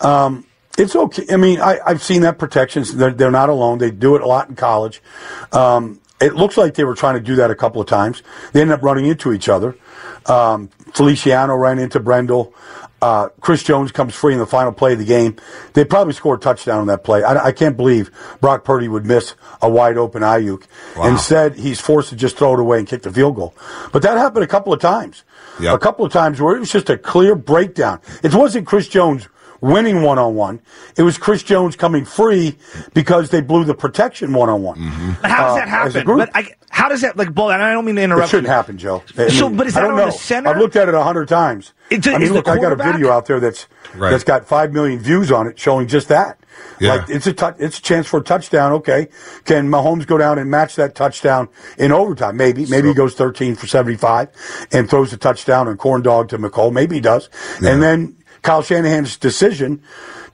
Um, 0.00 0.46
it's 0.76 0.94
okay. 0.94 1.24
I 1.30 1.36
mean, 1.36 1.60
I, 1.60 1.78
I've 1.86 2.02
seen 2.02 2.22
that 2.22 2.38
protections. 2.38 2.94
They're, 2.94 3.12
they're 3.12 3.30
not 3.30 3.48
alone. 3.48 3.78
They 3.78 3.90
do 3.90 4.16
it 4.16 4.22
a 4.22 4.26
lot 4.26 4.48
in 4.48 4.56
college. 4.56 5.00
Um, 5.52 6.00
it 6.20 6.34
looks 6.34 6.56
like 6.56 6.74
they 6.74 6.84
were 6.84 6.94
trying 6.94 7.14
to 7.14 7.20
do 7.20 7.36
that 7.36 7.50
a 7.50 7.54
couple 7.54 7.80
of 7.80 7.86
times. 7.86 8.22
They 8.52 8.60
ended 8.60 8.74
up 8.78 8.82
running 8.82 9.06
into 9.06 9.32
each 9.32 9.48
other. 9.48 9.76
Um, 10.26 10.68
Feliciano 10.92 11.54
ran 11.54 11.78
into 11.78 12.00
Brendel. 12.00 12.54
Uh, 13.02 13.28
Chris 13.40 13.62
Jones 13.62 13.92
comes 13.92 14.14
free 14.14 14.32
in 14.32 14.38
the 14.38 14.46
final 14.46 14.72
play 14.72 14.94
of 14.94 14.98
the 14.98 15.04
game. 15.04 15.36
They 15.74 15.84
probably 15.84 16.14
scored 16.14 16.40
a 16.40 16.42
touchdown 16.42 16.80
on 16.80 16.86
that 16.86 17.04
play. 17.04 17.22
I, 17.22 17.46
I 17.46 17.52
can't 17.52 17.76
believe 17.76 18.10
Brock 18.40 18.64
Purdy 18.64 18.88
would 18.88 19.04
miss 19.04 19.34
a 19.60 19.68
wide 19.68 19.98
open 19.98 20.22
Aiyuk. 20.22 20.64
Wow. 20.96 21.08
Instead, 21.08 21.56
he's 21.56 21.80
forced 21.80 22.08
to 22.08 22.16
just 22.16 22.38
throw 22.38 22.54
it 22.54 22.60
away 22.60 22.78
and 22.78 22.88
kick 22.88 23.02
the 23.02 23.12
field 23.12 23.36
goal. 23.36 23.54
But 23.92 24.02
that 24.02 24.16
happened 24.16 24.44
a 24.44 24.48
couple 24.48 24.72
of 24.72 24.80
times. 24.80 25.24
Yep. 25.60 25.74
A 25.74 25.78
couple 25.78 26.04
of 26.04 26.12
times 26.12 26.40
where 26.40 26.56
it 26.56 26.60
was 26.60 26.72
just 26.72 26.88
a 26.90 26.96
clear 26.96 27.34
breakdown. 27.34 28.00
It 28.22 28.34
wasn't 28.34 28.66
Chris 28.66 28.88
Jones 28.88 29.28
winning 29.66 30.02
one 30.02 30.18
on 30.18 30.34
one. 30.34 30.60
It 30.96 31.02
was 31.02 31.18
Chris 31.18 31.42
Jones 31.42 31.76
coming 31.76 32.04
free 32.04 32.56
because 32.94 33.30
they 33.30 33.40
blew 33.40 33.64
the 33.64 33.74
protection 33.74 34.32
one 34.32 34.48
on 34.48 34.62
one. 34.62 34.78
But 35.22 35.30
how 35.30 35.46
does 35.48 35.56
that 35.56 35.68
Uh, 35.68 35.86
as 35.86 35.94
a 35.96 35.98
happen? 36.00 36.16
But 36.18 36.30
I, 36.34 36.48
how 36.70 36.88
does 36.88 37.00
that 37.02 37.16
like 37.16 37.34
ball? 37.34 37.50
And 37.50 37.62
I 37.62 37.72
don't 37.72 37.84
mean 37.84 37.96
to 37.96 38.02
interrupt. 38.02 38.32
It 38.34 38.38
interrupt. 38.38 38.46
shouldn't 38.46 38.46
you. 38.48 38.52
happen, 38.52 38.78
Joe. 38.78 39.02
I 39.18 39.28
So, 39.28 39.48
mean, 39.48 39.56
but 39.58 39.66
is 39.66 39.76
I 39.76 39.80
that 39.80 39.86
don't 39.88 39.92
on 39.98 40.06
know. 40.06 40.12
the 40.12 40.18
center? 40.18 40.50
I've 40.50 40.58
looked 40.58 40.76
at 40.76 40.88
it 40.88 40.94
a 40.94 41.02
hundred 41.02 41.28
times. 41.28 41.72
Is- 41.90 42.06
I 42.06 42.18
mean, 42.18 42.32
look, 42.32 42.48
I 42.48 42.56
got 42.58 42.72
a 42.72 42.76
video 42.76 43.10
out 43.10 43.26
there 43.26 43.40
that's 43.40 43.66
Right. 43.94 44.10
that's 44.10 44.24
got 44.24 44.46
five 44.46 44.72
million 44.72 44.98
views 44.98 45.30
on 45.32 45.46
it, 45.46 45.58
showing 45.58 45.86
just 45.86 46.08
that. 46.08 46.38
Yeah. 46.80 46.94
Like 46.96 47.08
it's 47.08 47.26
a 47.26 47.32
tou- 47.32 47.54
it's 47.58 47.78
a 47.78 47.82
chance 47.82 48.06
for 48.06 48.18
a 48.20 48.22
touchdown. 48.22 48.72
Okay, 48.72 49.08
can 49.44 49.68
Mahomes 49.68 50.06
go 50.06 50.18
down 50.18 50.38
and 50.38 50.50
match 50.50 50.74
that 50.76 50.94
touchdown 50.94 51.48
in 51.78 51.92
overtime? 51.92 52.36
Maybe. 52.36 52.66
Maybe 52.66 52.88
he 52.88 52.94
goes 52.94 53.14
thirteen 53.14 53.54
for 53.54 53.66
seventy 53.66 53.96
five 53.96 54.28
and 54.72 54.88
throws 54.90 55.12
a 55.12 55.16
touchdown 55.16 55.68
and 55.68 55.78
corn 55.78 56.02
dog 56.02 56.28
to 56.30 56.38
Mecole. 56.38 56.72
Maybe 56.72 56.96
he 56.96 57.00
does. 57.00 57.30
And 57.62 57.82
then 57.82 58.16
Kyle 58.46 58.62
Shanahan's 58.62 59.16
decision 59.16 59.82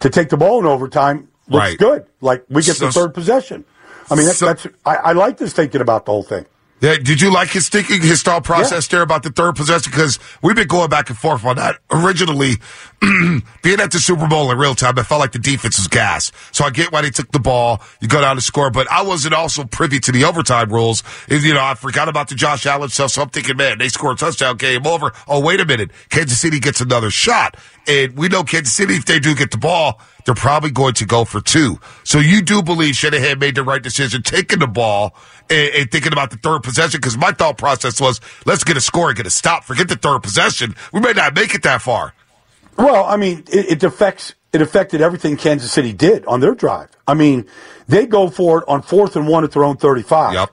to 0.00 0.10
take 0.10 0.28
the 0.28 0.36
ball 0.36 0.60
in 0.60 0.66
overtime 0.66 1.28
looks 1.48 1.62
Right. 1.70 1.78
good. 1.78 2.04
Like 2.20 2.44
we 2.50 2.62
get 2.62 2.76
So- 2.76 2.86
the 2.86 2.92
third 2.92 3.14
possession. 3.14 3.64
I 4.10 4.14
mean, 4.16 4.26
that's, 4.26 4.38
So- 4.38 4.46
that's 4.46 4.66
I, 4.84 4.96
I 4.96 5.12
like 5.12 5.38
this 5.38 5.52
thinking 5.54 5.80
about 5.80 6.04
the 6.04 6.12
whole 6.12 6.22
thing. 6.22 6.44
Yeah, 6.82 6.96
did 6.96 7.20
you 7.20 7.32
like 7.32 7.50
his 7.50 7.68
thinking, 7.68 8.02
his 8.02 8.24
thought 8.24 8.42
process 8.42 8.88
there 8.88 9.02
about 9.02 9.22
the 9.22 9.30
third 9.30 9.54
possession? 9.54 9.92
Because 9.92 10.18
we've 10.42 10.56
been 10.56 10.66
going 10.66 10.90
back 10.90 11.10
and 11.10 11.16
forth 11.16 11.44
on 11.44 11.54
that. 11.54 11.78
Originally, 11.92 12.54
being 13.62 13.78
at 13.78 13.92
the 13.92 14.00
Super 14.00 14.26
Bowl 14.26 14.50
in 14.50 14.58
real 14.58 14.74
time, 14.74 14.98
I 14.98 15.04
felt 15.04 15.20
like 15.20 15.30
the 15.30 15.38
defense 15.38 15.78
was 15.78 15.86
gas. 15.86 16.32
So 16.50 16.64
I 16.64 16.70
get 16.70 16.90
why 16.90 17.02
they 17.02 17.10
took 17.10 17.30
the 17.30 17.38
ball, 17.38 17.80
you 18.00 18.08
go 18.08 18.20
down 18.20 18.34
to 18.34 18.42
score, 18.42 18.68
but 18.72 18.90
I 18.90 19.02
wasn't 19.02 19.32
also 19.32 19.62
privy 19.62 20.00
to 20.00 20.10
the 20.10 20.24
overtime 20.24 20.72
rules. 20.72 21.04
And, 21.28 21.40
you 21.44 21.54
know, 21.54 21.62
I 21.62 21.74
forgot 21.74 22.08
about 22.08 22.28
the 22.28 22.34
Josh 22.34 22.66
Allen 22.66 22.88
stuff, 22.88 23.12
so 23.12 23.22
I'm 23.22 23.28
thinking, 23.28 23.56
man, 23.56 23.78
they 23.78 23.88
score 23.88 24.10
a 24.10 24.16
touchdown, 24.16 24.56
game 24.56 24.84
over. 24.84 25.12
Oh, 25.28 25.38
wait 25.38 25.60
a 25.60 25.64
minute. 25.64 25.92
Kansas 26.08 26.40
City 26.40 26.58
gets 26.58 26.80
another 26.80 27.10
shot. 27.10 27.56
And 27.86 28.16
we 28.16 28.26
know 28.26 28.42
Kansas 28.42 28.74
City, 28.74 28.94
if 28.94 29.04
they 29.04 29.20
do 29.20 29.36
get 29.36 29.52
the 29.52 29.58
ball, 29.58 30.00
they're 30.24 30.34
probably 30.34 30.70
going 30.70 30.94
to 30.94 31.04
go 31.04 31.24
for 31.24 31.40
two. 31.40 31.78
So 32.04 32.18
you 32.18 32.42
do 32.42 32.62
believe 32.62 32.94
Shanahan 32.94 33.38
made 33.38 33.54
the 33.54 33.62
right 33.62 33.82
decision 33.82 34.22
taking 34.22 34.60
the 34.60 34.66
ball 34.66 35.14
and, 35.50 35.74
and 35.74 35.90
thinking 35.90 36.12
about 36.12 36.30
the 36.30 36.36
third 36.36 36.62
possession? 36.62 36.98
Because 36.98 37.16
my 37.16 37.32
thought 37.32 37.58
process 37.58 38.00
was, 38.00 38.20
let's 38.46 38.64
get 38.64 38.76
a 38.76 38.80
score 38.80 39.08
and 39.08 39.16
get 39.16 39.26
a 39.26 39.30
stop. 39.30 39.64
Forget 39.64 39.88
the 39.88 39.96
third 39.96 40.22
possession. 40.22 40.74
We 40.92 41.00
may 41.00 41.12
not 41.12 41.34
make 41.34 41.54
it 41.54 41.62
that 41.64 41.82
far. 41.82 42.14
Well, 42.76 43.04
I 43.04 43.16
mean, 43.16 43.44
it, 43.52 43.72
it 43.72 43.84
affects 43.84 44.34
it 44.52 44.60
affected 44.60 45.00
everything 45.00 45.36
Kansas 45.36 45.72
City 45.72 45.92
did 45.92 46.24
on 46.26 46.40
their 46.40 46.54
drive. 46.54 46.90
I 47.06 47.14
mean, 47.14 47.46
they 47.88 48.06
go 48.06 48.28
for 48.28 48.58
it 48.58 48.64
on 48.68 48.82
fourth 48.82 49.16
and 49.16 49.26
one 49.26 49.44
at 49.44 49.52
their 49.52 49.64
own 49.64 49.76
thirty-five. 49.76 50.34
Yep. 50.34 50.50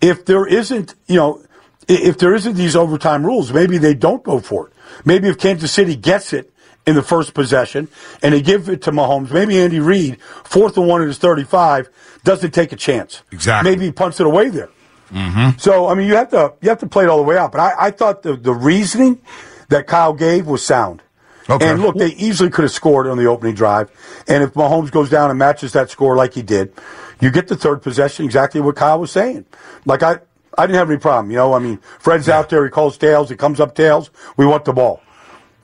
If 0.00 0.24
there 0.24 0.46
isn't, 0.46 0.94
you 1.06 1.16
know, 1.16 1.44
if 1.88 2.18
there 2.18 2.34
isn't 2.34 2.54
these 2.54 2.76
overtime 2.76 3.24
rules, 3.24 3.52
maybe 3.52 3.78
they 3.78 3.94
don't 3.94 4.22
go 4.22 4.40
for 4.40 4.68
it. 4.68 4.72
Maybe 5.04 5.28
if 5.28 5.38
Kansas 5.38 5.72
City 5.72 5.96
gets 5.96 6.32
it 6.32 6.51
in 6.86 6.94
the 6.94 7.02
first 7.02 7.34
possession 7.34 7.88
and 8.22 8.34
they 8.34 8.42
give 8.42 8.68
it 8.68 8.82
to 8.82 8.92
Mahomes, 8.92 9.30
maybe 9.30 9.60
Andy 9.60 9.80
Reid, 9.80 10.20
fourth 10.44 10.76
and 10.76 10.86
one 10.86 11.00
at 11.00 11.08
his 11.08 11.18
thirty-five, 11.18 11.88
doesn't 12.24 12.52
take 12.52 12.72
a 12.72 12.76
chance. 12.76 13.22
Exactly. 13.30 13.70
Maybe 13.70 13.84
he 13.86 13.92
punts 13.92 14.20
it 14.20 14.26
away 14.26 14.48
there. 14.48 14.70
Mm-hmm. 15.10 15.58
So 15.58 15.88
I 15.88 15.94
mean, 15.94 16.08
you 16.08 16.16
have 16.16 16.30
to 16.30 16.54
you 16.60 16.68
have 16.68 16.80
to 16.80 16.86
play 16.86 17.04
it 17.04 17.08
all 17.08 17.18
the 17.18 17.22
way 17.22 17.36
out. 17.36 17.52
But 17.52 17.60
I, 17.60 17.86
I 17.86 17.90
thought 17.90 18.22
the 18.22 18.36
the 18.36 18.52
reasoning 18.52 19.20
that 19.68 19.86
Kyle 19.86 20.12
gave 20.12 20.46
was 20.46 20.64
sound. 20.64 21.02
Okay. 21.50 21.68
And 21.68 21.82
look, 21.82 21.96
they 21.96 22.12
easily 22.14 22.50
could 22.50 22.62
have 22.62 22.72
scored 22.72 23.06
on 23.08 23.18
the 23.18 23.26
opening 23.26 23.54
drive. 23.54 23.90
And 24.28 24.44
if 24.44 24.54
Mahomes 24.54 24.90
goes 24.90 25.10
down 25.10 25.28
and 25.28 25.38
matches 25.38 25.72
that 25.72 25.90
score 25.90 26.16
like 26.16 26.34
he 26.34 26.42
did, 26.42 26.72
you 27.20 27.30
get 27.30 27.48
the 27.48 27.56
third 27.56 27.82
possession. 27.82 28.24
Exactly 28.24 28.60
what 28.60 28.76
Kyle 28.76 29.00
was 29.00 29.10
saying. 29.10 29.44
Like 29.84 30.02
I, 30.02 30.20
I 30.56 30.66
didn't 30.66 30.78
have 30.78 30.88
any 30.88 31.00
problem. 31.00 31.30
You 31.30 31.38
know, 31.38 31.52
I 31.52 31.58
mean, 31.58 31.78
Fred's 31.98 32.28
out 32.28 32.48
there. 32.48 32.64
He 32.64 32.70
calls 32.70 32.96
tails. 32.96 33.28
He 33.28 33.36
comes 33.36 33.58
up 33.58 33.74
tails. 33.74 34.10
We 34.36 34.46
want 34.46 34.64
the 34.64 34.72
ball. 34.72 35.02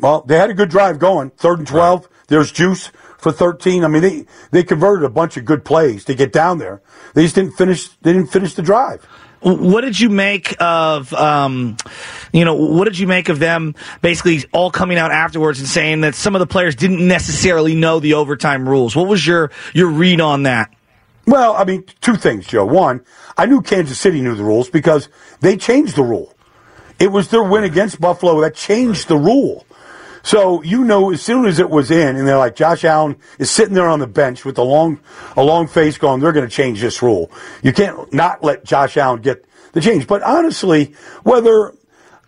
Well, 0.00 0.22
they 0.22 0.37
had 0.37 0.50
a 0.50 0.54
good 0.54 0.70
drive 0.70 0.98
going. 0.98 1.30
Third 1.30 1.58
and 1.58 1.68
twelve. 1.68 2.08
There's 2.28 2.52
juice 2.52 2.90
for 3.18 3.32
thirteen. 3.32 3.84
I 3.84 3.88
mean, 3.88 4.02
they 4.02 4.26
they 4.50 4.62
converted 4.62 5.04
a 5.04 5.11
bunch 5.11 5.37
of 5.37 5.44
good 5.44 5.64
plays 5.64 6.04
to 6.06 6.14
get 6.14 6.32
down 6.32 6.58
there. 6.58 6.80
They 7.14 7.22
just 7.22 7.34
didn't 7.34 7.52
finish. 7.52 7.88
They 8.02 8.12
didn't 8.12 8.28
finish 8.28 8.54
the 8.54 8.62
drive. 8.62 9.06
What 9.40 9.82
did 9.82 10.00
you 10.00 10.11
make 10.11 10.56
of, 10.58 11.14
um, 11.14 11.76
you 12.32 12.44
know, 12.44 12.54
what 12.54 12.87
did 12.87 12.98
you 12.98 13.06
make 13.06 13.28
of 13.28 13.38
them 13.38 13.76
basically 14.02 14.44
all 14.50 14.72
coming 14.72 14.98
out 14.98 15.12
afterwards 15.12 15.61
and 15.61 15.68
saying 15.68 16.00
that 16.00 16.16
some 16.16 16.34
of 16.34 16.40
the 16.40 16.46
players 16.46 16.74
didn't 16.74 17.06
necessarily 17.06 17.76
know 17.76 18.00
the 18.00 18.14
overtime 18.14 18.68
rules? 18.68 18.96
What 18.96 19.06
was 19.06 19.24
your 19.24 19.52
your 19.74 19.90
read 19.90 20.20
on 20.20 20.42
that? 20.42 20.74
Well, 21.26 21.54
I 21.54 21.64
mean, 21.64 21.84
two 22.00 22.16
things, 22.16 22.46
Joe. 22.48 22.64
One, 22.64 23.04
I 23.37 23.46
knew 23.46 23.62
Kansas 23.62 24.00
City 24.00 24.20
knew 24.22 24.34
the 24.34 24.42
rules 24.42 24.70
because 24.70 25.08
they 25.40 25.56
changed 25.56 25.94
the 25.94 26.02
rule. 26.02 26.34
It 26.98 27.12
was 27.12 27.28
their 27.28 27.44
win 27.44 27.62
against 27.62 28.00
Buffalo 28.00 28.40
that 28.40 28.56
changed 28.56 29.06
the 29.06 29.16
rule. 29.16 29.66
So 30.29 30.62
you 30.62 30.85
know, 30.85 31.11
as 31.11 31.23
soon 31.23 31.47
as 31.47 31.59
it 31.59 31.71
was 31.71 31.91
in, 31.91 32.14
and 32.14 32.29
they're 32.29 32.37
like, 32.37 32.55
Josh 32.55 32.85
Allen 32.85 33.17
is 33.38 33.51
sitting 33.51 33.73
there 33.73 33.88
on 33.88 33.99
the 33.99 34.07
bench 34.07 34.45
with 34.45 34.59
a 34.59 34.62
long, 34.62 35.01
a 35.38 35.43
long 35.43 35.67
face, 35.67 35.97
going, 35.97 36.21
"They're 36.21 36.33
going 36.33 36.47
to 36.47 36.55
change 36.55 36.83
this 36.83 37.01
rule." 37.01 37.31
You 37.62 37.73
can't 37.73 38.12
not 38.12 38.45
let 38.45 38.62
Josh 38.62 38.99
Allen 38.99 39.23
get 39.23 39.47
the 39.73 39.81
change. 39.81 40.07
But 40.07 40.23
honestly, 40.23 40.93
whether 41.23 41.73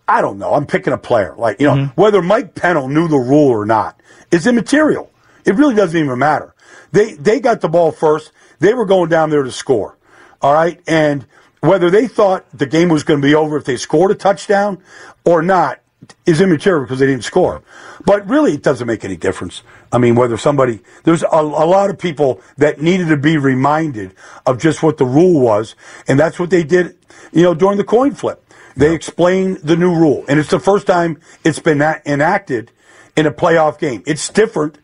I 0.08 0.22
don't 0.22 0.38
know, 0.38 0.54
I'm 0.54 0.64
picking 0.64 0.94
a 0.94 0.96
player 0.96 1.34
like 1.36 1.60
you 1.60 1.66
know 1.66 1.74
mm-hmm. 1.74 2.00
whether 2.00 2.22
Mike 2.22 2.54
Pennell 2.54 2.88
knew 2.88 3.06
the 3.06 3.18
rule 3.18 3.48
or 3.48 3.66
not 3.66 4.00
is 4.30 4.46
immaterial. 4.46 5.12
It 5.44 5.56
really 5.56 5.74
doesn't 5.74 6.00
even 6.00 6.18
matter. 6.18 6.54
They 6.92 7.12
they 7.16 7.38
got 7.38 7.60
the 7.60 7.68
ball 7.68 7.92
first. 7.92 8.32
They 8.60 8.72
were 8.72 8.86
going 8.86 9.10
down 9.10 9.28
there 9.28 9.42
to 9.42 9.52
score. 9.52 9.98
All 10.40 10.54
right, 10.54 10.80
and 10.86 11.26
whether 11.60 11.90
they 11.90 12.08
thought 12.08 12.46
the 12.56 12.64
game 12.64 12.88
was 12.88 13.02
going 13.02 13.20
to 13.20 13.28
be 13.28 13.34
over 13.34 13.58
if 13.58 13.66
they 13.66 13.76
scored 13.76 14.10
a 14.10 14.14
touchdown 14.14 14.82
or 15.26 15.42
not, 15.42 15.80
is 16.26 16.40
immaterial 16.40 16.84
because 16.84 16.98
they 16.98 17.06
didn't 17.06 17.24
score. 17.24 17.62
But 18.04 18.28
really, 18.28 18.54
it 18.54 18.62
doesn't 18.62 18.86
make 18.86 19.04
any 19.04 19.16
difference. 19.16 19.62
I 19.92 19.98
mean, 19.98 20.14
whether 20.14 20.36
somebody, 20.36 20.80
there's 21.04 21.22
a, 21.22 21.28
a 21.32 21.66
lot 21.66 21.90
of 21.90 21.98
people 21.98 22.40
that 22.56 22.80
needed 22.80 23.08
to 23.08 23.16
be 23.16 23.36
reminded 23.36 24.14
of 24.46 24.58
just 24.58 24.82
what 24.82 24.98
the 24.98 25.06
rule 25.06 25.40
was, 25.40 25.74
and 26.06 26.18
that's 26.18 26.38
what 26.38 26.50
they 26.50 26.62
did, 26.62 26.96
you 27.32 27.42
know, 27.42 27.54
during 27.54 27.78
the 27.78 27.84
coin 27.84 28.14
flip. 28.14 28.44
They 28.76 28.94
explained 28.94 29.58
the 29.58 29.76
new 29.76 29.94
rule, 29.94 30.24
and 30.28 30.38
it's 30.38 30.50
the 30.50 30.60
first 30.60 30.86
time 30.86 31.20
it's 31.44 31.58
been 31.58 31.82
enacted 31.82 32.70
in 33.16 33.26
a 33.26 33.32
playoff 33.32 33.78
game. 33.78 34.02
It's 34.06 34.28
different 34.28 34.78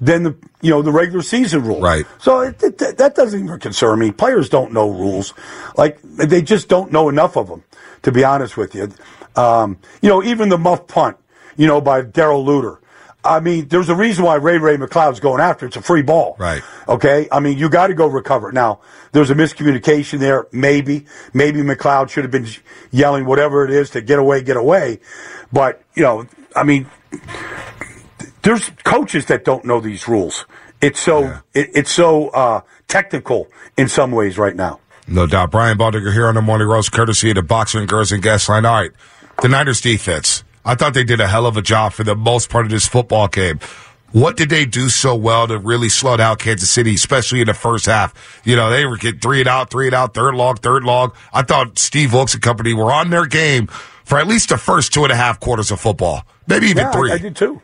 than 0.00 0.24
the 0.24 0.36
you 0.60 0.70
know 0.70 0.82
the 0.82 0.90
regular 0.90 1.22
season 1.22 1.62
rule. 1.62 1.80
Right. 1.80 2.04
So 2.18 2.40
it, 2.40 2.62
it, 2.62 2.98
that 2.98 3.14
doesn't 3.14 3.44
even 3.44 3.60
concern 3.60 3.98
me. 3.98 4.10
Players 4.10 4.48
don't 4.48 4.72
know 4.72 4.90
rules, 4.90 5.32
like 5.76 6.00
they 6.02 6.42
just 6.42 6.68
don't 6.68 6.92
know 6.92 7.08
enough 7.08 7.36
of 7.36 7.48
them. 7.48 7.62
To 8.02 8.10
be 8.10 8.24
honest 8.24 8.56
with 8.56 8.74
you, 8.74 8.90
um, 9.36 9.78
you 10.00 10.08
know, 10.08 10.22
even 10.22 10.48
the 10.48 10.58
muff 10.58 10.86
punt, 10.86 11.16
you 11.56 11.66
know, 11.66 11.80
by 11.80 12.02
Darrell 12.02 12.44
Luter. 12.44 12.78
I 13.24 13.38
mean, 13.38 13.68
there's 13.68 13.88
a 13.88 13.94
reason 13.94 14.24
why 14.24 14.34
Ray 14.34 14.58
Ray 14.58 14.76
McCloud's 14.76 15.20
going 15.20 15.40
after. 15.40 15.64
it. 15.64 15.68
It's 15.68 15.76
a 15.76 15.82
free 15.82 16.02
ball. 16.02 16.34
Right. 16.38 16.60
Okay. 16.88 17.28
I 17.30 17.38
mean, 17.38 17.56
you 17.56 17.68
got 17.68 17.86
to 17.86 17.94
go 17.94 18.08
recover. 18.08 18.48
it. 18.48 18.54
Now, 18.54 18.80
there's 19.12 19.30
a 19.30 19.34
miscommunication 19.34 20.18
there. 20.18 20.48
Maybe, 20.50 21.06
maybe 21.32 21.60
McCloud 21.60 22.10
should 22.10 22.24
have 22.24 22.32
been 22.32 22.48
yelling 22.90 23.24
whatever 23.24 23.64
it 23.64 23.70
is 23.70 23.90
to 23.90 24.00
get 24.00 24.18
away, 24.18 24.42
get 24.42 24.56
away. 24.56 24.98
But, 25.52 25.82
you 25.94 26.02
know, 26.02 26.26
I 26.56 26.64
mean, 26.64 26.88
there's 28.42 28.70
coaches 28.82 29.26
that 29.26 29.44
don't 29.44 29.64
know 29.64 29.80
these 29.80 30.08
rules. 30.08 30.44
It's 30.80 30.98
so, 30.98 31.38
it, 31.54 31.70
it's 31.74 31.92
so, 31.92 32.30
uh, 32.30 32.62
technical 32.88 33.46
in 33.76 33.88
some 33.88 34.10
ways 34.10 34.36
right 34.36 34.56
now. 34.56 34.80
No 35.06 35.26
doubt. 35.26 35.50
Brian 35.52 35.78
Baldinger 35.78 36.12
here 36.12 36.26
on 36.26 36.34
the 36.34 36.42
Morning 36.42 36.66
Roast, 36.66 36.90
courtesy 36.90 37.30
of 37.30 37.36
the 37.36 37.42
Boxer 37.42 37.78
and 37.78 37.88
Girls 37.88 38.10
and 38.10 38.22
Guest 38.22 38.48
Line. 38.48 38.64
All 38.64 38.80
right. 38.80 38.90
The 39.42 39.48
Niners 39.48 39.80
defense. 39.80 40.44
I 40.64 40.76
thought 40.76 40.94
they 40.94 41.02
did 41.04 41.20
a 41.20 41.26
hell 41.26 41.46
of 41.46 41.56
a 41.56 41.62
job 41.62 41.92
for 41.92 42.04
the 42.04 42.14
most 42.14 42.48
part 42.48 42.64
of 42.64 42.70
this 42.70 42.86
football 42.86 43.26
game. 43.26 43.58
What 44.12 44.36
did 44.36 44.50
they 44.50 44.64
do 44.66 44.88
so 44.88 45.16
well 45.16 45.48
to 45.48 45.58
really 45.58 45.88
slow 45.88 46.16
down 46.16 46.36
Kansas 46.36 46.70
City, 46.70 46.94
especially 46.94 47.40
in 47.40 47.46
the 47.46 47.54
first 47.54 47.86
half? 47.86 48.40
You 48.44 48.54
know, 48.56 48.70
they 48.70 48.84
were 48.86 48.96
getting 48.98 49.20
three 49.20 49.40
and 49.40 49.48
out, 49.48 49.70
three 49.70 49.86
and 49.86 49.94
out, 49.94 50.14
third 50.14 50.34
log, 50.34 50.60
third 50.60 50.84
log. 50.84 51.16
I 51.32 51.42
thought 51.42 51.78
Steve 51.78 52.12
Wilks 52.12 52.34
and 52.34 52.42
company 52.42 52.72
were 52.74 52.92
on 52.92 53.10
their 53.10 53.26
game 53.26 53.66
for 54.04 54.18
at 54.18 54.28
least 54.28 54.50
the 54.50 54.58
first 54.58 54.92
two 54.92 55.02
and 55.02 55.12
a 55.12 55.16
half 55.16 55.40
quarters 55.40 55.70
of 55.70 55.80
football, 55.80 56.24
maybe 56.46 56.66
even 56.66 56.84
Yeah, 56.84 56.90
I- 56.90 56.92
three. 56.92 57.10
I, 57.12 57.18
did 57.18 57.34
too. 57.34 57.60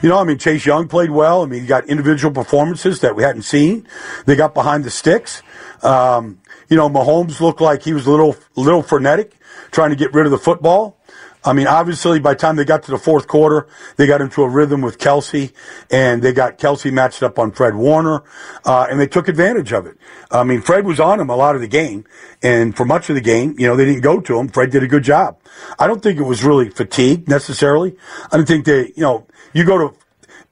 You 0.00 0.08
know, 0.08 0.18
I 0.18 0.24
mean, 0.24 0.38
Chase 0.38 0.66
Young 0.66 0.88
played 0.88 1.10
well. 1.10 1.42
I 1.42 1.46
mean, 1.46 1.60
he 1.60 1.66
got 1.66 1.86
individual 1.86 2.34
performances 2.34 3.00
that 3.00 3.14
we 3.14 3.22
hadn't 3.22 3.42
seen. 3.42 3.86
They 4.26 4.34
got 4.34 4.54
behind 4.54 4.82
the 4.82 4.90
sticks. 4.90 5.42
Um, 5.82 6.40
you 6.68 6.76
know, 6.76 6.88
Mahomes 6.88 7.40
looked 7.40 7.60
like 7.60 7.82
he 7.84 7.92
was 7.92 8.06
a 8.06 8.10
little, 8.10 8.34
little 8.56 8.82
frenetic, 8.82 9.34
trying 9.70 9.90
to 9.90 9.96
get 9.96 10.12
rid 10.12 10.24
of 10.26 10.32
the 10.32 10.38
football. 10.38 10.96
I 11.44 11.52
mean, 11.52 11.66
obviously, 11.66 12.20
by 12.20 12.34
the 12.34 12.38
time 12.38 12.56
they 12.56 12.64
got 12.64 12.84
to 12.84 12.90
the 12.92 12.98
fourth 12.98 13.26
quarter, 13.26 13.66
they 13.96 14.06
got 14.06 14.20
into 14.20 14.42
a 14.42 14.48
rhythm 14.48 14.80
with 14.80 14.98
Kelce, 14.98 15.52
and 15.90 16.22
they 16.22 16.32
got 16.32 16.58
Kelce 16.58 16.92
matched 16.92 17.22
up 17.22 17.38
on 17.38 17.50
Fred 17.50 17.74
Warner, 17.74 18.22
uh, 18.64 18.86
and 18.88 19.00
they 19.00 19.08
took 19.08 19.28
advantage 19.28 19.72
of 19.72 19.86
it. 19.86 19.96
I 20.30 20.44
mean, 20.44 20.60
Fred 20.60 20.86
was 20.86 21.00
on 21.00 21.18
him 21.18 21.30
a 21.30 21.36
lot 21.36 21.54
of 21.54 21.60
the 21.60 21.68
game, 21.68 22.04
and 22.42 22.76
for 22.76 22.84
much 22.84 23.08
of 23.08 23.16
the 23.16 23.20
game, 23.20 23.56
you 23.58 23.66
know, 23.66 23.76
they 23.76 23.84
didn't 23.84 24.02
go 24.02 24.20
to 24.20 24.38
him. 24.38 24.48
Fred 24.48 24.70
did 24.70 24.82
a 24.82 24.88
good 24.88 25.02
job. 25.02 25.38
I 25.78 25.86
don't 25.86 26.02
think 26.02 26.18
it 26.18 26.24
was 26.24 26.44
really 26.44 26.70
fatigue 26.70 27.28
necessarily. 27.28 27.96
I 28.30 28.36
don't 28.36 28.46
think 28.46 28.64
they, 28.64 28.88
you 28.94 29.02
know, 29.02 29.26
you 29.52 29.64
go 29.64 29.78
to, 29.78 29.96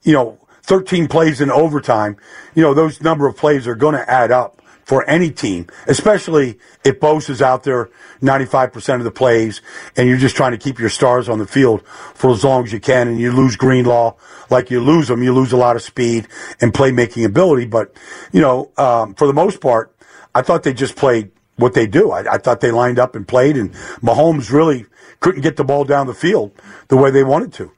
you 0.03 0.13
know, 0.13 0.37
13 0.63 1.07
plays 1.07 1.41
in 1.41 1.49
overtime, 1.49 2.17
you 2.55 2.61
know, 2.61 2.73
those 2.73 3.01
number 3.01 3.27
of 3.27 3.35
plays 3.35 3.67
are 3.67 3.75
going 3.75 3.95
to 3.95 4.09
add 4.09 4.31
up 4.31 4.60
for 4.91 5.09
any 5.09 5.31
team, 5.31 5.65
especially 5.87 6.59
if 6.83 6.99
Bose 6.99 7.29
is 7.29 7.41
out 7.41 7.63
there 7.63 7.89
95% 8.21 8.95
of 8.95 9.05
the 9.05 9.09
plays 9.09 9.61
and 9.95 10.09
you're 10.09 10.17
just 10.17 10.35
trying 10.35 10.51
to 10.51 10.57
keep 10.57 10.79
your 10.79 10.89
stars 10.89 11.29
on 11.29 11.39
the 11.39 11.47
field 11.47 11.87
for 11.87 12.29
as 12.29 12.43
long 12.43 12.65
as 12.65 12.73
you 12.73 12.79
can 12.81 13.07
and 13.07 13.17
you 13.17 13.31
lose 13.31 13.55
Greenlaw. 13.55 14.17
Like 14.49 14.69
you 14.69 14.81
lose 14.81 15.07
them, 15.07 15.23
you 15.23 15.33
lose 15.33 15.53
a 15.53 15.55
lot 15.55 15.77
of 15.77 15.81
speed 15.81 16.27
and 16.59 16.73
playmaking 16.73 17.23
ability. 17.23 17.67
But, 17.67 17.95
you 18.33 18.41
know, 18.41 18.73
um, 18.75 19.13
for 19.13 19.27
the 19.27 19.33
most 19.33 19.61
part, 19.61 19.95
I 20.35 20.41
thought 20.41 20.63
they 20.63 20.73
just 20.73 20.97
played 20.97 21.31
what 21.55 21.73
they 21.73 21.87
do. 21.87 22.11
I, 22.11 22.33
I 22.33 22.37
thought 22.37 22.59
they 22.59 22.71
lined 22.71 22.99
up 22.99 23.15
and 23.15 23.25
played 23.25 23.55
and 23.55 23.71
Mahomes 24.03 24.51
really 24.51 24.87
couldn't 25.21 25.39
get 25.39 25.55
the 25.55 25.63
ball 25.63 25.85
down 25.85 26.07
the 26.07 26.13
field 26.13 26.51
the 26.89 26.97
way 26.97 27.11
they 27.11 27.23
wanted 27.23 27.53
to. 27.53 27.71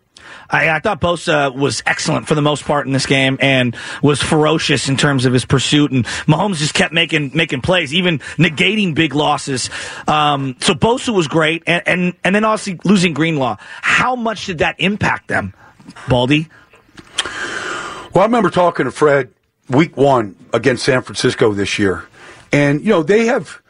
I, 0.54 0.70
I 0.70 0.80
thought 0.80 1.02
Bosa 1.02 1.54
was 1.54 1.84
excellent 1.86 2.28
for 2.28 2.36
the 2.36 2.42
most 2.42 2.64
part 2.64 2.88
in 2.88 2.94
this 2.94 3.06
game 3.06 3.38
and 3.42 3.76
was 4.02 4.22
ferocious 4.22 4.88
in 4.88 4.96
terms 4.96 5.26
of 5.26 5.34
his 5.34 5.44
pursuit. 5.46 5.92
And 5.92 6.06
Mahomes 6.28 6.58
just 6.58 6.74
kept 6.74 6.94
making 6.94 7.32
making 7.34 7.62
plays, 7.62 7.94
even 7.94 8.20
negating 8.38 8.94
big 8.94 9.16
losses. 9.16 9.70
Um, 10.08 10.56
so 10.60 10.74
Bosa 10.74 11.14
was 11.14 11.28
great, 11.28 11.64
and, 11.68 11.82
and 11.86 12.14
and 12.24 12.36
then 12.36 12.46
obviously 12.46 12.80
losing 12.86 13.14
Greenlaw. 13.14 13.58
How 13.82 14.16
much 14.16 14.46
did 14.46 14.60
that 14.60 14.76
impact 14.80 15.28
them, 15.28 15.54
Baldy? 16.08 16.48
Well, 18.14 18.22
I 18.22 18.26
remember 18.26 18.52
talking 18.52 18.86
to 18.86 18.92
Fred 18.92 19.34
week 19.70 19.98
one 19.98 20.36
against 20.54 20.84
San 20.84 21.02
Francisco 21.02 21.54
this 21.54 21.80
year. 21.80 22.06
And, 22.52 22.82
you 22.82 22.90
know, 22.90 23.02
they 23.02 23.26
have 23.26 23.63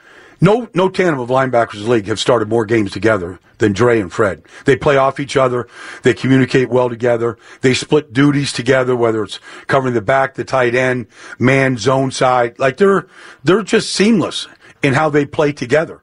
no 0.44 0.70
no 0.74 0.90
tandem 0.90 1.20
of 1.20 1.30
linebackers 1.30 1.76
in 1.76 1.84
the 1.84 1.90
league 1.90 2.08
have 2.08 2.20
started 2.20 2.50
more 2.50 2.66
games 2.66 2.92
together 2.92 3.40
than 3.60 3.72
Dre 3.74 4.00
and 4.00 4.12
Fred. 4.12 4.44
They 4.66 4.76
play 4.76 4.98
off 4.98 5.20
each 5.20 5.38
other. 5.38 5.68
They 6.04 6.14
communicate 6.14 6.70
well 6.70 6.90
together. 6.90 7.38
They 7.62 7.74
split 7.74 8.12
duties 8.14 8.52
together, 8.52 8.96
whether 8.96 9.24
it's 9.24 9.40
covering 9.68 9.94
the 9.94 10.02
back, 10.02 10.34
the 10.36 10.44
tight 10.44 10.76
end, 10.76 11.08
man, 11.40 11.78
zone 11.78 12.12
side. 12.12 12.60
Like 12.60 12.78
they're 12.78 13.08
they're 13.44 13.64
just 13.64 13.94
seamless 13.94 14.48
in 14.82 14.94
how 14.94 15.10
they 15.10 15.26
play 15.26 15.54
together. 15.54 16.02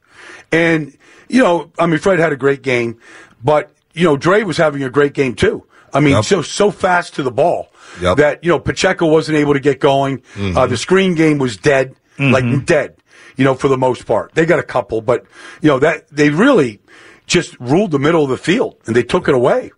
And, 0.51 0.97
you 1.29 1.43
know, 1.43 1.71
I 1.79 1.87
mean, 1.87 1.99
Fred 1.99 2.19
had 2.19 2.33
a 2.33 2.37
great 2.37 2.63
game, 2.63 2.99
but, 3.45 3.71
you 3.93 4.05
know, 4.05 4.17
Dre 4.17 4.43
was 4.43 4.57
having 4.57 4.83
a 4.83 4.91
great 4.91 5.13
game 5.13 5.35
too. 5.35 5.65
I 5.93 6.01
mean, 6.01 6.23
so 6.23 6.41
so 6.43 6.71
fast 6.71 7.15
to 7.17 7.23
the 7.23 7.31
ball 7.33 7.69
Yep. 8.01 8.17
that 8.19 8.45
you 8.45 8.51
know 8.51 8.61
Pacheco 8.61 9.07
wasn't 9.07 9.37
able 9.39 9.53
to 9.55 9.61
get 9.61 9.81
going. 9.81 10.23
Uh, 10.39 10.67
the 10.69 10.77
screen 10.77 11.15
game 11.17 11.39
was 11.39 11.57
dead, 11.57 11.95
like 12.19 12.65
dead. 12.65 12.95
You 13.41 13.45
know, 13.45 13.55
for 13.55 13.69
the 13.69 13.79
most 13.79 14.05
part, 14.05 14.35
they 14.35 14.45
got 14.45 14.59
a 14.59 14.63
couple, 14.63 15.01
but 15.01 15.25
you 15.63 15.69
know 15.69 15.79
that 15.79 16.07
they 16.11 16.29
really 16.29 16.79
just 17.27 17.59
ruled 17.59 17.91
the 17.91 17.99
middle 17.99 18.23
of 18.23 18.29
the 18.29 18.37
field 18.37 18.77
and 18.85 18.95
they 18.95 19.03
took 19.03 19.29
it 19.29 19.35
away. 19.35 19.73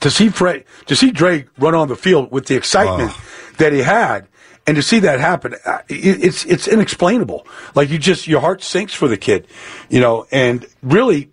To 0.00 0.10
see 0.10 0.28
Fred, 0.28 0.64
to 0.86 0.96
see 0.96 1.12
Drake 1.12 1.46
run 1.56 1.76
on 1.76 1.86
the 1.86 1.94
field 1.94 2.32
with 2.32 2.46
the 2.46 2.56
excitement 2.56 3.12
that 3.58 3.72
he 3.72 3.78
had, 3.78 4.26
and 4.66 4.74
to 4.74 4.82
see 4.82 4.98
that 4.98 5.20
happen, 5.20 5.54
it's 5.88 6.44
it's 6.46 6.66
inexplainable. 6.66 7.46
Like 7.76 7.90
you 7.90 7.98
just 7.98 8.26
your 8.26 8.40
heart 8.40 8.60
sinks 8.60 8.92
for 8.92 9.06
the 9.06 9.16
kid, 9.16 9.46
you 9.88 10.00
know, 10.00 10.26
and 10.32 10.66
really. 10.82 11.30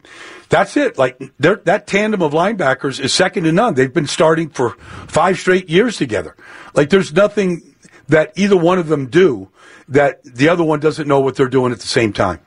That's 0.50 0.76
it. 0.76 0.98
Like 0.98 1.18
that 1.39 1.88
tandem 1.88 2.22
of 2.22 2.34
linebackers 2.34 3.00
is 3.00 3.14
second 3.14 3.46
to 3.46 3.54
none. 3.54 3.74
They've 3.74 3.94
been 3.94 4.06
starting 4.06 4.50
for 4.50 4.72
five 5.08 5.39
straight 5.39 5.70
years 5.70 5.96
together. 5.96 6.36
Like 6.76 6.89
there's 6.89 7.14
nothing 7.14 7.70
that 8.08 8.34
either 8.36 8.58
one 8.58 8.80
of 8.80 8.88
them 8.88 9.08
do 9.08 9.49
that 9.88 10.24
the 10.24 10.49
other 10.49 10.64
one 10.64 10.80
doesn't 10.80 11.08
know 11.08 11.20
what 11.20 11.36
they're 11.36 11.47
doing 11.47 11.72
at 11.72 11.80
the 11.80 11.88
same 11.88 12.14
time. 12.14 12.39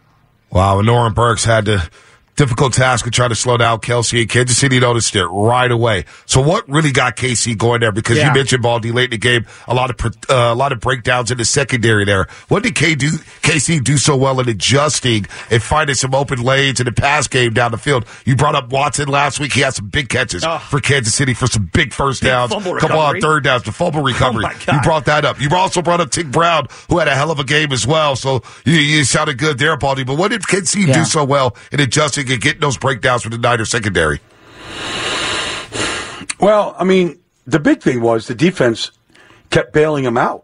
Wow, 0.50 0.78
and 0.78 0.86
Norman 0.86 1.14
Burks 1.14 1.44
had 1.44 1.64
the 1.64 1.88
difficult 2.36 2.72
task 2.72 3.06
of 3.06 3.12
trying 3.12 3.28
to 3.30 3.34
slow 3.34 3.56
down 3.56 3.78
Kelce 3.80 4.20
and 4.20 4.28
Kansas 4.28 4.56
City 4.58 4.80
noticed 4.80 5.14
it 5.16 5.26
right 5.26 5.70
away. 5.70 6.04
So 6.26 6.40
what 6.40 6.68
really 6.68 6.90
got 6.92 7.16
KC 7.16 7.56
going 7.56 7.80
there? 7.80 7.92
Because 7.92 8.18
Yeah. 8.18 8.28
you 8.28 8.34
mentioned 8.34 8.62
Baldy 8.62 8.92
late 8.92 9.04
in 9.04 9.10
the 9.10 9.18
game, 9.18 9.46
a 9.68 9.74
lot 9.74 9.90
of 9.90 10.04
uh, 10.28 10.34
a 10.34 10.54
lot 10.54 10.72
of 10.72 10.80
breakdowns 10.80 11.30
in 11.30 11.38
the 11.38 11.44
secondary 11.44 12.04
there. 12.04 12.26
What 12.48 12.62
did 12.62 12.74
K 12.74 12.94
do, 12.94 13.10
KC 13.42 13.82
do 13.82 13.96
so 13.98 14.16
well 14.16 14.40
in 14.40 14.48
adjusting 14.48 15.26
and 15.50 15.62
finding 15.62 15.94
some 15.94 16.14
open 16.14 16.42
lanes 16.42 16.80
in 16.80 16.86
the 16.86 16.92
pass 16.92 17.26
game 17.28 17.52
down 17.52 17.70
the 17.70 17.78
field? 17.78 18.04
You 18.24 18.36
brought 18.36 18.54
up 18.54 18.70
Watson 18.70 19.08
last 19.08 19.38
week. 19.40 19.52
He 19.52 19.60
had 19.60 19.74
some 19.74 19.86
big 19.88 20.08
catches 20.08 20.44
for 20.68 20.80
Kansas 20.80 21.14
City 21.14 21.34
for 21.34 21.46
some 21.46 21.70
big 21.72 21.92
first 21.92 22.22
downs, 22.22 22.52
couple 22.52 22.98
on 22.98 23.20
third 23.20 23.44
downs, 23.44 23.62
the 23.62 23.72
fumble 23.72 24.02
recovery. 24.02 24.42
my 24.42 24.54
God. 24.66 24.74
you 24.74 24.80
brought 24.82 25.04
that 25.06 25.24
up. 25.24 25.40
You 25.40 25.48
also 25.54 25.82
brought 25.82 26.00
up 26.00 26.10
Tick 26.10 26.26
Brown, 26.30 26.66
who 26.88 26.98
had 26.98 27.08
a 27.08 27.14
hell 27.14 27.30
of 27.30 27.38
a 27.38 27.44
game 27.44 27.70
as 27.72 27.86
well. 27.86 28.16
So 28.16 28.42
you, 28.64 28.74
you 28.74 29.04
sounded 29.04 29.38
good 29.38 29.58
there, 29.58 29.76
Baldy. 29.76 30.04
But 30.04 30.16
what 30.18 30.30
did 30.30 30.42
KC 30.42 30.86
Yeah. 30.86 30.94
do 30.94 31.04
so 31.04 31.24
well 31.24 31.56
in 31.72 31.80
adjusting 31.80 32.23
and 32.30 32.40
getting 32.40 32.60
those 32.60 32.78
breakdowns 32.78 33.24
with 33.24 33.32
the 33.32 33.38
Niners 33.38 33.70
secondary? 33.70 34.20
Well, 36.40 36.74
I 36.78 36.84
mean, 36.84 37.18
the 37.46 37.60
big 37.60 37.82
thing 37.82 38.00
was 38.00 38.26
the 38.26 38.34
defense 38.34 38.90
kept 39.50 39.72
bailing 39.72 40.04
him 40.04 40.16
out. 40.18 40.42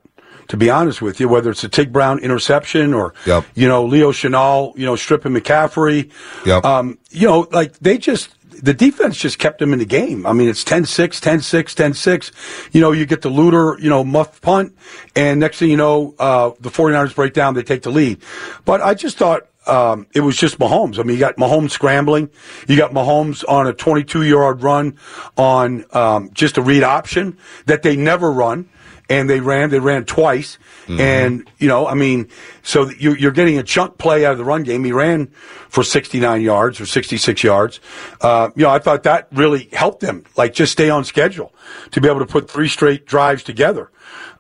To 0.49 0.57
be 0.57 0.69
honest 0.69 1.01
with 1.01 1.21
you, 1.21 1.29
whether 1.29 1.49
it's 1.53 1.63
a 1.63 1.69
Tig 1.69 1.93
Brown 1.93 2.19
interception 2.19 2.93
or 2.93 3.15
Yep. 3.25 3.45
you 3.55 3.69
know 3.69 3.85
Leo 3.85 4.11
Chenal, 4.11 4.77
you 4.77 4.85
know 4.85 4.97
stripping 4.97 5.33
McCaffrey, 5.33 6.11
Yep. 6.45 6.65
um, 6.65 6.99
you 7.11 7.29
know, 7.29 7.47
like 7.53 7.79
they 7.79 7.99
just 7.99 8.31
the 8.51 8.75
defense 8.75 9.17
just 9.17 9.39
kept 9.39 9.61
them 9.61 9.73
in 9.73 9.79
the 9.79 9.85
game. 9.85 10.27
I 10.27 10.33
mean, 10.33 10.49
it's 10.49 10.65
10-6, 10.65 11.21
10-6, 11.21 11.75
10-6. 11.75 12.33
You 12.75 12.81
know, 12.81 12.91
you 12.91 13.07
get 13.07 13.23
the 13.23 13.31
Luter, 13.31 13.81
you 13.81 13.89
know, 13.89 14.03
muff 14.03 14.41
punt, 14.41 14.77
and 15.15 15.39
next 15.39 15.61
thing 15.61 15.71
you 15.71 15.77
know, 15.77 16.17
uh, 16.19 16.51
the 16.61 16.69
49ers 16.69 17.15
break 17.15 17.33
down, 17.33 17.55
they 17.55 17.63
take 17.63 17.83
the 17.83 17.91
lead. 17.93 18.21
But 18.65 18.81
I 18.83 18.95
just 18.95 19.17
thought 19.19 19.47
um, 19.71 20.07
it 20.15 20.21
was 20.21 20.37
just 20.37 20.59
Mahomes. 20.59 20.99
I 20.99 21.03
mean, 21.05 21.15
you 21.17 21.21
got 21.21 21.37
Mahomes 21.37 21.71
scrambling. 21.71 22.29
You 22.69 22.77
got 22.77 22.93
Mahomes 22.93 23.45
on 23.49 23.67
a 23.67 23.73
22 23.73 24.23
yard 24.25 24.63
run 24.63 24.97
on 25.37 25.85
um, 25.93 26.31
just 26.35 26.59
a 26.59 26.63
read 26.63 26.83
option 26.83 27.39
that 27.67 27.83
they 27.83 27.97
never 27.97 28.31
run. 28.33 28.69
and 29.09 29.29
they 29.29 29.41
ran. 29.41 29.71
They 29.71 29.81
ran 29.81 30.05
twice, 30.05 30.57
Mm-hmm. 30.87 31.01
and 31.01 31.51
you 31.59 31.69
know, 31.69 31.87
I 31.87 31.95
mean, 31.95 32.29
so 32.63 32.91
you're, 32.91 33.17
you're 33.17 33.31
getting 33.33 33.59
a 33.59 33.63
chunk 33.63 33.97
play 33.99 34.25
out 34.25 34.33
of 34.33 34.39
the 34.39 34.45
run 34.45 34.63
game. 34.65 34.83
He 34.85 34.91
ran 34.93 35.27
for 35.69 35.85
69 35.85 36.41
yards 36.43 36.81
or 36.81 36.87
66 36.87 37.45
yards. 37.45 37.79
Uh, 38.21 38.51
you 38.57 38.65
know, 38.65 38.71
I 38.71 38.79
thought 38.81 39.03
that 39.05 39.29
really 39.33 39.69
helped 39.73 40.01
them, 40.01 40.25
like 40.37 40.53
just 40.53 40.73
stay 40.73 40.91
on 40.91 41.05
schedule 41.05 41.53
to 41.93 42.01
be 42.01 42.09
able 42.09 42.21
to 42.21 42.27
put 42.27 42.51
three 42.51 42.67
straight 42.69 43.07
drives 43.07 43.43
together. 43.45 43.91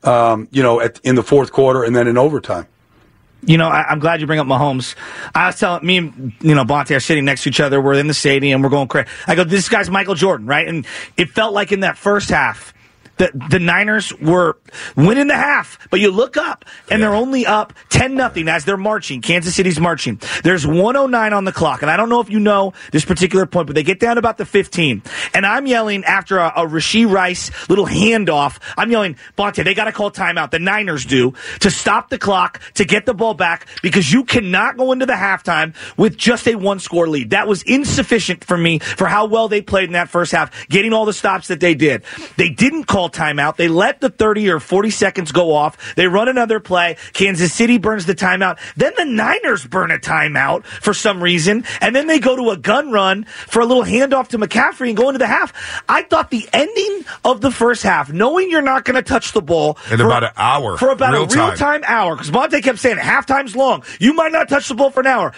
Um, 0.02 0.48
you 0.50 0.62
know, 0.62 0.80
at, 0.80 0.98
in 1.04 1.14
the 1.14 1.22
fourth 1.22 1.52
quarter 1.52 1.84
and 1.84 1.94
then 1.94 2.08
in 2.08 2.16
overtime. 2.16 2.66
You 3.42 3.56
know, 3.56 3.68
I, 3.68 3.84
I'm 3.88 3.98
glad 3.98 4.20
you 4.20 4.26
bring 4.26 4.38
up 4.38 4.46
Mahomes. 4.46 4.94
I 5.34 5.46
was 5.46 5.58
telling 5.58 5.84
me 5.84 5.96
and 5.96 6.32
you 6.40 6.54
know 6.54 6.64
Bonta 6.64 6.96
are 6.96 7.00
sitting 7.00 7.24
next 7.24 7.44
to 7.44 7.48
each 7.48 7.60
other. 7.60 7.80
We're 7.80 7.94
in 7.94 8.06
the 8.06 8.14
stadium. 8.14 8.62
We're 8.62 8.68
going 8.68 8.88
crazy. 8.88 9.08
I 9.26 9.34
go, 9.34 9.44
this 9.44 9.68
guy's 9.68 9.88
Michael 9.90 10.14
Jordan, 10.14 10.46
right? 10.46 10.68
And 10.68 10.86
it 11.16 11.30
felt 11.30 11.54
like 11.54 11.72
in 11.72 11.80
that 11.80 11.96
first 11.96 12.30
half. 12.30 12.74
The, 13.20 13.30
the 13.50 13.58
Niners 13.58 14.18
were 14.18 14.56
winning 14.96 15.26
the 15.26 15.36
half, 15.36 15.78
but 15.90 16.00
you 16.00 16.10
look 16.10 16.38
up 16.38 16.64
and 16.90 17.02
they're 17.02 17.14
only 17.14 17.44
up 17.44 17.74
10 17.90 18.14
nothing 18.14 18.48
as 18.48 18.64
they're 18.64 18.78
marching. 18.78 19.20
Kansas 19.20 19.54
City's 19.54 19.78
marching. 19.78 20.18
There's 20.42 20.66
109 20.66 21.34
on 21.34 21.44
the 21.44 21.52
clock. 21.52 21.82
And 21.82 21.90
I 21.90 21.98
don't 21.98 22.08
know 22.08 22.20
if 22.20 22.30
you 22.30 22.40
know 22.40 22.72
this 22.92 23.04
particular 23.04 23.44
point, 23.44 23.66
but 23.66 23.74
they 23.74 23.82
get 23.82 24.00
down 24.00 24.16
about 24.16 24.38
the 24.38 24.46
15. 24.46 25.02
And 25.34 25.44
I'm 25.44 25.66
yelling 25.66 26.02
after 26.04 26.38
a, 26.38 26.48
a 26.48 26.66
Rashee 26.66 27.06
Rice 27.06 27.50
little 27.68 27.84
handoff. 27.84 28.58
I'm 28.78 28.90
yelling, 28.90 29.16
Bonta, 29.36 29.64
they 29.64 29.74
got 29.74 29.84
to 29.84 29.92
call 29.92 30.10
timeout. 30.10 30.50
The 30.50 30.58
Niners 30.58 31.04
do 31.04 31.34
to 31.58 31.70
stop 31.70 32.08
the 32.08 32.16
clock, 32.16 32.62
to 32.76 32.86
get 32.86 33.04
the 33.04 33.12
ball 33.12 33.34
back 33.34 33.66
because 33.82 34.10
you 34.10 34.24
cannot 34.24 34.78
go 34.78 34.92
into 34.92 35.04
the 35.04 35.12
halftime 35.12 35.74
with 35.98 36.16
just 36.16 36.48
a 36.48 36.54
one 36.54 36.78
score 36.78 37.06
lead. 37.06 37.28
That 37.30 37.46
was 37.46 37.62
insufficient 37.64 38.44
for 38.44 38.56
me 38.56 38.78
for 38.78 39.08
how 39.08 39.26
well 39.26 39.48
they 39.48 39.60
played 39.60 39.90
in 39.90 39.92
that 39.92 40.08
first 40.08 40.32
half, 40.32 40.66
getting 40.68 40.94
all 40.94 41.04
the 41.04 41.12
stops 41.12 41.48
that 41.48 41.60
they 41.60 41.74
did. 41.74 42.02
They 42.38 42.48
didn't 42.48 42.84
call 42.84 43.09
timeout. 43.10 43.56
They 43.56 43.68
let 43.68 44.00
the 44.00 44.08
30 44.10 44.50
or 44.50 44.60
40 44.60 44.90
seconds 44.90 45.32
go 45.32 45.52
off. 45.54 45.94
They 45.96 46.06
run 46.06 46.28
another 46.28 46.60
play. 46.60 46.96
Kansas 47.12 47.52
City 47.52 47.78
burns 47.78 48.06
the 48.06 48.14
timeout. 48.14 48.58
Then 48.76 48.92
the 48.96 49.04
Niners 49.04 49.66
burn 49.66 49.90
a 49.90 49.98
timeout 49.98 50.64
for 50.64 50.94
some 50.94 51.22
reason. 51.22 51.64
And 51.80 51.94
then 51.94 52.06
they 52.06 52.18
go 52.18 52.36
to 52.36 52.50
a 52.50 52.56
gun 52.56 52.90
run 52.92 53.24
for 53.24 53.60
a 53.60 53.66
little 53.66 53.84
handoff 53.84 54.28
to 54.28 54.38
McCaffrey 54.38 54.88
and 54.88 54.96
go 54.96 55.08
into 55.08 55.18
the 55.18 55.26
half. 55.26 55.52
I 55.88 56.02
thought 56.02 56.30
the 56.30 56.48
ending 56.52 57.04
of 57.24 57.40
the 57.40 57.50
first 57.50 57.82
half, 57.82 58.12
knowing 58.12 58.50
you're 58.50 58.62
not 58.62 58.84
going 58.84 58.96
to 58.96 59.02
touch 59.02 59.32
the 59.32 59.42
ball 59.42 59.78
In 59.90 59.98
for- 59.98 60.06
about 60.06 60.24
an 60.24 60.30
hour. 60.36 60.76
For 60.78 60.90
about 60.90 61.12
Real 61.12 61.22
a 61.22 61.26
real 61.26 61.48
time. 61.56 61.56
time 61.56 61.82
hour. 61.86 62.14
Because 62.14 62.30
Bonta 62.30 62.62
kept 62.62 62.78
saying 62.78 62.96
halftime's 62.96 63.56
long. 63.56 63.82
You 63.98 64.14
might 64.14 64.32
not 64.32 64.48
touch 64.48 64.68
the 64.68 64.74
ball 64.74 64.90
for 64.90 65.00
an 65.00 65.06
hour. 65.06 65.32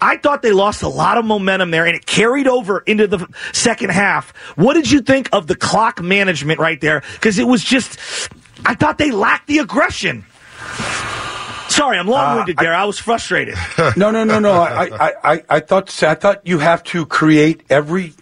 I 0.00 0.16
thought 0.18 0.42
they 0.42 0.52
lost 0.52 0.82
a 0.82 0.88
lot 0.88 1.18
of 1.18 1.24
momentum 1.24 1.70
there 1.70 1.86
and 1.86 1.96
it 1.96 2.06
carried 2.06 2.46
over 2.46 2.80
into 2.80 3.06
the 3.06 3.26
second 3.52 3.90
half. 3.90 4.30
What 4.56 4.74
did 4.74 4.90
you 4.90 5.00
think 5.00 5.28
of 5.32 5.46
the 5.46 5.56
clock 5.56 6.02
management 6.02 6.60
right 6.60 6.80
there? 6.80 7.02
Because 7.16 7.38
it 7.38 7.44
was 7.46 7.62
just, 7.64 7.98
I 8.64 8.74
thought 8.74 8.98
they 8.98 9.10
lacked 9.10 9.48
the 9.48 9.58
aggression. 9.58 10.24
Sorry, 11.68 11.98
I'm 11.98 12.06
long-winded 12.06 12.58
Uh, 12.58 12.60
I- 12.60 12.64
there. 12.64 12.74
I 12.74 12.84
was 12.84 12.98
frustrated. 12.98 13.56
no, 13.96 14.10
no, 14.10 14.24
no, 14.24 14.38
no. 14.38 14.52
I, 14.52 14.84
I, 15.08 15.12
I, 15.34 15.42
I 15.50 15.60
thought 15.60 16.02
I 16.02 16.14
thought 16.14 16.46
you 16.46 16.58
have 16.60 16.82
to 16.84 17.04
create 17.06 17.62
every 17.68 18.14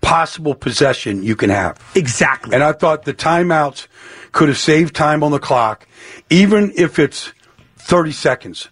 possible 0.00 0.54
possession 0.54 1.22
you 1.22 1.34
can 1.34 1.50
have. 1.50 1.80
Exactly. 1.94 2.54
And 2.54 2.62
I 2.62 2.72
thought 2.72 3.04
the 3.04 3.14
timeouts 3.14 3.86
could 4.32 4.48
have 4.48 4.58
saved 4.58 4.94
time 4.94 5.22
on 5.24 5.32
the 5.32 5.38
clock, 5.38 5.88
even 6.28 6.72
if 6.76 6.98
it's 6.98 7.32
30 7.78 8.12
seconds. 8.12 8.68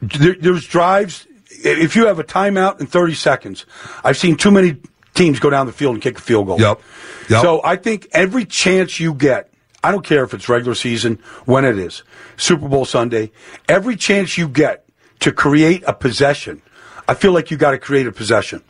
There, 0.00 0.34
there's 0.38 0.66
drives. 0.66 1.26
If 1.50 1.96
you 1.96 2.06
have 2.06 2.18
a 2.18 2.24
timeout 2.24 2.80
in 2.80 2.86
30 2.86 3.14
seconds, 3.14 3.66
I've 4.04 4.16
seen 4.16 4.36
too 4.36 4.50
many 4.52 4.76
teams 5.14 5.40
go 5.40 5.50
down 5.50 5.66
the 5.66 5.72
field 5.72 5.94
and 5.94 6.02
kick 6.02 6.18
a 6.18 6.20
field 6.22 6.46
goal. 6.46 6.60
Yep. 6.60 6.80
Yep. 7.28 7.42
So 7.42 7.60
I 7.64 7.76
think 7.76 8.08
every 8.12 8.44
chance 8.44 9.00
you 9.00 9.14
get, 9.14 9.50
I 9.82 9.90
don't 9.90 10.04
care 10.04 10.24
if 10.24 10.34
it's 10.34 10.48
regular 10.48 10.74
season, 10.74 11.18
when 11.44 11.64
it 11.64 11.78
is, 11.78 12.02
Super 12.36 12.68
Bowl 12.68 12.84
Sunday, 12.84 13.32
every 13.68 13.96
chance 13.96 14.36
you 14.36 14.48
get 14.48 14.84
to 15.20 15.32
create 15.32 15.82
a 15.86 15.92
possession, 15.92 16.62
I 17.08 17.14
feel 17.14 17.32
like 17.32 17.50
you 17.50 17.56
got 17.56 17.70
to 17.72 17.78
create 17.78 18.06
a 18.06 18.12
possession. 18.12 18.62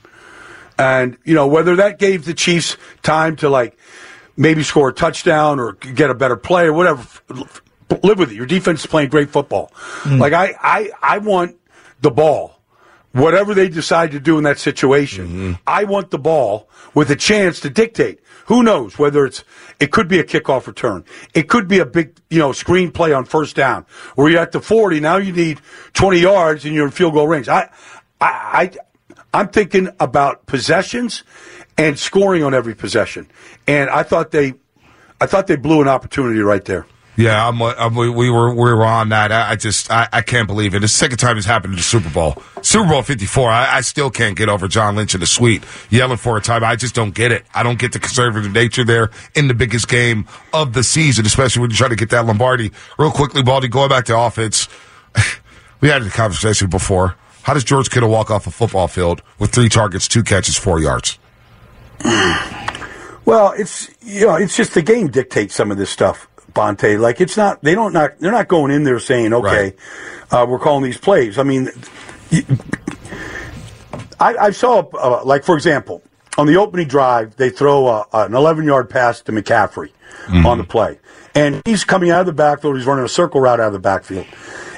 And, 0.79 1.17
you 1.25 1.35
know, 1.35 1.47
whether 1.47 1.77
that 1.77 1.99
gave 1.99 2.25
the 2.25 2.35
Chiefs 2.35 2.77
time 3.03 3.37
to 3.37 3.49
like 3.49 3.79
maybe 4.37 4.63
score 4.63 4.91
a 4.91 4.93
touchdown 4.93 5.59
or 5.59 5.73
get 5.73 6.11
a 6.11 6.15
better 6.15 6.37
play 6.37 6.67
or 6.67 6.73
whatever, 6.73 7.07
live 8.03 8.19
with 8.19 8.31
it. 8.31 8.35
Your 8.35 8.47
defense 8.47 8.81
is 8.81 8.87
playing 8.87 9.09
great 9.09 9.31
football. 9.31 9.71
Hmm. 9.75 10.19
Like 10.19 10.35
I, 10.35 10.55
I, 10.61 10.91
I 11.01 11.19
want 11.19 11.57
the 12.01 12.11
ball. 12.11 12.56
Whatever 13.17 13.55
they 13.55 13.69
decide 13.69 14.11
to 14.12 14.21
do 14.21 14.37
in 14.37 14.45
that 14.45 14.59
situation, 14.59 15.59
I 15.67 15.85
want 15.85 16.11
the 16.11 16.19
ball 16.19 16.69
with 16.95 17.11
a 17.11 17.17
chance 17.17 17.61
to 17.61 17.71
dictate. 17.71 18.21
Who 18.47 18.62
knows 18.62 18.99
whether 18.99 19.25
it's 19.25 19.43
it 19.81 19.91
could 19.91 20.07
be 20.07 20.19
a 20.19 20.25
kickoff 20.25 20.67
return, 20.67 21.05
it 21.35 21.49
could 21.49 21.67
be 21.67 21.79
a 21.79 21.87
big 21.87 22.17
you 22.31 22.39
know 22.39 22.53
screen 22.53 22.91
play 22.91 23.12
on 23.12 23.25
first 23.25 23.57
down, 23.57 23.87
where 24.17 24.29
you're 24.29 24.41
at 24.41 24.53
the 24.53 24.61
forty 24.61 25.01
now 25.01 25.17
you 25.17 25.33
need 25.33 25.61
twenty 25.95 26.19
yards 26.19 26.64
and 26.64 26.75
you're 26.75 26.85
in 26.85 26.93
field 26.93 27.14
goal 27.14 27.27
range. 27.27 27.49
I, 27.49 27.71
I, 28.21 28.31
I 28.53 28.71
I'm 29.33 29.49
thinking 29.49 29.89
about 29.99 30.47
possessions 30.47 31.23
and 31.77 31.99
scoring 31.99 32.43
on 32.43 32.55
every 32.55 32.75
possession, 32.75 33.29
and 33.67 33.91
I 33.91 34.03
thought 34.03 34.31
they, 34.31 34.55
I 35.21 35.27
thought 35.27 35.47
they 35.47 35.57
blew 35.57 35.81
an 35.83 35.89
opportunity 35.89 36.41
right 36.41 36.64
there. 36.64 36.87
Yeah, 37.17 37.49
I'm, 37.49 37.61
uh, 37.62 37.75
I'm, 37.79 37.95
we 37.95 38.11
we 38.11 38.29
were 38.29 38.51
we 38.51 38.61
were 38.61 38.85
on 38.85 39.09
that. 39.09 39.33
I, 39.33 39.53
I 39.53 39.57
just 39.57 39.91
I, 39.91 40.07
I 40.12 40.21
can't 40.21 40.47
believe 40.47 40.75
it. 40.75 40.81
The 40.81 40.89
second 40.89 41.17
time 41.17 41.39
it's 41.39 41.47
happened 41.47 41.73
in 41.73 41.79
the 41.79 41.83
Super 41.83 42.11
Bowl. 42.11 42.43
Super 42.61 42.89
Bowl 42.91 43.03
54. 43.03 43.51
I, 43.51 43.77
I 43.77 43.81
still 43.81 44.11
can't 44.11 44.37
get 44.37 44.51
over 44.51 44.69
John 44.69 44.97
Lynch 44.97 45.14
in 45.14 45.21
the 45.21 45.27
suite 45.27 45.64
yelling 45.89 46.19
for 46.19 46.37
a 46.37 46.43
time. 46.43 46.62
I 46.62 46.77
just 46.77 46.95
don't 46.95 47.14
get 47.14 47.33
it. 47.33 47.47
I 47.55 47.62
don't 47.62 47.79
get 47.79 47.93
the 47.93 47.99
conservative 47.99 48.53
nature 48.53 48.85
there 48.85 49.11
in 49.35 49.49
the 49.49 49.55
biggest 49.55 49.89
game 49.89 50.27
of 50.53 50.75
the 50.75 50.83
season, 50.83 51.25
especially 51.25 51.62
when 51.62 51.71
you 51.71 51.77
try 51.77 51.89
to 51.89 51.97
get 51.97 52.11
that 52.11 52.27
Lombardi. 52.27 52.71
Real 52.99 53.11
quickly, 53.11 53.43
Baldy, 53.43 53.69
going 53.69 53.89
back 53.89 54.05
to 54.07 54.19
offense. 54.19 54.69
we 55.81 55.89
had 55.89 56.03
a 56.03 56.11
conversation 56.11 56.69
before. 56.69 57.17
How 57.45 57.55
does 57.55 57.64
George 57.64 57.89
Kittle 57.91 58.11
walk 58.11 58.31
off 58.31 58.47
a 58.47 58.51
football 58.51 58.89
field 58.89 59.23
with 59.39 59.53
three 59.53 59.69
targets, 59.71 60.07
two 60.07 60.23
catches, 60.23 60.57
four 60.59 60.81
yards? 60.81 61.19
Well, 63.27 63.55
it's 63.59 63.91
you 64.03 64.25
know, 64.25 64.37
it's 64.37 64.57
just 64.57 64.73
the 64.75 64.83
game 64.83 65.09
dictates 65.09 65.53
some 65.53 65.73
of 65.73 65.77
this 65.79 65.91
stuff, 65.91 66.29
Bonta. 66.57 66.99
Like 66.99 67.21
it's 67.21 67.37
not 67.37 67.63
they 67.63 67.75
don't 67.75 67.93
not 67.93 68.19
they're 68.19 68.33
not 68.33 68.49
going 68.49 68.73
in 68.73 68.83
there 68.85 68.99
saying, 68.99 69.33
okay, 69.35 69.75
uh, 70.31 70.47
we're 70.49 70.59
calling 70.59 70.83
these 70.83 70.99
plays. 70.99 71.39
I 71.39 71.43
mean, 71.43 71.69
I, 74.19 74.37
I 74.37 74.51
saw 74.51 74.81
uh, 74.81 75.23
like 75.25 75.45
for 75.45 75.55
example 75.55 76.03
on 76.39 76.47
the 76.47 76.57
opening 76.57 76.89
drive 76.89 77.37
they 77.37 77.51
throw 77.51 77.87
a, 77.89 78.07
an 78.13 78.35
11 78.35 78.65
yard 78.65 78.91
pass 78.91 79.21
to 79.23 79.33
McCaffrey 79.33 79.91
on 80.45 80.59
the 80.59 80.65
play, 80.65 80.99
and 81.35 81.63
he's 81.65 81.85
coming 81.85 82.11
out 82.11 82.21
of 82.21 82.27
the 82.27 82.33
backfield. 82.33 82.77
He's 82.77 82.87
running 82.87 83.05
a 83.05 83.09
circle 83.09 83.41
route 83.41 83.61
out 83.61 83.69
of 83.69 83.73
the 83.75 83.79
backfield, 83.79 84.27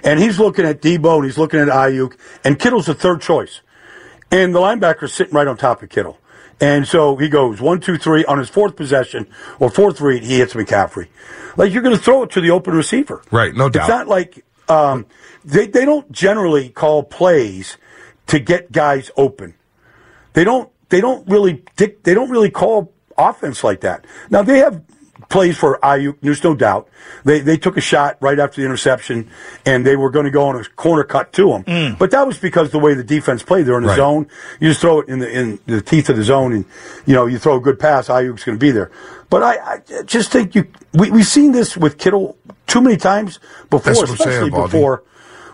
and 0.05 0.21
he's 0.21 0.39
looking 0.39 0.67
at 0.67 0.83
Deebo 0.83 1.17
and 1.17 1.25
he's 1.25 1.39
looking 1.39 1.61
at 1.61 1.69
Aiyuk, 1.69 2.17
and 2.45 2.59
Kittle's 2.59 2.87
the 2.87 2.95
third 2.95 3.21
choice, 3.21 3.61
and 4.31 4.55
the 4.55 4.59
linebacker's 4.59 5.13
sitting 5.15 5.35
right 5.35 5.47
on 5.47 5.57
top 5.57 5.83
of 5.83 5.89
Kittle. 5.89 6.19
And 6.61 6.89
so 6.89 7.17
he 7.17 7.29
goes 7.29 7.61
one, 7.61 7.81
two, 7.81 7.99
three 7.99 8.25
on 8.25 8.39
his 8.39 8.49
fourth 8.49 8.75
possession 8.77 9.29
or 9.61 9.71
fourth 9.71 10.01
read. 10.01 10.25
He 10.25 10.39
hits 10.39 10.55
McCaffrey. 10.55 11.09
Like 11.57 11.73
you're 11.73 11.83
going 11.83 11.97
to 11.97 12.03
throw 12.03 12.25
it 12.25 12.31
to 12.31 12.41
the 12.41 12.51
open 12.51 12.75
receiver. 12.75 13.23
Right, 13.31 13.55
no 13.55 13.69
doubt. 13.69 13.83
It's 13.83 13.89
not 13.89 14.09
like 14.09 14.45
um, 14.69 15.07
they 15.45 15.67
they 15.67 15.85
don't 15.85 16.11
generally 16.11 16.69
call 16.69 17.03
plays 17.03 17.77
to 18.27 18.39
get 18.39 18.73
guys 18.73 19.11
open. 19.17 19.55
They 20.33 20.45
don't 20.45 20.71
they 20.89 21.01
don't 21.01 21.29
really 21.29 21.65
dic- 21.77 22.03
they 22.03 22.15
don't 22.15 22.31
really 22.31 22.51
call 22.51 22.93
offense 23.17 23.63
like 23.65 23.81
that. 23.81 24.05
Now 24.31 24.43
they 24.43 24.59
have 24.59 24.83
plays 25.29 25.57
for 25.59 25.79
Aiyuk. 25.83 26.17
There's 26.23 26.43
no 26.43 26.55
doubt. 26.55 26.89
They 27.25 27.41
they 27.41 27.57
took 27.57 27.77
a 27.77 27.81
shot 27.81 28.17
right 28.21 28.39
after 28.39 28.61
the 28.61 28.65
interception, 28.67 29.31
and 29.67 29.85
they 29.87 29.97
were 29.97 30.11
going 30.11 30.25
to 30.25 30.31
go 30.31 30.47
on 30.49 30.57
a 30.57 30.65
corner 30.65 31.05
cut 31.05 31.33
to 31.35 31.53
him. 31.53 31.97
But 31.99 32.11
that 32.13 32.27
was 32.27 32.39
because 32.39 32.71
the 32.71 32.79
way 32.79 32.95
the 32.95 33.05
defense 33.05 33.43
played. 33.43 33.67
They're 33.67 33.77
in 33.77 33.83
the 33.83 33.89
Right. 33.91 33.97
zone. 33.97 34.27
You 34.61 34.69
just 34.71 34.81
throw 34.81 35.01
it 35.01 35.09
in 35.09 35.19
the 35.19 35.31
in 35.31 35.59
the 35.67 35.81
teeth 35.83 36.09
of 36.09 36.17
the 36.17 36.23
zone, 36.25 36.53
and 36.53 36.65
you 37.07 37.15
know 37.15 37.27
you 37.27 37.39
throw 37.39 37.57
a 37.57 37.61
good 37.61 37.79
pass. 37.79 38.09
Aiyuk's 38.09 38.45
going 38.45 38.59
to 38.59 38.65
be 38.65 38.71
there. 38.71 38.91
But 39.31 39.43
I, 39.43 39.59
I 39.75 40.03
just 40.05 40.33
think 40.33 40.55
you 40.55 40.67
we 40.95 41.11
we've 41.11 41.27
seen 41.27 41.53
this 41.53 41.77
with 41.77 41.99
Kittle 41.99 42.37
too 42.67 42.81
many 42.81 42.97
times 42.97 43.39
before, 43.71 43.95
saying, 43.95 44.11
especially 44.11 44.51
Baldy. 44.51 44.73
before 44.73 45.03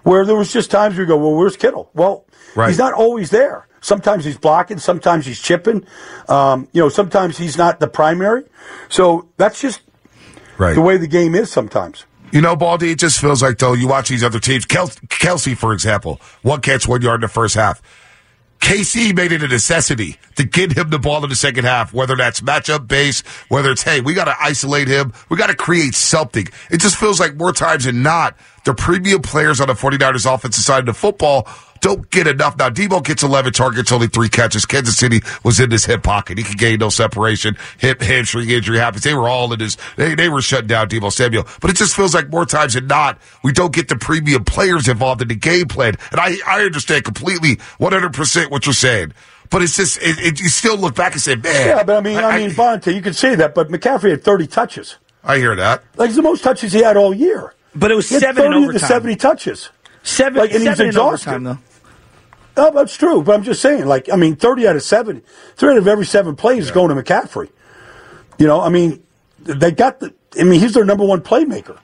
where 0.04 0.24
there 0.26 0.36
was 0.36 0.52
just 0.52 0.70
times 0.70 0.98
we 0.98 1.06
go, 1.06 1.16
well, 1.16 1.34
where's 1.34 1.56
Kittle? 1.56 1.90
Well, 1.94 2.26
Right. 2.54 2.68
he's 2.68 2.78
not 2.78 2.92
always 2.92 3.30
there. 3.30 3.66
Sometimes 3.84 4.24
he's 4.24 4.38
blocking, 4.38 4.78
sometimes 4.78 5.26
he's 5.26 5.38
chipping. 5.38 5.84
Um, 6.26 6.68
you 6.72 6.80
know, 6.80 6.88
sometimes 6.88 7.36
he's 7.36 7.58
not 7.58 7.80
the 7.80 7.86
primary. 7.86 8.44
So 8.88 9.28
that's 9.36 9.60
just 9.60 9.82
Right. 10.56 10.74
the 10.74 10.80
way 10.80 10.96
the 10.96 11.06
game 11.06 11.34
is 11.34 11.52
sometimes. 11.52 12.06
You 12.32 12.40
know, 12.40 12.56
Baldy, 12.56 12.92
it 12.92 12.98
just 12.98 13.20
feels 13.20 13.42
like, 13.42 13.58
though, 13.58 13.74
you 13.74 13.86
watch 13.86 14.08
these 14.08 14.24
other 14.24 14.40
teams. 14.40 14.64
Kel- 14.64 14.88
Kelce, 14.88 15.54
for 15.54 15.74
example, 15.74 16.18
one 16.40 16.62
catch, 16.62 16.88
one 16.88 17.02
yard 17.02 17.16
in 17.18 17.20
the 17.20 17.28
first 17.28 17.54
half. 17.56 17.82
KC 18.60 19.14
made 19.14 19.32
it 19.32 19.42
a 19.42 19.48
necessity 19.48 20.16
to 20.36 20.44
get 20.44 20.72
him 20.72 20.88
the 20.88 20.98
ball 20.98 21.22
in 21.22 21.28
the 21.28 21.36
second 21.36 21.64
half, 21.64 21.92
whether 21.92 22.16
that's 22.16 22.40
matchup 22.40 22.88
base, 22.88 23.20
whether 23.48 23.70
it's, 23.70 23.82
hey, 23.82 24.00
we 24.00 24.14
got 24.14 24.24
to 24.24 24.34
isolate 24.40 24.88
him. 24.88 25.12
We 25.28 25.36
got 25.36 25.48
to 25.48 25.54
create 25.54 25.94
something. 25.94 26.48
It 26.70 26.80
just 26.80 26.96
feels 26.96 27.20
like 27.20 27.36
more 27.36 27.52
times 27.52 27.84
than 27.84 28.02
not, 28.02 28.34
the 28.64 28.74
premium 28.74 29.22
players 29.22 29.60
on 29.60 29.68
the 29.68 29.74
49ers 29.74 30.32
offensive 30.32 30.64
side 30.64 30.80
of 30.80 30.86
the 30.86 30.94
football 30.94 31.48
don't 31.84 32.10
get 32.10 32.26
enough. 32.26 32.56
Now, 32.56 32.70
Deebo 32.70 33.04
gets 33.04 33.22
11 33.22 33.52
targets, 33.52 33.92
only 33.92 34.06
three 34.06 34.30
catches. 34.30 34.64
Kansas 34.64 34.96
City 34.96 35.20
was 35.42 35.60
in 35.60 35.70
his 35.70 35.84
hip 35.84 36.02
pocket. 36.02 36.38
He 36.38 36.44
could 36.44 36.56
gain 36.56 36.78
no 36.78 36.88
separation. 36.88 37.58
Hip, 37.76 38.00
hamstring 38.00 38.48
injury 38.48 38.78
happens. 38.78 39.04
They 39.04 39.12
were 39.12 39.28
all 39.28 39.52
in 39.52 39.60
his, 39.60 39.76
they, 39.96 40.14
they 40.14 40.30
were 40.30 40.40
shutting 40.40 40.66
down 40.66 40.88
Deebo 40.88 41.12
Samuel. 41.12 41.46
But 41.60 41.70
it 41.70 41.76
just 41.76 41.94
feels 41.94 42.14
like 42.14 42.30
more 42.30 42.46
times 42.46 42.72
than 42.72 42.86
not, 42.86 43.18
we 43.42 43.52
don't 43.52 43.74
get 43.74 43.88
the 43.88 43.96
premium 43.96 44.44
players 44.44 44.88
involved 44.88 45.20
in 45.20 45.28
the 45.28 45.34
game 45.34 45.66
plan. 45.66 45.96
And 46.10 46.20
I, 46.20 46.36
I 46.46 46.62
understand 46.62 47.04
completely 47.04 47.56
100% 47.56 48.50
what 48.50 48.64
you're 48.64 48.72
saying. 48.72 49.12
But 49.50 49.60
it's 49.60 49.76
just, 49.76 49.98
it, 49.98 50.18
it, 50.18 50.40
you 50.40 50.48
still 50.48 50.78
look 50.78 50.94
back 50.94 51.12
and 51.12 51.20
say, 51.20 51.36
man. 51.36 51.68
Yeah, 51.68 51.82
but 51.84 51.98
I 51.98 52.00
mean, 52.00 52.16
I, 52.16 52.38
mean, 52.38 52.50
Bonta, 52.50 52.94
you 52.94 53.02
can 53.02 53.12
say 53.12 53.34
that, 53.34 53.54
but 53.54 53.68
McCaffrey 53.68 54.10
had 54.10 54.24
30 54.24 54.46
touches. 54.46 54.96
I 55.22 55.36
hear 55.36 55.54
that. 55.56 55.84
Like, 55.96 56.08
it's 56.08 56.16
the 56.16 56.22
most 56.22 56.42
touches 56.42 56.72
he 56.72 56.82
had 56.82 56.96
all 56.96 57.12
year. 57.12 57.53
But 57.74 57.90
it 57.90 57.94
was 57.94 58.08
He 58.08 58.14
had 58.14 58.22
seven 58.22 58.52
in 58.52 58.66
30 58.66 58.78
to 58.78 58.84
70 58.86 59.16
touches. 59.16 59.70
Seven, 60.02 60.38
Like, 60.38 60.52
and 60.52 60.62
he 60.62 60.68
was 60.68 60.76
seven 60.78 60.84
in 60.86 60.88
exhausted. 60.90 61.28
overtime, 61.30 61.44
though. 61.44 61.58
No, 62.62 62.70
that's 62.70 62.96
true. 62.96 63.22
But 63.22 63.34
I'm 63.34 63.42
just 63.42 63.60
saying, 63.60 63.86
like, 63.86 64.08
I 64.12 64.16
mean, 64.16 64.36
30 64.36 64.68
out 64.68 64.76
of 64.76 64.82
seven, 64.82 65.22
three 65.56 65.70
out 65.72 65.78
of 65.78 65.88
every 65.88 66.06
seven 66.06 66.36
plays 66.36 66.64
is 66.66 66.70
going 66.70 66.94
to 66.94 67.02
McCaffrey. 67.02 67.50
You 68.38 68.46
know, 68.46 68.60
I 68.60 68.68
mean, 68.68 69.02
they 69.40 69.72
got 69.72 70.00
the, 70.00 70.14
I 70.38 70.44
mean, 70.44 70.60
he's 70.60 70.74
their 70.74 70.84
number 70.84 71.04
one 71.04 71.20
playmaker. 71.20 71.78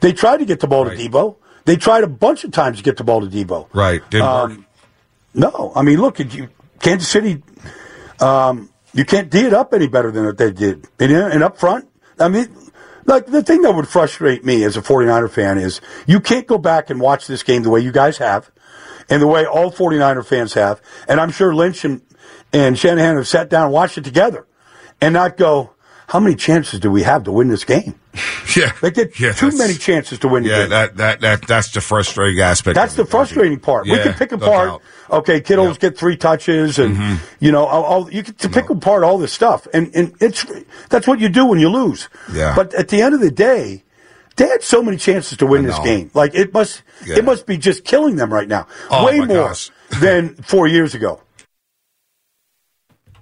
They 0.00 0.12
tried 0.12 0.38
to 0.38 0.44
get 0.44 0.60
the 0.60 0.66
ball 0.66 0.84
to 0.84 0.90
Deebo. 0.90 1.36
They 1.64 1.76
tried 1.76 2.04
a 2.04 2.06
bunch 2.08 2.44
of 2.44 2.50
times 2.52 2.78
to 2.78 2.82
get 2.82 2.96
the 2.96 3.04
ball 3.04 3.20
to 3.20 3.26
Deebo. 3.26 3.68
Right. 3.72 4.02
Didn't 4.10 4.26
work. 4.26 4.50
Um, 4.50 4.66
no, 5.34 5.72
I 5.76 5.82
mean, 5.82 6.00
look, 6.00 6.18
you, 6.18 6.48
Kansas 6.80 7.08
City, 7.08 7.42
um, 8.20 8.70
you 8.92 9.04
can't 9.04 9.30
D 9.30 9.40
it 9.40 9.52
up 9.52 9.72
any 9.72 9.86
better 9.86 10.10
than 10.10 10.24
what 10.24 10.38
they 10.38 10.50
did. 10.50 10.86
And, 10.98 11.12
and 11.12 11.42
up 11.44 11.58
front, 11.58 11.88
I 12.18 12.28
mean, 12.28 12.48
like 13.10 13.26
the 13.26 13.42
thing 13.42 13.62
that 13.62 13.74
would 13.74 13.88
frustrate 13.88 14.44
me 14.44 14.62
as 14.64 14.76
a 14.76 14.80
49er 14.80 15.30
fan 15.30 15.58
is 15.58 15.80
you 16.06 16.20
can't 16.20 16.46
go 16.46 16.56
back 16.56 16.88
and 16.88 17.00
watch 17.00 17.26
this 17.26 17.42
game 17.42 17.62
the 17.62 17.70
way 17.70 17.80
you 17.80 17.92
guys 17.92 18.18
have 18.18 18.50
and 19.10 19.20
the 19.20 19.26
way 19.26 19.44
all 19.44 19.70
49er 19.70 20.24
fans 20.24 20.54
have. 20.54 20.80
And 21.08 21.20
I'm 21.20 21.30
sure 21.30 21.54
Lynch 21.54 21.84
and, 21.84 22.00
and 22.52 22.78
Shanahan 22.78 23.16
have 23.16 23.28
sat 23.28 23.50
down 23.50 23.64
and 23.64 23.72
watched 23.72 23.98
it 23.98 24.04
together 24.04 24.46
and 25.00 25.12
not 25.12 25.36
go, 25.36 25.74
how 26.06 26.20
many 26.20 26.36
chances 26.36 26.80
do 26.80 26.90
we 26.90 27.02
have 27.02 27.24
to 27.24 27.32
win 27.32 27.48
this 27.48 27.64
game? 27.64 27.98
Yeah. 28.56 28.72
They 28.80 28.90
get 28.90 29.18
Yeah, 29.20 29.32
too 29.32 29.56
many 29.56 29.74
chances 29.74 30.18
to 30.20 30.28
win 30.28 30.42
the 30.42 30.48
Yeah, 30.50 30.58
game. 30.62 30.70
that, 30.70 30.96
that, 30.96 31.20
that, 31.20 31.46
that's 31.46 31.70
the 31.72 31.80
frustrating 31.80 32.40
aspect. 32.40 32.74
That's 32.74 32.94
the 32.94 33.04
frustrating 33.06 33.60
part. 33.60 33.84
we 33.86 33.98
can 33.98 34.14
pick 34.14 34.32
apart. 34.32 34.80
Okay, 35.10 35.40
kiddos 35.40 35.78
get 35.78 35.98
three 35.98 36.16
touches, 36.16 36.78
and 36.78 36.96
Mm-hmm. 36.96 37.14
you 37.44 37.52
know, 37.52 37.64
all, 37.64 37.84
all, 37.84 38.10
you 38.12 38.22
can 38.22 38.34
to 38.34 38.48
pick 38.48 38.70
apart 38.70 39.02
all 39.04 39.18
this 39.18 39.32
stuff, 39.32 39.66
and 39.74 39.90
and 39.94 40.14
it's 40.20 40.44
that's 40.88 41.06
what 41.06 41.18
you 41.20 41.28
do 41.28 41.44
when 41.46 41.58
you 41.58 41.68
lose. 41.68 42.08
Yeah. 42.32 42.54
But 42.54 42.74
at 42.74 42.88
the 42.88 43.02
end 43.02 43.14
of 43.14 43.20
the 43.20 43.30
day, 43.30 43.82
they 44.36 44.46
had 44.46 44.62
so 44.62 44.82
many 44.82 44.96
chances 44.96 45.36
to 45.38 45.46
win 45.46 45.64
this 45.64 45.78
game. 45.80 46.10
Like 46.14 46.34
it 46.34 46.52
must, 46.54 46.82
Yeah. 47.04 47.16
it 47.18 47.24
must 47.24 47.46
be 47.46 47.56
just 47.58 47.84
killing 47.84 48.16
them 48.16 48.32
right 48.32 48.46
now. 48.48 48.66
Oh, 48.90 49.04
Way 49.06 49.18
more 49.18 49.48
gosh. 49.48 49.70
than 50.00 50.34
four 50.42 50.66
years 50.68 50.94
ago. 50.94 51.20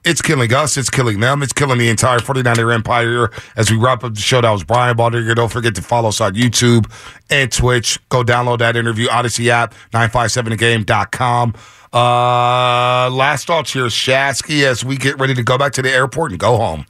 It's 0.05 0.22
killing 0.22 0.53
us. 0.55 0.76
It's 0.76 0.90
killing 0.90 1.20
them. 1.20 1.42
It's 1.42 1.53
killing 1.53 1.78
the 1.78 1.88
entire 1.88 2.18
49er 2.18 2.72
empire. 2.72 3.30
As 3.57 3.70
we 3.70 3.76
wrap 3.76 4.05
up 4.05 4.14
the 4.14 4.20
show, 4.20 4.40
that 4.40 4.51
was 4.51 4.64
Brian 4.64 4.96
Baldinger. 4.96 5.34
Don't 5.34 5.53
forget 5.53 5.74
to 5.74 5.82
follow 5.82 6.09
us 6.09 6.20
on 6.20 6.34
YouTube 6.34 6.90
and 7.30 7.51
Twitch. 7.51 7.99
Go 8.09 8.22
download 8.22 8.59
that 8.59 8.76
interview, 8.76 9.09
Audacy 9.09 9.49
app, 9.49 9.74
957thegame.com. 9.92 11.55
Uh, 11.92 13.11
last 13.11 13.46
thoughts 13.46 13.72
here, 13.72 13.86
Shasky, 13.86 14.64
as 14.64 14.84
we 14.84 14.96
get 14.96 15.18
ready 15.18 15.34
to 15.34 15.42
go 15.42 15.57
back 15.57 15.72
to 15.72 15.82
the 15.82 15.90
airport 15.90 16.32
and 16.32 16.40
go 16.40 16.57
home. 16.57 16.84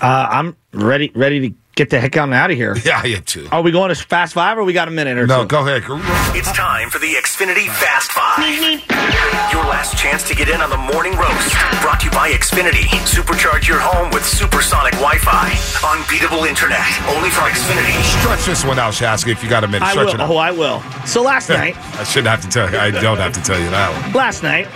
Uh, 0.00 0.28
I'm 0.30 0.56
ready, 0.72 1.10
ready 1.14 1.48
to 1.48 1.54
get 1.78 1.90
the 1.90 2.00
heck 2.00 2.16
on 2.16 2.32
out 2.34 2.50
of 2.50 2.56
here. 2.56 2.74
Yeah, 2.88 3.00
I 3.04 3.08
am 3.14 3.22
too. 3.22 3.46
Are 3.52 3.62
we 3.62 3.70
going 3.70 3.90
to 3.90 3.94
fast 3.94 4.34
five, 4.34 4.58
or 4.58 4.64
we 4.64 4.72
got 4.72 4.88
a 4.88 4.90
minute 4.90 5.16
or 5.18 5.26
No, 5.26 5.42
two? 5.42 5.48
go 5.48 5.60
ahead. 5.66 5.82
It's 6.34 6.50
time 6.52 6.90
for 6.90 6.98
the 6.98 7.14
Xfinity 7.14 7.68
Fast 7.68 8.10
Five. 8.12 8.82
Your 9.52 9.62
last 9.68 9.96
chance 9.96 10.26
to 10.28 10.34
get 10.34 10.48
in 10.48 10.60
on 10.60 10.70
the 10.70 10.76
morning 10.92 11.14
roast. 11.16 11.54
Brought 11.82 12.00
to 12.00 12.06
you 12.06 12.10
by 12.12 12.30
Xfinity. 12.30 12.84
Supercharge 13.06 13.68
your 13.68 13.78
home 13.78 14.10
with 14.10 14.24
supersonic 14.24 14.94
Wi-Fi. 14.94 15.52
Unbeatable 15.94 16.44
internet. 16.44 16.80
Only 17.14 17.30
from 17.30 17.44
Xfinity. 17.50 17.94
Stretch 18.22 18.44
this 18.46 18.64
one 18.64 18.78
out, 18.78 18.92
Shasky, 18.94 19.30
if 19.32 19.42
you 19.44 19.48
got 19.50 19.62
a 19.64 19.68
minute. 19.68 19.82
I 19.86 19.92
Stretch 19.92 20.06
will. 20.06 20.14
it 20.14 20.20
out. 20.20 20.30
Oh, 20.30 20.36
I 20.36 20.50
will. 20.50 20.80
So 21.06 21.22
last 21.22 21.48
night, 21.60 21.76
I 22.00 22.04
shouldn't 22.04 22.28
have 22.28 22.40
to 22.42 22.48
tell 22.48 22.70
you. 22.70 22.78
I 22.78 22.90
don't 22.90 23.18
have 23.18 23.32
to 23.34 23.42
tell 23.42 23.58
you 23.60 23.68
that 23.70 24.02
one. 24.02 24.12
last 24.14 24.42
night, 24.42 24.66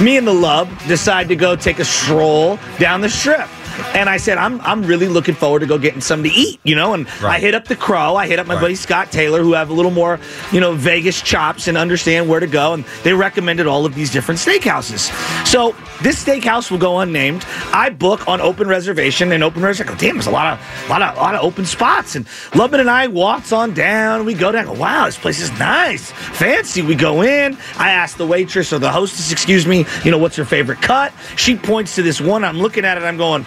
me 0.00 0.16
and 0.16 0.26
the 0.26 0.34
love 0.34 0.68
decide 0.88 1.28
to 1.28 1.36
go 1.36 1.54
take 1.56 1.78
a 1.78 1.84
stroll 1.84 2.58
down 2.78 3.00
the 3.00 3.08
strip. 3.08 3.48
And 3.94 4.08
I 4.08 4.16
said, 4.16 4.38
I'm 4.38 4.60
I'm 4.62 4.82
really 4.84 5.08
looking 5.08 5.34
forward 5.34 5.60
to 5.60 5.66
go 5.66 5.78
getting 5.78 6.00
something 6.00 6.30
to 6.30 6.36
eat, 6.36 6.60
you 6.64 6.74
know. 6.74 6.94
And 6.94 7.08
I 7.22 7.38
hit 7.38 7.54
up 7.54 7.66
the 7.66 7.76
Crow. 7.76 8.16
I 8.16 8.26
hit 8.26 8.38
up 8.38 8.46
my 8.46 8.54
Right. 8.54 8.60
buddy 8.62 8.74
Scott 8.74 9.10
Taylor, 9.12 9.42
who 9.42 9.52
have 9.54 9.70
a 9.70 9.72
little 9.72 9.90
more, 9.90 10.18
you 10.52 10.60
know, 10.60 10.74
Vegas 10.74 11.20
chops 11.22 11.68
and 11.68 11.76
understand 11.78 12.28
where 12.28 12.40
to 12.40 12.46
go. 12.46 12.74
And 12.74 12.84
they 13.04 13.12
recommended 13.12 13.66
all 13.66 13.86
of 13.86 13.94
these 13.94 14.10
different 14.10 14.40
steakhouses. 14.40 15.10
So 15.46 15.74
this 16.02 16.22
steakhouse 16.24 16.70
will 16.70 16.78
go 16.78 16.98
unnamed. 17.00 17.44
I 17.72 17.90
book 17.90 18.26
on 18.28 18.40
open 18.40 18.68
reservation 18.68 19.32
and 19.32 19.42
open 19.42 19.62
reservation. 19.62 19.94
I 19.94 19.96
go, 19.96 20.00
damn, 20.00 20.16
there's 20.16 20.26
a 20.26 20.30
lot 20.30 20.52
of 20.58 20.90
lot 20.90 21.02
of 21.02 21.16
lot 21.16 21.34
of 21.34 21.42
open 21.42 21.64
spots. 21.66 22.16
And 22.16 22.26
Lubman 22.52 22.80
and 22.80 22.90
I 22.90 23.06
walks 23.08 23.52
on 23.52 23.74
down. 23.74 24.24
We 24.24 24.34
go 24.34 24.52
down. 24.52 24.60
I 24.68 24.72
go, 24.74 24.78
wow, 24.80 25.06
this 25.06 25.18
place 25.18 25.40
is 25.40 25.50
nice, 25.58 26.10
fancy. 26.12 26.82
We 26.82 26.94
go 26.94 27.22
in. 27.22 27.56
I 27.78 27.90
ask 27.90 28.16
the 28.16 28.26
waitress 28.26 28.72
or 28.72 28.78
the 28.78 28.90
hostess, 28.90 29.32
excuse 29.32 29.66
me, 29.66 29.86
you 30.04 30.10
know, 30.10 30.18
what's 30.18 30.36
her 30.36 30.44
favorite 30.44 30.80
cut? 30.82 31.12
She 31.36 31.56
points 31.56 31.94
to 31.96 32.02
this 32.02 32.20
one. 32.20 32.44
I'm 32.44 32.58
looking 32.58 32.84
at 32.84 32.96
it. 32.98 33.04
I'm 33.04 33.16
going, 33.16 33.44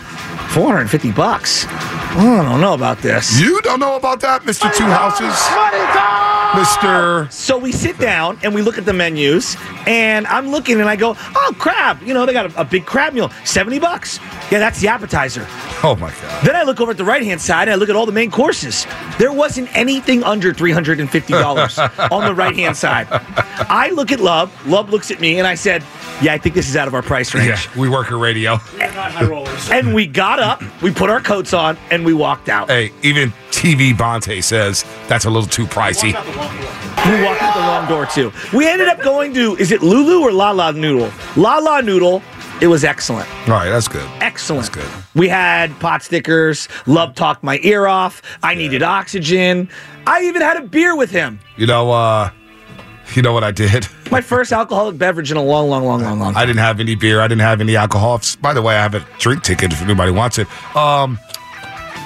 450 0.54 1.12
bucks. 1.12 1.66
I 1.68 2.44
don't 2.48 2.62
know 2.62 2.76
about 2.76 3.00
this. 3.00 3.40
You 3.40 3.60
don't 3.62 3.80
know 3.80 3.96
about 3.96 4.20
that, 4.20 4.44
Mr. 4.44 4.72
Two 4.76 4.84
Houses? 4.84 5.34
Mr. 6.54 7.32
So 7.32 7.58
we 7.58 7.72
sit 7.72 7.98
down 7.98 8.38
and 8.44 8.54
we 8.54 8.62
look 8.62 8.78
at 8.78 8.86
the 8.86 8.94
menus, 8.94 9.58
and 9.88 10.28
I'm 10.28 10.50
looking 10.50 10.80
and 10.80 10.88
I 10.88 10.96
go, 10.96 11.16
oh, 11.18 11.56
crab. 11.58 12.04
You 12.04 12.14
know, 12.14 12.28
they 12.28 12.34
got 12.34 12.54
a, 12.56 12.62
a 12.62 12.66
big 12.66 12.86
crab 12.86 13.14
meal, 13.14 13.32
70 13.46 13.80
bucks. 13.80 14.20
Yeah, 14.52 14.60
that's 14.60 14.80
the 14.80 14.90
appetizer. 14.90 15.48
Oh, 15.84 15.98
my 16.00 16.12
God. 16.12 16.46
Then 16.46 16.56
I 16.56 16.62
look 16.62 16.80
over 16.80 16.92
at 16.92 16.98
the 16.98 17.04
right 17.04 17.24
hand 17.24 17.42
side 17.42 17.64
and 17.64 17.72
I 17.72 17.76
look 17.76 17.90
at 17.90 17.96
all 17.96 18.06
the 18.06 18.12
main 18.12 18.30
courses. 18.30 18.86
There 19.18 19.34
wasn't 19.34 19.76
anything 19.76 20.24
under 20.24 20.54
$350 20.54 22.10
on 22.12 22.26
the 22.26 22.36
right 22.36 22.56
hand 22.56 22.78
side. 22.78 23.08
I 23.10 23.90
look 23.90 24.12
at 24.12 24.20
Love, 24.20 24.68
Love 24.68 24.92
looks 24.92 25.10
at 25.10 25.20
me, 25.20 25.40
and 25.40 25.48
I 25.48 25.56
said, 25.56 25.84
yeah, 26.22 26.34
I 26.34 26.38
think 26.38 26.56
this 26.56 26.70
is 26.70 26.76
out 26.76 26.88
of 26.88 26.94
our 26.94 27.02
price 27.02 27.34
range. 27.34 27.48
Yeah, 27.48 27.80
we 27.80 27.90
work 27.90 28.12
at 28.12 28.18
radio. 28.18 28.60
And 29.72 29.94
we 29.94 30.08
got 30.08 30.40
up, 30.40 30.62
we 30.82 30.92
put 30.92 31.10
our 31.10 31.22
coats 31.22 31.54
on, 31.54 31.78
and 31.92 32.06
we 32.06 32.14
walked 32.14 32.50
out. 32.50 32.70
Hey, 32.70 32.92
even 33.02 33.32
TV 33.52 33.94
Bonta 33.94 34.44
says 34.44 34.86
that's 35.08 35.26
a 35.26 35.30
little 35.30 35.48
too 35.50 35.66
pricey. 35.66 36.14
We 37.06 37.24
walked 37.24 37.42
out 37.42 37.54
the 37.54 37.60
wrong 37.62 37.88
door 37.88 38.06
too. 38.06 38.32
We 38.56 38.68
ended 38.68 38.88
up 38.88 39.02
going 39.02 39.34
to 39.34 39.56
is 39.58 39.72
it 39.72 39.82
Lulu 39.82 40.22
or 40.22 40.32
La 40.32 40.52
La 40.52 40.72
Noodle? 40.72 41.12
La 41.36 41.58
La 41.58 41.82
Noodle. 41.82 42.22
It 42.62 42.68
was 42.68 42.84
excellent. 42.86 43.28
All 43.50 43.56
right, 43.56 43.70
that's 43.70 43.90
good. 43.90 44.08
Excellent. 44.22 44.72
That's 44.72 44.88
good. 44.88 45.04
We 45.16 45.28
had 45.28 45.78
pot 45.80 46.02
stickers. 46.02 46.70
Love 46.86 47.14
talked 47.14 47.44
my 47.44 47.60
ear 47.64 47.88
off. 47.88 48.22
I 48.42 48.56
needed 48.56 48.84
oxygen. 48.84 49.68
I 50.08 50.24
even 50.24 50.42
had 50.42 50.58
a 50.58 50.62
beer 50.62 50.96
with 50.96 51.12
him. 51.12 51.40
You 51.58 51.68
know, 51.68 51.92
uh, 51.92 52.30
you 53.16 53.22
know 53.22 53.34
what 53.34 53.44
I 53.44 53.52
did? 53.52 53.88
My 54.12 54.22
first 54.22 54.52
alcoholic 54.52 54.98
beverage 54.98 55.32
in 55.32 55.38
a 55.38 55.44
long, 55.44 55.70
long, 55.70 55.86
long, 55.86 56.02
long, 56.02 56.20
long. 56.20 56.36
I 56.36 56.46
didn't 56.46 56.60
have 56.60 56.80
any 56.80 56.96
beer. 56.96 57.22
I 57.22 57.28
didn't 57.28 57.42
have 57.42 57.62
any 57.62 57.76
alcohol. 57.76 58.22
By 58.42 58.54
the 58.54 58.62
way, 58.62 58.76
I 58.76 58.82
have 58.84 58.96
a 58.96 59.06
drink 59.20 59.44
ticket 59.44 59.72
if 59.74 59.82
anybody 59.82 60.12
wants 60.12 60.38
it. 60.38 60.48
Um, 60.76 61.20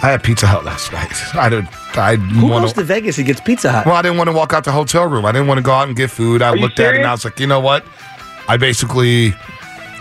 I 0.03 0.11
had 0.11 0.23
Pizza 0.23 0.45
Hut 0.47 0.63
last 0.63 0.91
night. 0.93 1.11
I 1.35 1.49
didn't. 1.49 1.69
I 1.97 2.15
Who 2.15 2.47
want 2.47 2.63
goes 2.63 2.73
to 2.73 2.83
Vegas 2.83 3.17
and 3.17 3.25
gets 3.25 3.41
Pizza 3.41 3.71
Hut? 3.71 3.85
Well, 3.85 3.95
I 3.95 4.01
didn't 4.03 4.17
want 4.17 4.27
to 4.29 4.33
walk 4.33 4.53
out 4.53 4.63
the 4.63 4.71
hotel 4.71 5.05
room. 5.07 5.25
I 5.25 5.31
didn't 5.31 5.47
want 5.47 5.57
to 5.57 5.63
go 5.63 5.71
out 5.71 5.87
and 5.87 5.97
get 5.97 6.11
food. 6.11 6.41
I 6.41 6.49
Are 6.49 6.55
looked 6.57 6.79
at 6.79 6.93
it 6.93 6.97
and? 6.97 7.07
I 7.07 7.11
was 7.11 7.25
like, 7.25 7.39
you 7.39 7.47
know 7.47 7.59
what? 7.59 7.83
I 8.47 8.57
basically 8.57 9.33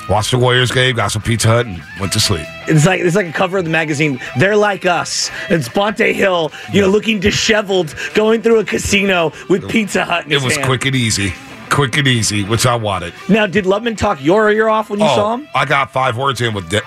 watched 0.08 0.30
the 0.30 0.38
Warriors 0.38 0.70
game, 0.70 0.94
got 0.96 1.08
some 1.12 1.22
Pizza 1.22 1.48
Hut, 1.48 1.66
and 1.66 1.82
went 2.00 2.12
to 2.12 2.20
sleep. 2.20 2.46
It's 2.68 2.86
like 2.86 3.00
it's 3.00 3.16
like 3.16 3.26
a 3.26 3.32
cover 3.32 3.58
of 3.58 3.64
the 3.64 3.70
magazine. 3.70 4.20
They're 4.38 4.56
like 4.56 4.86
us. 4.86 5.30
It's 5.50 5.68
Bonta 5.68 6.12
Hill, 6.12 6.52
you 6.72 6.80
know, 6.82 6.88
looking 6.88 7.20
disheveled, 7.20 7.94
going 8.14 8.42
through 8.42 8.58
a 8.60 8.64
casino 8.64 9.32
with 9.48 9.68
Pizza 9.68 10.04
Hut. 10.04 10.26
In 10.26 10.32
It 10.32 10.42
was 10.42 10.54
hand. 10.56 10.66
quick 10.66 10.84
and 10.86 10.94
easy. 10.96 11.32
Quick 11.68 11.96
and 11.96 12.06
easy, 12.06 12.44
which 12.44 12.64
I 12.64 12.76
wanted. 12.76 13.12
Now, 13.28 13.46
did 13.48 13.64
Lubman 13.66 13.96
talk 13.98 14.22
your 14.22 14.48
ear 14.50 14.68
off 14.68 14.88
when 14.88 15.00
you 15.00 15.06
saw 15.08 15.34
him? 15.34 15.48
Oh, 15.52 15.58
I 15.58 15.64
got 15.64 15.90
five 15.90 16.16
words 16.16 16.40
in 16.40 16.54
with. 16.54 16.70
De- 16.70 16.80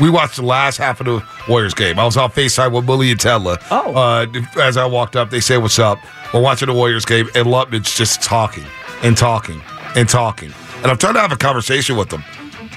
we 0.00 0.08
watched 0.10 0.36
the 0.36 0.42
last 0.44 0.76
half 0.76 1.00
of 1.00 1.06
the 1.06 1.22
Warriors 1.48 1.74
game. 1.74 1.98
I 1.98 2.04
was 2.04 2.16
on 2.16 2.30
FaceTime 2.30 2.70
with 2.72 2.86
Willie 2.86 3.10
and 3.10 3.18
Tella. 3.18 3.58
Oh. 3.72 3.92
Uh, 3.94 4.26
as 4.60 4.76
I 4.76 4.86
walked 4.86 5.16
up, 5.16 5.30
they 5.30 5.40
say, 5.40 5.58
"What's 5.58 5.80
up?" 5.80 5.98
We're 6.32 6.40
watching 6.40 6.66
the 6.68 6.72
Warriors 6.72 7.04
game, 7.04 7.28
and 7.34 7.46
Lutman's 7.48 7.92
just 7.94 8.22
talking 8.22 8.64
and 9.02 9.16
talking 9.16 9.60
and 9.96 10.08
talking, 10.08 10.52
and 10.76 10.86
I'm 10.86 10.96
trying 10.98 11.14
to 11.14 11.20
have 11.20 11.32
a 11.32 11.36
conversation 11.36 11.96
with 11.96 12.12
him. 12.12 12.22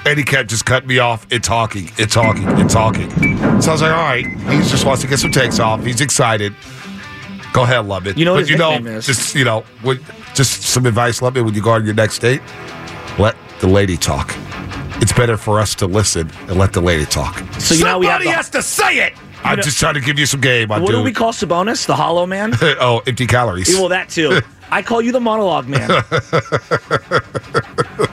He 0.06 0.24
kept 0.24 0.50
just 0.50 0.66
cutting 0.66 0.88
me 0.88 1.00
off 1.00 1.26
and 1.32 1.44
talking 1.44 1.90
and 1.98 2.10
talking 2.10 2.48
and 2.48 2.70
talking. 2.70 3.10
So 3.62 3.70
I 3.70 3.74
was 3.74 3.82
like, 3.82 3.92
all 3.92 4.04
right, 4.04 4.26
he 4.26 4.58
just 4.70 4.86
wants 4.86 5.02
to 5.02 5.08
get 5.08 5.20
some 5.20 5.32
takes 5.32 5.60
off. 5.60 5.84
He's 5.84 6.00
excited. 6.00 6.54
Go 7.52 7.64
ahead, 7.64 7.86
Lubman. 7.86 8.18
You 8.18 8.26
know 8.26 8.34
what 8.34 8.44
but 8.44 8.50
you 8.50 8.58
know, 8.58 8.74
is? 8.74 9.06
just 9.06 9.36
you 9.36 9.44
know, 9.44 9.62
what, 9.82 10.00
just 10.34 10.64
some 10.64 10.86
advice, 10.86 11.22
Lubman, 11.22 11.46
when 11.46 11.54
you 11.54 11.62
go 11.62 11.72
on 11.72 11.86
your 11.86 11.96
next 11.96 12.20
date, 12.20 12.42
let 13.18 13.36
the 13.60 13.68
lady 13.68 13.98
talk. 13.98 14.34
It's 15.02 15.14
better 15.14 15.38
for 15.38 15.60
us 15.60 15.76
to 15.76 15.88
listen 15.88 16.30
and 16.48 16.58
let 16.58 16.74
the 16.74 16.82
lady 16.82 17.06
talk. 17.06 17.38
So 17.60 17.76
you 17.76 17.84
know 17.84 18.00
we 18.00 18.08
have 18.08 18.24
the, 18.52 18.60
to 18.60 18.64
say 18.64 19.06
it. 19.06 19.14
I'm 19.44 19.62
just 19.62 19.80
trying 19.80 19.94
to 19.94 20.02
give 20.02 20.18
you 20.18 20.26
some 20.26 20.42
game. 20.42 20.72
I'm 20.72 20.82
What 20.82 20.88
do 20.88 20.94
doing- 20.94 21.06
we 21.06 21.14
call 21.14 21.32
Sabonis? 21.32 21.86
The 21.86 21.96
Hollow 21.96 22.26
Man? 22.26 22.54
oh, 22.62 23.04
empty 23.06 23.28
calories. 23.28 23.72
Yeah, 23.72 23.80
well, 23.80 23.90
that 23.90 24.10
too. 24.10 24.40
I 24.72 24.82
call 24.82 25.02
you 25.02 25.12
the 25.12 25.20
monologue 25.20 25.68
man. 25.68 25.88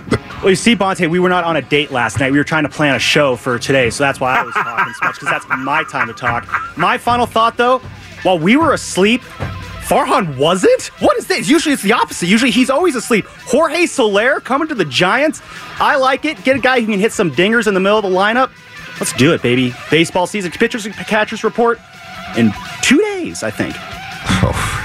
Well, 0.42 0.50
you 0.50 0.56
see, 0.56 0.74
Bonta, 0.74 1.08
we 1.08 1.20
were 1.20 1.28
not 1.28 1.44
on 1.44 1.54
a 1.54 1.62
date 1.62 1.92
last 1.92 2.18
night. 2.18 2.32
We 2.32 2.38
were 2.38 2.42
trying 2.42 2.64
to 2.64 2.68
plan 2.68 2.96
a 2.96 2.98
show 2.98 3.36
for 3.36 3.60
today, 3.60 3.90
so 3.90 4.02
that's 4.02 4.18
why 4.18 4.34
I 4.36 4.42
was 4.42 4.52
talking 4.54 4.92
so 4.94 5.06
much, 5.06 5.14
because 5.14 5.28
that's 5.30 5.46
my 5.48 5.84
time 5.84 6.08
to 6.08 6.12
talk. 6.12 6.48
My 6.76 6.98
final 6.98 7.26
thought, 7.26 7.56
though, 7.56 7.78
while 8.24 8.40
we 8.40 8.56
were 8.56 8.72
asleep, 8.72 9.20
Farhan 9.20 10.36
wasn't? 10.36 10.86
What 11.00 11.16
is 11.16 11.28
this? 11.28 11.48
Usually 11.48 11.72
it's 11.74 11.82
the 11.82 11.92
opposite. 11.92 12.26
Usually 12.26 12.50
he's 12.50 12.70
always 12.70 12.96
asleep. 12.96 13.24
Jorge 13.26 13.86
Soler 13.86 14.40
coming 14.40 14.66
to 14.66 14.74
the 14.74 14.84
Giants. 14.84 15.40
I 15.78 15.94
like 15.96 16.24
it. 16.24 16.42
Get 16.42 16.56
a 16.56 16.58
guy 16.58 16.80
who 16.80 16.86
can 16.86 16.98
hit 16.98 17.12
some 17.12 17.30
dingers 17.30 17.68
in 17.68 17.74
the 17.74 17.80
middle 17.80 17.98
of 17.98 18.02
the 18.02 18.10
lineup. 18.10 18.50
Let's 18.98 19.12
do 19.12 19.32
it, 19.32 19.42
baby. 19.42 19.72
Baseball 19.92 20.26
season, 20.26 20.50
pitchers 20.50 20.86
and 20.86 20.94
catchers 20.94 21.44
report 21.44 21.78
in 22.36 22.52
two 22.82 22.98
days, 22.98 23.44
I 23.44 23.50
think. 23.52 23.76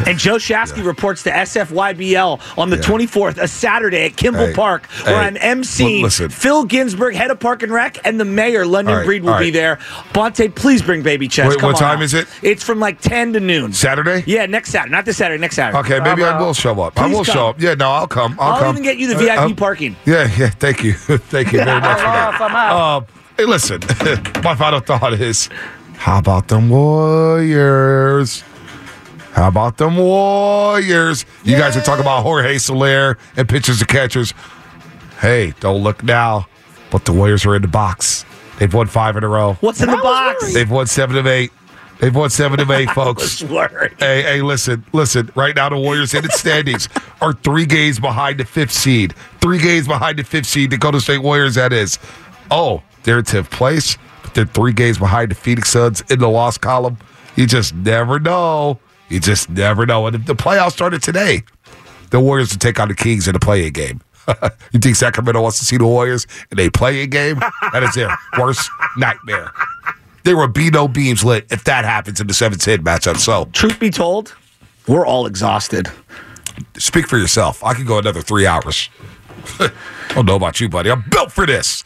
And 0.05 0.17
Joe 0.17 0.35
Shasky 0.35 0.85
reports 0.85 1.23
to 1.23 1.31
SFYBL 1.31 2.57
on 2.57 2.69
the 2.69 2.77
24th, 2.77 3.37
a 3.37 3.47
Saturday 3.47 4.05
at 4.05 4.15
Kimball 4.15 4.47
Hey, 4.47 4.53
Park, 4.53 4.85
where 5.03 5.29
hey, 5.31 5.39
I'm 5.49 5.61
emceeing. 5.61 6.01
listen. 6.01 6.29
Phil 6.29 6.63
Ginsburg, 6.65 7.15
head 7.15 7.29
of 7.31 7.39
Park 7.39 7.61
and 7.63 7.71
Rec, 7.71 7.97
and 8.05 8.19
the 8.19 8.25
mayor, 8.25 8.65
London 8.65 8.93
All 8.93 8.99
right, 8.99 9.05
Breed, 9.05 9.23
will 9.23 9.33
all 9.33 9.39
be 9.39 9.49
there. 9.51 9.77
Bonta, 10.13 10.53
please 10.53 10.81
bring 10.81 11.01
baby 11.03 11.27
chest. 11.27 11.49
Wait, 11.49 11.59
Come 11.59 11.67
what 11.67 11.75
on 11.75 11.81
time 11.81 11.97
out. 11.99 12.03
is 12.03 12.13
it? 12.13 12.27
It's 12.41 12.63
from 12.63 12.79
like 12.79 13.01
10 13.01 13.33
to 13.33 13.39
noon. 13.39 13.73
Saturday? 13.73 14.23
Yeah, 14.27 14.45
next 14.45 14.69
Saturday. 14.71 14.91
Not 14.91 15.05
this 15.05 15.17
Saturday, 15.17 15.41
next 15.41 15.55
Saturday. 15.55 15.79
Okay, 15.79 15.99
maybe 15.99 16.23
I 16.23 16.39
will 16.39 16.53
show 16.53 16.79
up. 16.81 16.97
I 16.99 17.07
will 17.07 17.25
come. 17.25 17.33
show 17.35 17.47
up. 17.49 17.59
Yeah, 17.61 17.73
no, 17.73 17.89
I'll 17.89 18.07
come. 18.07 18.37
I'll, 18.39 18.53
I'll 18.53 18.59
come. 18.59 18.75
even 18.75 18.83
get 18.83 18.97
you 18.97 19.07
the 19.07 19.15
Uh, 19.15 19.19
VIP 19.19 19.39
um, 19.39 19.55
parking. 19.55 19.95
Yeah, 20.05 20.29
yeah. 20.37 20.49
Thank 20.51 20.83
you, 20.83 20.93
thank 20.93 21.51
you 21.51 21.59
very 21.63 21.81
much 21.81 21.97
for 21.97 22.03
that. 22.05 22.71
Um, 22.71 23.05
hey, 23.37 23.45
listen. 23.45 23.81
my 24.43 24.55
final 24.55 24.79
thought 24.79 25.13
is, 25.13 25.49
how 25.97 26.19
about 26.19 26.47
them 26.47 26.69
Warriors? 26.69 28.43
How 29.37 29.49
about 29.49 29.77
them 29.77 29.97
Warriors? 29.97 31.23
You 31.43 31.55
guys 31.57 31.77
are 31.77 31.81
talking 31.81 32.01
about 32.01 32.23
Jorge 32.23 32.57
Soler 32.57 33.19
and 33.35 33.47
pitchers 33.47 33.79
and 33.79 33.87
catchers. 33.87 34.33
Hey, 35.21 35.53
don't 35.59 35.83
look 35.83 36.01
now, 36.03 36.47
but 36.89 37.05
the 37.05 37.13
Warriors 37.13 37.45
are 37.45 37.55
in 37.55 37.61
the 37.61 37.67
box. 37.67 38.25
They've 38.57 38.73
won 38.73 38.87
five 38.87 39.15
in 39.15 39.23
a 39.23 39.27
row. 39.27 39.53
What's 39.61 39.79
in 39.79 39.91
the 39.91 39.97
box? 39.97 40.55
They've 40.55 40.69
won 40.69 40.87
seven 40.87 41.17
of 41.17 41.27
eight. 41.27 41.51
They've 41.99 42.15
won 42.15 42.31
seven 42.31 42.59
of 42.59 42.71
eight, 42.71 42.89
folks. 42.95 43.39
Hey, 43.99 44.23
hey, 44.23 44.41
listen, 44.41 44.83
listen. 44.91 45.31
Right 45.35 45.55
now, 45.55 45.69
the 45.69 45.77
Warriors 45.77 46.15
in 46.15 46.25
its 46.25 46.39
standings 46.39 46.89
are 47.21 47.33
three 47.33 47.67
games 47.67 47.99
behind 47.99 48.39
the 48.39 48.45
fifth 48.45 48.73
seed. 48.73 49.13
Three 49.39 49.59
games 49.59 49.85
behind 49.87 50.17
the 50.17 50.23
fifth 50.23 50.47
seed. 50.47 50.71
The 50.71 50.79
Golden 50.79 50.99
State 50.99 51.19
Warriors, 51.21 51.53
that 51.53 51.73
is. 51.73 51.99
Oh, 52.49 52.81
they're 53.03 53.19
in 53.19 53.25
10th 53.25 53.51
place, 53.51 53.99
but 54.23 54.33
they're 54.33 54.45
three 54.45 54.73
games 54.73 54.97
behind 54.97 55.29
the 55.29 55.35
Phoenix 55.35 55.69
Suns 55.69 56.01
in 56.09 56.17
the 56.17 56.27
loss 56.27 56.57
column. 56.57 56.97
You 57.35 57.45
just 57.45 57.75
never 57.75 58.19
know. 58.19 58.79
You 59.09 59.19
just 59.19 59.49
never 59.49 59.85
know. 59.85 60.07
And 60.07 60.15
if 60.15 60.25
the 60.25 60.35
playoffs 60.35 60.73
started 60.73 61.01
today, 61.01 61.43
the 62.09 62.19
Warriors 62.19 62.51
would 62.51 62.61
take 62.61 62.79
on 62.79 62.87
the 62.89 62.95
Kings 62.95 63.27
in 63.27 63.35
a 63.35 63.39
play-in 63.39 63.73
game. 63.73 64.01
you 64.71 64.79
think 64.79 64.95
Sacramento 64.95 65.41
wants 65.41 65.59
to 65.59 65.65
see 65.65 65.77
the 65.77 65.85
Warriors 65.85 66.27
in 66.51 66.59
a 66.59 66.69
play-in 66.69 67.09
game? 67.09 67.39
That 67.71 67.83
is 67.83 67.93
their 67.95 68.09
worst 68.39 68.69
nightmare. 68.97 69.51
There 70.23 70.35
will 70.35 70.49
be 70.49 70.69
no 70.69 70.87
beams 70.89 71.23
lit 71.23 71.47
if 71.49 71.63
that 71.63 71.85
happens 71.85 72.19
in 72.19 72.27
the 72.27 72.33
seventh 72.33 72.61
seed 72.61 72.81
matchup. 72.81 73.17
So, 73.17 73.45
Truth 73.53 73.79
be 73.79 73.89
told, 73.89 74.35
we're 74.87 75.05
all 75.05 75.25
exhausted. 75.25 75.87
speak 76.77 77.07
for 77.07 77.17
yourself. 77.17 77.63
I 77.63 77.73
could 77.73 77.87
go 77.87 77.97
another 77.97 78.21
three 78.21 78.45
hours. 78.45 78.89
I 79.59 79.71
don't 80.09 80.25
know 80.25 80.35
about 80.35 80.59
you, 80.59 80.67
buddy. 80.67 80.91
I'm 80.91 81.05
built 81.09 81.31
for 81.31 81.45
this. 81.45 81.85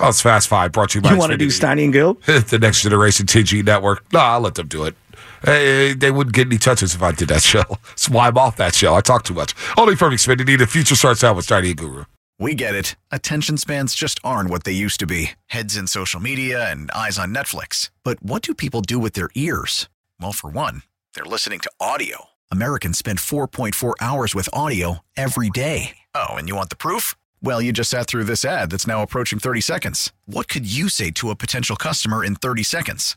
Oh, 0.00 0.08
it's 0.08 0.22
Fast 0.22 0.48
Five 0.48 0.72
brought 0.72 0.90
to 0.90 0.98
you 0.98 1.02
by 1.02 1.10
You 1.12 1.18
want 1.18 1.32
to 1.32 1.38
do 1.38 1.48
Steiny 1.48 1.84
and 1.84 1.92
Goo? 1.92 2.18
the 2.24 2.58
next 2.58 2.82
generation 2.82 3.26
TG 3.26 3.62
network. 3.64 4.10
No, 4.12 4.20
I'll 4.20 4.40
let 4.40 4.54
them 4.54 4.68
do 4.68 4.84
it. 4.84 4.96
Hey, 5.44 5.94
they 5.94 6.10
wouldn't 6.10 6.34
get 6.34 6.46
any 6.46 6.58
touches 6.58 6.94
if 6.94 7.02
I 7.02 7.12
did 7.12 7.28
that 7.28 7.42
show. 7.52 7.64
That's 7.88 8.08
why 8.08 8.28
I'm 8.28 8.38
off 8.38 8.56
that 8.56 8.74
show. 8.74 8.94
I 8.94 9.00
talk 9.00 9.24
too 9.24 9.34
much. 9.34 9.54
Only 9.76 9.96
from 9.96 10.12
Xfinity. 10.12 10.58
The 10.58 10.66
future 10.66 10.94
starts 10.94 11.22
out 11.24 11.36
with 11.36 11.46
and 11.46 11.74
Guru. 11.74 12.04
We 12.38 12.54
get 12.56 12.74
it. 12.74 12.96
Attention 13.12 13.56
spans 13.56 13.94
just 13.94 14.18
aren't 14.24 14.50
what 14.50 14.64
they 14.64 14.72
used 14.72 14.98
to 15.00 15.06
be 15.06 15.32
heads 15.46 15.76
in 15.76 15.86
social 15.86 16.18
media 16.18 16.70
and 16.70 16.90
eyes 16.90 17.18
on 17.18 17.32
Netflix. 17.32 17.90
But 18.02 18.20
what 18.22 18.42
do 18.42 18.52
people 18.54 18.80
do 18.80 18.98
with 18.98 19.12
their 19.12 19.30
ears? 19.36 19.88
Well, 20.20 20.32
for 20.32 20.50
one, 20.50 20.82
they're 21.14 21.24
listening 21.24 21.60
to 21.60 21.70
audio. 21.80 22.30
Americans 22.50 22.98
spend 22.98 23.18
4.4 23.20 23.94
hours 24.00 24.34
with 24.34 24.48
audio 24.52 24.98
every 25.16 25.50
day. 25.50 25.98
Oh, 26.16 26.30
and 26.34 26.48
you 26.48 26.56
want 26.56 26.70
the 26.70 26.76
proof? 26.76 27.14
Well, 27.40 27.62
you 27.62 27.72
just 27.72 27.90
sat 27.90 28.08
through 28.08 28.24
this 28.24 28.44
ad 28.44 28.70
that's 28.70 28.86
now 28.88 29.02
approaching 29.02 29.38
30 29.38 29.60
seconds. 29.60 30.12
What 30.26 30.48
could 30.48 30.66
you 30.70 30.88
say 30.88 31.10
to 31.12 31.30
a 31.30 31.36
potential 31.36 31.76
customer 31.76 32.24
in 32.24 32.34
30 32.34 32.62
seconds? 32.64 33.16